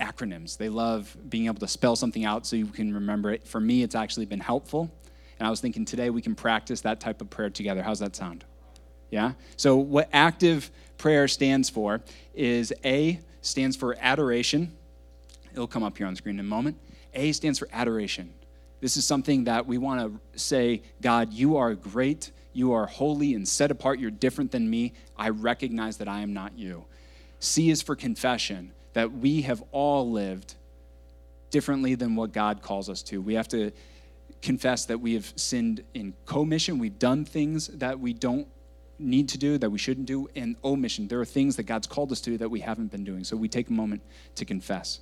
acronyms. 0.00 0.56
They 0.56 0.68
love 0.68 1.16
being 1.28 1.46
able 1.46 1.60
to 1.60 1.68
spell 1.68 1.94
something 1.94 2.24
out 2.24 2.46
so 2.46 2.56
you 2.56 2.66
can 2.66 2.94
remember 2.94 3.30
it. 3.30 3.46
For 3.46 3.60
me, 3.60 3.82
it's 3.82 3.94
actually 3.94 4.26
been 4.26 4.40
helpful. 4.40 4.90
And 5.38 5.46
I 5.46 5.50
was 5.50 5.60
thinking 5.60 5.84
today 5.84 6.10
we 6.10 6.22
can 6.22 6.34
practice 6.34 6.80
that 6.82 7.00
type 7.00 7.20
of 7.20 7.30
prayer 7.30 7.50
together. 7.50 7.82
How's 7.82 8.00
that 8.00 8.16
sound? 8.16 8.44
Yeah? 9.10 9.32
So, 9.56 9.76
what 9.76 10.08
active 10.12 10.70
prayer 10.98 11.28
stands 11.28 11.70
for 11.70 12.02
is 12.34 12.72
A 12.84 13.20
stands 13.42 13.76
for 13.76 13.96
adoration. 14.00 14.76
It'll 15.52 15.66
come 15.66 15.82
up 15.82 15.96
here 15.96 16.06
on 16.06 16.12
the 16.12 16.18
screen 16.18 16.36
in 16.36 16.40
a 16.40 16.48
moment. 16.48 16.78
A 17.14 17.32
stands 17.32 17.58
for 17.58 17.68
adoration. 17.72 18.32
This 18.80 18.96
is 18.96 19.04
something 19.04 19.44
that 19.44 19.66
we 19.66 19.78
want 19.78 20.00
to 20.00 20.38
say, 20.38 20.82
God, 21.02 21.32
you 21.32 21.56
are 21.56 21.74
great. 21.74 22.30
You 22.52 22.72
are 22.72 22.86
holy 22.86 23.34
and 23.34 23.46
set 23.46 23.70
apart. 23.70 23.98
You're 23.98 24.10
different 24.10 24.50
than 24.52 24.68
me. 24.68 24.92
I 25.16 25.28
recognize 25.28 25.98
that 25.98 26.08
I 26.08 26.20
am 26.20 26.32
not 26.32 26.58
you. 26.58 26.84
C 27.40 27.70
is 27.70 27.82
for 27.82 27.96
confession, 27.96 28.72
that 28.92 29.12
we 29.12 29.42
have 29.42 29.62
all 29.72 30.10
lived 30.10 30.54
differently 31.50 31.94
than 31.94 32.16
what 32.16 32.32
God 32.32 32.62
calls 32.62 32.88
us 32.88 33.02
to. 33.04 33.20
We 33.20 33.34
have 33.34 33.48
to 33.48 33.72
confess 34.42 34.86
that 34.86 34.98
we 34.98 35.14
have 35.14 35.32
sinned 35.36 35.82
in 35.94 36.14
commission. 36.26 36.78
We've 36.78 36.98
done 36.98 37.24
things 37.24 37.68
that 37.68 37.98
we 38.00 38.12
don't 38.12 38.46
need 38.98 39.28
to 39.30 39.38
do, 39.38 39.58
that 39.58 39.70
we 39.70 39.78
shouldn't 39.78 40.06
do, 40.06 40.28
and 40.36 40.56
omission. 40.64 41.08
There 41.08 41.20
are 41.20 41.24
things 41.24 41.56
that 41.56 41.64
God's 41.64 41.86
called 41.86 42.12
us 42.12 42.20
to 42.22 42.38
that 42.38 42.50
we 42.50 42.60
haven't 42.60 42.90
been 42.90 43.04
doing. 43.04 43.24
So 43.24 43.36
we 43.36 43.48
take 43.48 43.68
a 43.68 43.72
moment 43.72 44.02
to 44.36 44.44
confess. 44.44 45.00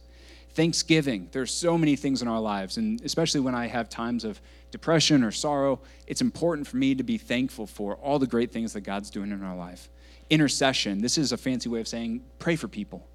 Thanksgiving. 0.55 1.29
There's 1.33 1.53
so 1.53 1.79
many 1.79 1.97
things 1.97 2.23
in 2.23 2.29
our 2.29 2.41
lives, 2.41 2.77
and 2.77 3.01
especially 3.05 3.41
when 3.41 3.55
I 3.55 3.67
have 3.67 3.89
times 3.89 4.25
of 4.25 4.41
depression 4.71 5.23
or 5.23 5.31
sorrow, 5.31 5.81
it's 6.07 6.21
important 6.21 6.67
for 6.67 6.77
me 6.77 6.95
to 6.95 7.03
be 7.03 7.19
thankful 7.19 7.67
for 7.67 7.97
all 7.97 8.19
the 8.19 8.27
great 8.27 8.53
things 8.53 8.73
that 8.73 8.81
God's 8.81 9.11
doing 9.11 9.31
in 9.31 9.43
our 9.43 9.57
life. 9.57 9.89
Intercession. 10.31 11.01
This 11.01 11.17
is 11.17 11.33
a 11.33 11.37
fancy 11.37 11.69
way 11.69 11.81
of 11.81 11.89
saying 11.89 12.23
pray 12.39 12.57
for 12.57 12.69
people. 12.69 13.07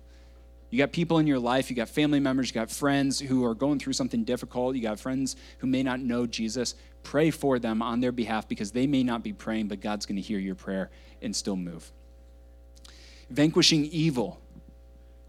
You 0.73 0.79
got 0.79 0.91
people 0.91 1.19
in 1.19 1.27
your 1.27 1.37
life, 1.37 1.69
you 1.69 1.75
got 1.75 1.87
family 1.87 2.19
members, 2.19 2.49
you 2.49 2.53
got 2.55 2.71
friends 2.71 3.19
who 3.19 3.45
are 3.45 3.53
going 3.53 3.77
through 3.77 3.93
something 3.93 4.23
difficult, 4.23 4.75
you 4.75 4.81
got 4.81 4.99
friends 4.99 5.35
who 5.59 5.67
may 5.67 5.83
not 5.83 5.99
know 5.99 6.25
Jesus. 6.25 6.73
Pray 7.03 7.29
for 7.29 7.59
them 7.59 7.83
on 7.83 7.99
their 7.99 8.11
behalf 8.11 8.47
because 8.47 8.71
they 8.71 8.87
may 8.87 9.03
not 9.03 9.21
be 9.21 9.33
praying, 9.33 9.67
but 9.67 9.81
God's 9.81 10.07
going 10.07 10.15
to 10.15 10.21
hear 10.21 10.39
your 10.39 10.55
prayer 10.55 10.89
and 11.21 11.35
still 11.35 11.55
move. 11.55 11.91
Vanquishing 13.29 13.85
evil, 13.85 14.41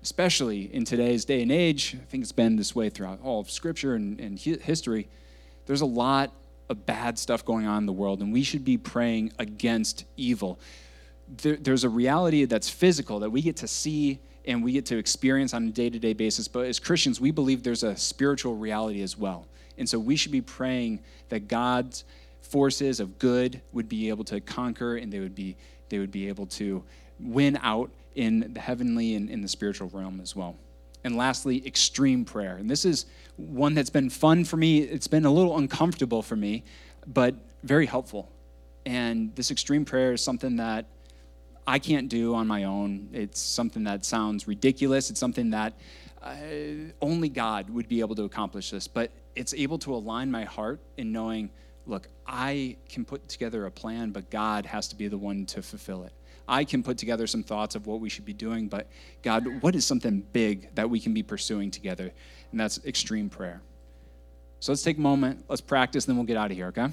especially 0.04 0.72
in 0.74 0.84
today's 0.84 1.24
day 1.24 1.40
and 1.40 1.50
age, 1.50 1.96
I 1.98 2.04
think 2.04 2.22
it's 2.22 2.30
been 2.30 2.56
this 2.56 2.74
way 2.74 2.90
throughout 2.90 3.20
all 3.22 3.40
of 3.40 3.50
Scripture 3.50 3.94
and, 3.94 4.20
and 4.20 4.38
history. 4.38 5.08
There's 5.64 5.80
a 5.80 5.86
lot 5.86 6.30
of 6.68 6.84
bad 6.84 7.18
stuff 7.18 7.42
going 7.42 7.66
on 7.66 7.78
in 7.78 7.86
the 7.86 7.92
world, 7.92 8.20
and 8.20 8.30
we 8.30 8.42
should 8.42 8.66
be 8.66 8.76
praying 8.76 9.32
against 9.38 10.04
evil. 10.18 10.60
There, 11.38 11.56
there's 11.56 11.84
a 11.84 11.88
reality 11.88 12.44
that's 12.44 12.68
physical 12.68 13.18
that 13.20 13.30
we 13.30 13.40
get 13.40 13.56
to 13.56 13.66
see 13.66 14.18
and 14.44 14.62
we 14.62 14.72
get 14.72 14.84
to 14.86 14.98
experience 14.98 15.54
on 15.54 15.68
a 15.68 15.70
day 15.70 15.88
to 15.88 15.98
day 15.98 16.12
basis. 16.12 16.48
But 16.48 16.66
as 16.66 16.78
Christians, 16.78 17.18
we 17.18 17.30
believe 17.30 17.62
there's 17.62 17.82
a 17.82 17.96
spiritual 17.96 18.56
reality 18.56 19.00
as 19.00 19.16
well. 19.16 19.46
And 19.78 19.88
so 19.88 19.98
we 19.98 20.16
should 20.16 20.32
be 20.32 20.42
praying 20.42 21.00
that 21.30 21.48
God's 21.48 22.04
forces 22.44 23.00
of 23.00 23.18
good 23.18 23.60
would 23.72 23.88
be 23.88 24.08
able 24.08 24.24
to 24.24 24.40
conquer 24.40 24.96
and 24.96 25.12
they 25.12 25.20
would 25.20 25.34
be, 25.34 25.56
they 25.88 25.98
would 25.98 26.10
be 26.10 26.28
able 26.28 26.46
to 26.46 26.84
win 27.18 27.58
out 27.62 27.90
in 28.14 28.52
the 28.52 28.60
heavenly 28.60 29.14
and 29.14 29.30
in 29.30 29.40
the 29.40 29.48
spiritual 29.48 29.88
realm 29.88 30.20
as 30.20 30.36
well. 30.36 30.56
And 31.04 31.16
lastly, 31.16 31.66
extreme 31.66 32.24
prayer. 32.24 32.56
And 32.56 32.70
this 32.70 32.84
is 32.84 33.06
one 33.36 33.74
that's 33.74 33.90
been 33.90 34.08
fun 34.08 34.44
for 34.44 34.56
me. 34.56 34.78
It's 34.80 35.06
been 35.06 35.24
a 35.24 35.30
little 35.30 35.58
uncomfortable 35.58 36.22
for 36.22 36.36
me, 36.36 36.64
but 37.06 37.34
very 37.62 37.86
helpful. 37.86 38.30
And 38.86 39.34
this 39.34 39.50
extreme 39.50 39.84
prayer 39.84 40.12
is 40.12 40.22
something 40.22 40.56
that 40.56 40.86
I 41.66 41.78
can't 41.78 42.08
do 42.08 42.34
on 42.34 42.46
my 42.46 42.64
own. 42.64 43.08
It's 43.12 43.40
something 43.40 43.84
that 43.84 44.04
sounds 44.04 44.46
ridiculous. 44.46 45.10
It's 45.10 45.20
something 45.20 45.50
that 45.50 45.74
uh, 46.22 46.36
only 47.00 47.28
God 47.28 47.70
would 47.70 47.88
be 47.88 48.00
able 48.00 48.14
to 48.16 48.24
accomplish 48.24 48.70
this. 48.70 48.86
But 48.86 49.10
it's 49.34 49.54
able 49.54 49.78
to 49.80 49.94
align 49.94 50.30
my 50.30 50.44
heart 50.44 50.80
in 50.96 51.12
knowing, 51.12 51.50
look, 51.86 52.08
I 52.26 52.76
can 52.88 53.04
put 53.04 53.28
together 53.28 53.66
a 53.66 53.70
plan, 53.70 54.10
but 54.10 54.30
God 54.30 54.66
has 54.66 54.88
to 54.88 54.96
be 54.96 55.08
the 55.08 55.18
one 55.18 55.46
to 55.46 55.62
fulfill 55.62 56.04
it. 56.04 56.12
I 56.46 56.64
can 56.64 56.82
put 56.82 56.98
together 56.98 57.26
some 57.26 57.42
thoughts 57.42 57.74
of 57.74 57.86
what 57.86 58.00
we 58.00 58.08
should 58.08 58.24
be 58.24 58.34
doing, 58.34 58.68
but 58.68 58.88
God, 59.22 59.62
what 59.62 59.74
is 59.74 59.86
something 59.86 60.20
big 60.32 60.74
that 60.74 60.88
we 60.88 61.00
can 61.00 61.14
be 61.14 61.22
pursuing 61.22 61.70
together? 61.70 62.12
And 62.50 62.60
that's 62.60 62.84
extreme 62.84 63.30
prayer. 63.30 63.62
So 64.60 64.72
let's 64.72 64.82
take 64.82 64.98
a 64.98 65.00
moment, 65.00 65.44
let's 65.48 65.60
practice, 65.60 66.04
then 66.04 66.16
we'll 66.16 66.26
get 66.26 66.36
out 66.36 66.50
of 66.50 66.56
here, 66.56 66.68
okay? 66.68 66.88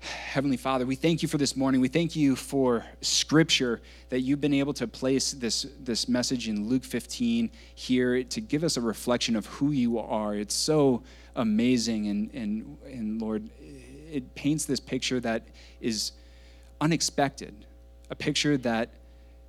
Heavenly 0.00 0.56
Father, 0.56 0.84
we 0.84 0.96
thank 0.96 1.22
you 1.22 1.28
for 1.28 1.38
this 1.38 1.56
morning. 1.56 1.80
We 1.80 1.88
thank 1.88 2.16
you 2.16 2.34
for 2.34 2.84
scripture 3.02 3.80
that 4.08 4.20
you've 4.20 4.40
been 4.40 4.54
able 4.54 4.72
to 4.74 4.88
place 4.88 5.32
this, 5.32 5.66
this 5.78 6.08
message 6.08 6.48
in 6.48 6.68
Luke 6.68 6.84
15 6.84 7.50
here 7.74 8.24
to 8.24 8.40
give 8.40 8.64
us 8.64 8.76
a 8.76 8.80
reflection 8.80 9.36
of 9.36 9.46
who 9.46 9.70
you 9.70 9.98
are. 9.98 10.34
It's 10.34 10.54
so 10.54 11.02
amazing. 11.36 12.08
And, 12.08 12.30
and, 12.34 12.78
and 12.84 13.20
Lord, 13.20 13.48
it 14.10 14.34
paints 14.34 14.64
this 14.64 14.80
picture 14.80 15.20
that 15.20 15.42
is 15.80 16.12
unexpected, 16.80 17.54
a 18.10 18.14
picture 18.14 18.56
that 18.58 18.90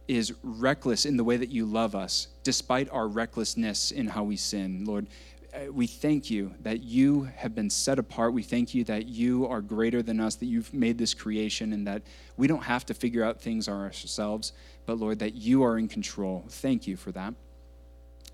is 0.07 0.33
reckless 0.43 1.05
in 1.05 1.17
the 1.17 1.23
way 1.23 1.37
that 1.37 1.49
you 1.49 1.65
love 1.65 1.95
us, 1.95 2.27
despite 2.43 2.89
our 2.91 3.07
recklessness 3.07 3.91
in 3.91 4.07
how 4.07 4.23
we 4.23 4.35
sin. 4.35 4.83
Lord, 4.85 5.07
uh, 5.53 5.71
we 5.71 5.87
thank 5.87 6.29
you 6.29 6.53
that 6.61 6.83
you 6.83 7.23
have 7.35 7.53
been 7.53 7.69
set 7.69 7.99
apart. 7.99 8.33
We 8.33 8.43
thank 8.43 8.73
you 8.73 8.83
that 8.85 9.07
you 9.07 9.47
are 9.47 9.61
greater 9.61 10.01
than 10.01 10.19
us, 10.19 10.35
that 10.35 10.47
you've 10.47 10.73
made 10.73 10.97
this 10.97 11.13
creation, 11.13 11.73
and 11.73 11.87
that 11.87 12.01
we 12.37 12.47
don't 12.47 12.63
have 12.63 12.85
to 12.87 12.93
figure 12.93 13.23
out 13.23 13.39
things 13.39 13.69
ourselves, 13.69 14.53
but 14.85 14.97
Lord, 14.97 15.19
that 15.19 15.35
you 15.35 15.63
are 15.63 15.77
in 15.77 15.87
control. 15.87 16.43
Thank 16.49 16.87
you 16.87 16.97
for 16.97 17.11
that. 17.11 17.33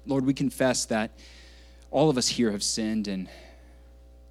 Lord, 0.06 0.26
we 0.26 0.34
confess 0.34 0.86
that 0.86 1.12
all 1.92 2.10
of 2.10 2.18
us 2.18 2.28
here 2.28 2.52
have 2.52 2.64
sinned, 2.64 3.08
and 3.08 3.30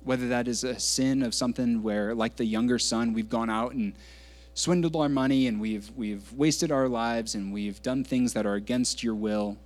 whether 0.05 0.29
that 0.29 0.49
is 0.49 0.65
a 0.65 0.79
sin 0.79 1.23
of 1.23 1.35
something 1.35 1.83
where, 1.83 2.15
like 2.15 2.37
the 2.37 2.45
younger 2.45 2.79
son, 2.79 3.13
we've 3.13 3.29
gone 3.29 3.51
out 3.51 3.73
and 3.73 3.95
swindled 4.55 4.97
our 4.97 5.09
money 5.09 5.47
and 5.47 5.61
we've, 5.61 5.91
we've 5.97 6.33
wasted 6.33 6.73
our 6.73 6.89
lives 6.89 7.35
and 7.35 7.53
we've 7.53 7.81
done 7.83 8.03
things 8.03 8.33
that 8.33 8.45
are 8.45 8.55
against 8.55 9.03
your 9.03 9.15
will 9.15 9.57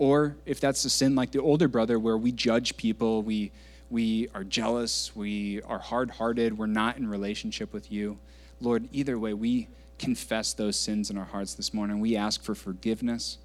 or 0.00 0.34
if 0.46 0.60
that's 0.60 0.82
a 0.86 0.90
sin 0.90 1.14
like 1.14 1.30
the 1.30 1.42
older 1.42 1.68
brother 1.68 1.98
where 1.98 2.16
we 2.16 2.32
judge 2.32 2.74
people, 2.78 3.22
we, 3.22 3.52
we 3.90 4.28
are 4.34 4.44
jealous, 4.44 5.14
we 5.14 5.60
are 5.62 5.78
hard 5.78 6.10
hearted, 6.10 6.56
we're 6.56 6.66
not 6.66 6.96
in 6.96 7.06
relationship 7.06 7.70
with 7.74 7.92
you. 7.92 8.18
Lord, 8.62 8.88
either 8.92 9.18
way, 9.18 9.34
we 9.34 9.68
confess 9.98 10.54
those 10.54 10.76
sins 10.76 11.10
in 11.10 11.18
our 11.18 11.26
hearts 11.26 11.52
this 11.52 11.74
morning. 11.74 12.00
We 12.00 12.16
ask 12.16 12.42
for 12.42 12.54
forgiveness 12.54 13.36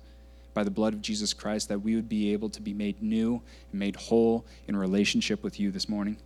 by 0.55 0.63
the 0.63 0.71
blood 0.71 0.93
of 0.93 1.01
Jesus 1.01 1.33
Christ 1.33 1.69
that 1.69 1.81
we 1.81 1.95
would 1.95 2.09
be 2.09 2.33
able 2.33 2.49
to 2.49 2.61
be 2.61 2.73
made 2.73 3.03
new 3.03 3.41
and 3.71 3.79
made 3.79 3.95
whole 3.95 4.45
in 4.67 4.75
relationship 4.75 5.43
with 5.43 5.59
you 5.59 5.69
this 5.69 5.87
morning. 5.87 6.17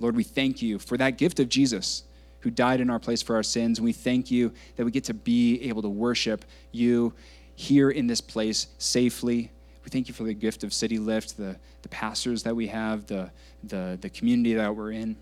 Lord, 0.00 0.16
we 0.16 0.24
thank 0.24 0.60
you 0.60 0.78
for 0.78 0.98
that 0.98 1.16
gift 1.16 1.40
of 1.40 1.48
Jesus 1.48 2.02
who 2.40 2.50
died 2.50 2.80
in 2.80 2.90
our 2.90 2.98
place 2.98 3.22
for 3.22 3.36
our 3.36 3.42
sins. 3.42 3.80
We 3.80 3.92
thank 3.92 4.30
you 4.30 4.52
that 4.76 4.84
we 4.84 4.90
get 4.90 5.04
to 5.04 5.14
be 5.14 5.62
able 5.68 5.82
to 5.82 5.88
worship 5.88 6.44
you 6.72 7.14
here 7.54 7.90
in 7.90 8.06
this 8.06 8.20
place 8.20 8.66
safely. 8.78 9.52
We 9.84 9.90
thank 9.90 10.08
you 10.08 10.14
for 10.14 10.24
the 10.24 10.34
gift 10.34 10.64
of 10.64 10.72
City 10.72 10.98
Lift, 10.98 11.36
the, 11.36 11.56
the 11.82 11.88
pastors 11.90 12.42
that 12.42 12.56
we 12.56 12.66
have, 12.66 13.06
the, 13.06 13.30
the, 13.62 13.98
the 14.00 14.10
community 14.10 14.54
that 14.54 14.74
we're 14.74 14.92
in. 14.92 15.16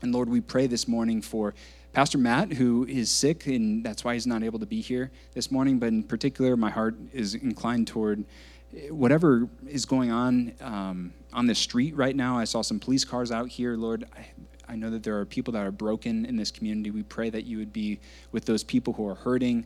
And 0.00 0.14
Lord, 0.14 0.28
we 0.28 0.40
pray 0.40 0.66
this 0.66 0.86
morning 0.86 1.22
for 1.22 1.54
Pastor 1.94 2.18
Matt, 2.18 2.52
who 2.52 2.84
is 2.86 3.08
sick, 3.08 3.46
and 3.46 3.86
that's 3.86 4.02
why 4.02 4.14
he's 4.14 4.26
not 4.26 4.42
able 4.42 4.58
to 4.58 4.66
be 4.66 4.80
here 4.80 5.12
this 5.32 5.52
morning. 5.52 5.78
But 5.78 5.90
in 5.90 6.02
particular, 6.02 6.56
my 6.56 6.68
heart 6.68 6.96
is 7.12 7.36
inclined 7.36 7.86
toward 7.86 8.24
whatever 8.90 9.48
is 9.68 9.86
going 9.86 10.10
on 10.10 10.54
um, 10.60 11.12
on 11.32 11.46
the 11.46 11.54
street 11.54 11.94
right 11.94 12.16
now. 12.16 12.36
I 12.36 12.44
saw 12.44 12.62
some 12.62 12.80
police 12.80 13.04
cars 13.04 13.30
out 13.30 13.48
here. 13.48 13.76
Lord, 13.76 14.06
I, 14.16 14.26
I 14.72 14.74
know 14.74 14.90
that 14.90 15.04
there 15.04 15.20
are 15.20 15.24
people 15.24 15.52
that 15.52 15.64
are 15.64 15.70
broken 15.70 16.26
in 16.26 16.34
this 16.34 16.50
community. 16.50 16.90
We 16.90 17.04
pray 17.04 17.30
that 17.30 17.44
you 17.44 17.58
would 17.58 17.72
be 17.72 18.00
with 18.32 18.44
those 18.44 18.64
people 18.64 18.94
who 18.94 19.06
are 19.06 19.14
hurting, 19.14 19.64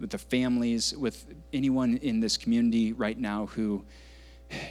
with 0.00 0.10
the 0.10 0.18
families, 0.18 0.92
with 0.96 1.24
anyone 1.52 1.98
in 1.98 2.18
this 2.18 2.36
community 2.36 2.94
right 2.94 3.16
now 3.16 3.46
who 3.46 3.84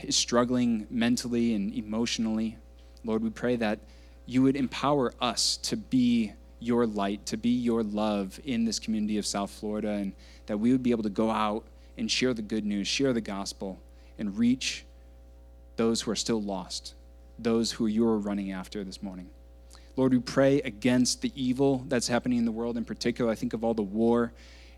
is 0.02 0.16
struggling 0.16 0.86
mentally 0.90 1.54
and 1.54 1.74
emotionally. 1.74 2.58
Lord, 3.06 3.22
we 3.22 3.30
pray 3.30 3.56
that 3.56 3.78
you 4.26 4.42
would 4.42 4.54
empower 4.54 5.14
us 5.18 5.56
to 5.62 5.78
be 5.78 6.34
your 6.60 6.86
light, 6.86 7.26
to 7.26 7.36
be 7.36 7.50
your 7.50 7.82
love 7.82 8.38
in 8.44 8.64
this 8.64 8.78
community 8.78 9.18
of 9.18 9.26
South 9.26 9.50
Florida, 9.50 9.90
and 9.90 10.12
that 10.46 10.58
we 10.58 10.72
would 10.72 10.82
be 10.82 10.90
able 10.90 11.02
to 11.02 11.10
go 11.10 11.30
out 11.30 11.64
and 11.98 12.10
share 12.10 12.32
the 12.34 12.42
good 12.42 12.64
news, 12.64 12.86
share 12.86 13.12
the 13.12 13.20
gospel, 13.20 13.80
and 14.18 14.38
reach 14.38 14.84
those 15.76 16.02
who 16.02 16.10
are 16.10 16.16
still 16.16 16.42
lost, 16.42 16.94
those 17.38 17.72
who 17.72 17.86
you're 17.86 18.18
running 18.18 18.52
after 18.52 18.84
this 18.84 19.02
morning. 19.02 19.28
Lord, 19.96 20.12
we 20.12 20.20
pray 20.20 20.60
against 20.60 21.20
the 21.20 21.32
evil 21.34 21.84
that's 21.88 22.06
happening 22.06 22.38
in 22.38 22.44
the 22.44 22.52
world. 22.52 22.76
In 22.76 22.84
particular, 22.84 23.30
I 23.30 23.34
think 23.34 23.52
of 23.52 23.64
all 23.64 23.74
the 23.74 23.82
war 23.82 24.32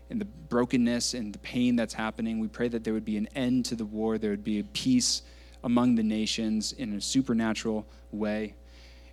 and 0.09 0.19
the 0.19 0.25
brokenness 0.25 1.13
and 1.13 1.33
the 1.33 1.39
pain 1.39 1.75
that's 1.75 1.93
happening. 1.93 2.39
We 2.39 2.47
pray 2.47 2.67
that 2.69 2.83
there 2.83 2.93
would 2.93 3.05
be 3.05 3.17
an 3.17 3.27
end 3.35 3.65
to 3.65 3.75
the 3.75 3.85
war, 3.85 4.17
there 4.17 4.31
would 4.31 4.43
be 4.43 4.59
a 4.59 4.63
peace 4.63 5.21
among 5.63 5.95
the 5.95 6.03
nations 6.03 6.73
in 6.73 6.93
a 6.93 7.01
supernatural 7.01 7.85
way. 8.11 8.53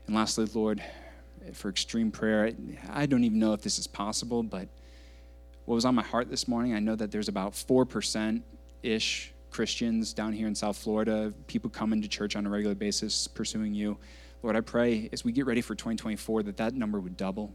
And 0.06 0.16
lastly, 0.16 0.46
Lord, 0.52 0.82
for 1.56 1.68
extreme 1.68 2.10
prayer. 2.10 2.52
I 2.90 3.06
don't 3.06 3.24
even 3.24 3.38
know 3.38 3.52
if 3.52 3.62
this 3.62 3.78
is 3.78 3.86
possible, 3.86 4.42
but 4.42 4.68
what 5.64 5.74
was 5.74 5.84
on 5.84 5.94
my 5.94 6.02
heart 6.02 6.30
this 6.30 6.48
morning, 6.48 6.74
I 6.74 6.80
know 6.80 6.96
that 6.96 7.10
there's 7.10 7.28
about 7.28 7.52
4% 7.52 8.42
ish 8.82 9.32
Christians 9.50 10.12
down 10.12 10.32
here 10.32 10.46
in 10.46 10.54
South 10.54 10.76
Florida, 10.76 11.32
people 11.46 11.70
coming 11.70 12.02
to 12.02 12.08
church 12.08 12.36
on 12.36 12.46
a 12.46 12.50
regular 12.50 12.74
basis, 12.74 13.26
pursuing 13.26 13.74
you. 13.74 13.98
Lord, 14.42 14.56
I 14.56 14.60
pray 14.60 15.08
as 15.12 15.24
we 15.24 15.32
get 15.32 15.46
ready 15.46 15.60
for 15.60 15.74
2024 15.74 16.44
that 16.44 16.56
that 16.56 16.74
number 16.74 16.98
would 16.98 17.16
double. 17.16 17.52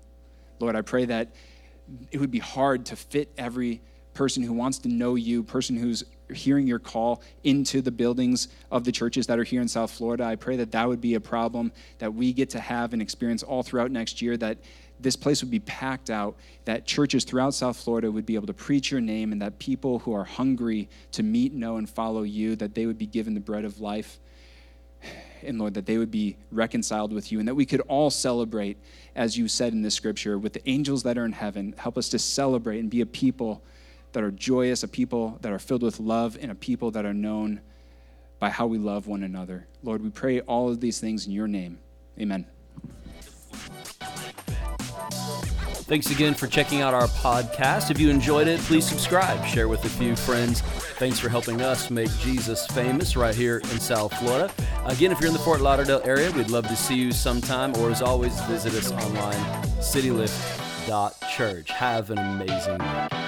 Lord, 0.59 0.75
I 0.75 0.81
pray 0.81 1.05
that 1.05 1.33
it 2.11 2.19
would 2.19 2.31
be 2.31 2.39
hard 2.39 2.85
to 2.87 2.95
fit 2.95 3.31
every 3.37 3.81
person 4.13 4.43
who 4.43 4.53
wants 4.53 4.77
to 4.79 4.89
know 4.89 5.15
you, 5.15 5.43
person 5.43 5.75
who's 5.75 6.03
hearing 6.33 6.67
your 6.67 6.79
call 6.79 7.21
into 7.43 7.81
the 7.81 7.91
buildings 7.91 8.47
of 8.71 8.83
the 8.83 8.91
churches 8.91 9.27
that 9.27 9.39
are 9.39 9.43
here 9.43 9.61
in 9.61 9.67
South 9.67 9.91
Florida. 9.91 10.23
I 10.23 10.35
pray 10.35 10.55
that 10.57 10.71
that 10.71 10.87
would 10.87 11.01
be 11.01 11.13
a 11.15 11.19
problem 11.19 11.71
that 11.99 12.13
we 12.13 12.33
get 12.33 12.49
to 12.51 12.59
have 12.59 12.93
and 12.93 13.01
experience 13.01 13.43
all 13.43 13.63
throughout 13.63 13.91
next 13.91 14.21
year, 14.21 14.37
that 14.37 14.57
this 14.99 15.15
place 15.15 15.41
would 15.41 15.51
be 15.51 15.59
packed 15.59 16.09
out, 16.09 16.35
that 16.63 16.85
churches 16.85 17.25
throughout 17.25 17.53
South 17.53 17.77
Florida 17.77 18.09
would 18.09 18.25
be 18.25 18.35
able 18.35 18.47
to 18.47 18.53
preach 18.53 18.91
your 18.91 19.01
name, 19.01 19.31
and 19.31 19.41
that 19.41 19.59
people 19.59 19.99
who 19.99 20.13
are 20.13 20.23
hungry 20.23 20.89
to 21.11 21.21
meet, 21.21 21.53
know, 21.53 21.77
and 21.77 21.89
follow 21.89 22.23
you, 22.23 22.55
that 22.55 22.73
they 22.73 22.85
would 22.85 22.97
be 22.97 23.05
given 23.05 23.33
the 23.33 23.39
bread 23.39 23.65
of 23.65 23.81
life. 23.81 24.19
And 25.43 25.59
Lord, 25.59 25.73
that 25.75 25.85
they 25.85 25.97
would 25.97 26.11
be 26.11 26.37
reconciled 26.51 27.13
with 27.13 27.31
you, 27.31 27.39
and 27.39 27.47
that 27.47 27.55
we 27.55 27.65
could 27.65 27.81
all 27.81 28.09
celebrate, 28.09 28.77
as 29.15 29.37
you 29.37 29.47
said 29.47 29.73
in 29.73 29.81
this 29.81 29.93
scripture, 29.93 30.39
with 30.39 30.53
the 30.53 30.67
angels 30.67 31.03
that 31.03 31.17
are 31.17 31.25
in 31.25 31.33
heaven. 31.33 31.75
Help 31.77 31.97
us 31.97 32.09
to 32.09 32.17
celebrate 32.17 32.79
and 32.79 32.89
be 32.89 33.01
a 33.01 33.05
people 33.05 33.61
that 34.15 34.23
are 34.23 34.31
joyous, 34.31 34.81
a 34.81 34.87
people 34.87 35.37
that 35.41 35.51
are 35.51 35.59
filled 35.59 35.83
with 35.83 35.99
love, 35.99 36.37
and 36.41 36.49
a 36.49 36.55
people 36.55 36.89
that 36.89 37.05
are 37.05 37.13
known 37.13 37.59
by 38.39 38.49
how 38.49 38.65
we 38.65 38.77
love 38.77 39.07
one 39.07 39.23
another. 39.23 39.67
Lord, 39.83 40.01
we 40.01 40.09
pray 40.09 40.39
all 40.39 40.69
of 40.69 40.79
these 40.79 40.99
things 41.01 41.27
in 41.27 41.33
your 41.33 41.49
name. 41.49 41.79
Amen. 42.19 42.47
Thanks 45.87 46.09
again 46.11 46.33
for 46.33 46.47
checking 46.47 46.79
out 46.81 46.93
our 46.93 47.07
podcast. 47.07 47.91
If 47.91 47.99
you 47.99 48.09
enjoyed 48.09 48.47
it, 48.47 48.61
please 48.61 48.87
subscribe, 48.87 49.45
share 49.45 49.67
with 49.67 49.83
a 49.83 49.89
few 49.89 50.15
friends. 50.15 50.61
Thanks 50.61 51.19
for 51.19 51.27
helping 51.27 51.61
us 51.61 51.91
make 51.91 52.09
Jesus 52.19 52.65
famous 52.67 53.17
right 53.17 53.35
here 53.35 53.57
in 53.57 53.81
South 53.81 54.17
Florida. 54.17 54.49
Again, 54.85 55.11
if 55.11 55.19
you're 55.19 55.27
in 55.27 55.33
the 55.33 55.39
Fort 55.39 55.59
Lauderdale 55.59 56.01
area, 56.05 56.31
we'd 56.31 56.49
love 56.49 56.69
to 56.69 56.75
see 56.77 56.95
you 56.95 57.11
sometime, 57.11 57.75
or 57.75 57.91
as 57.91 58.01
always, 58.01 58.39
visit 58.43 58.73
us 58.75 58.93
online, 58.93 59.63
citylift.church. 59.81 61.69
Have 61.69 62.11
an 62.11 62.17
amazing 62.17 62.77
week. 62.77 63.24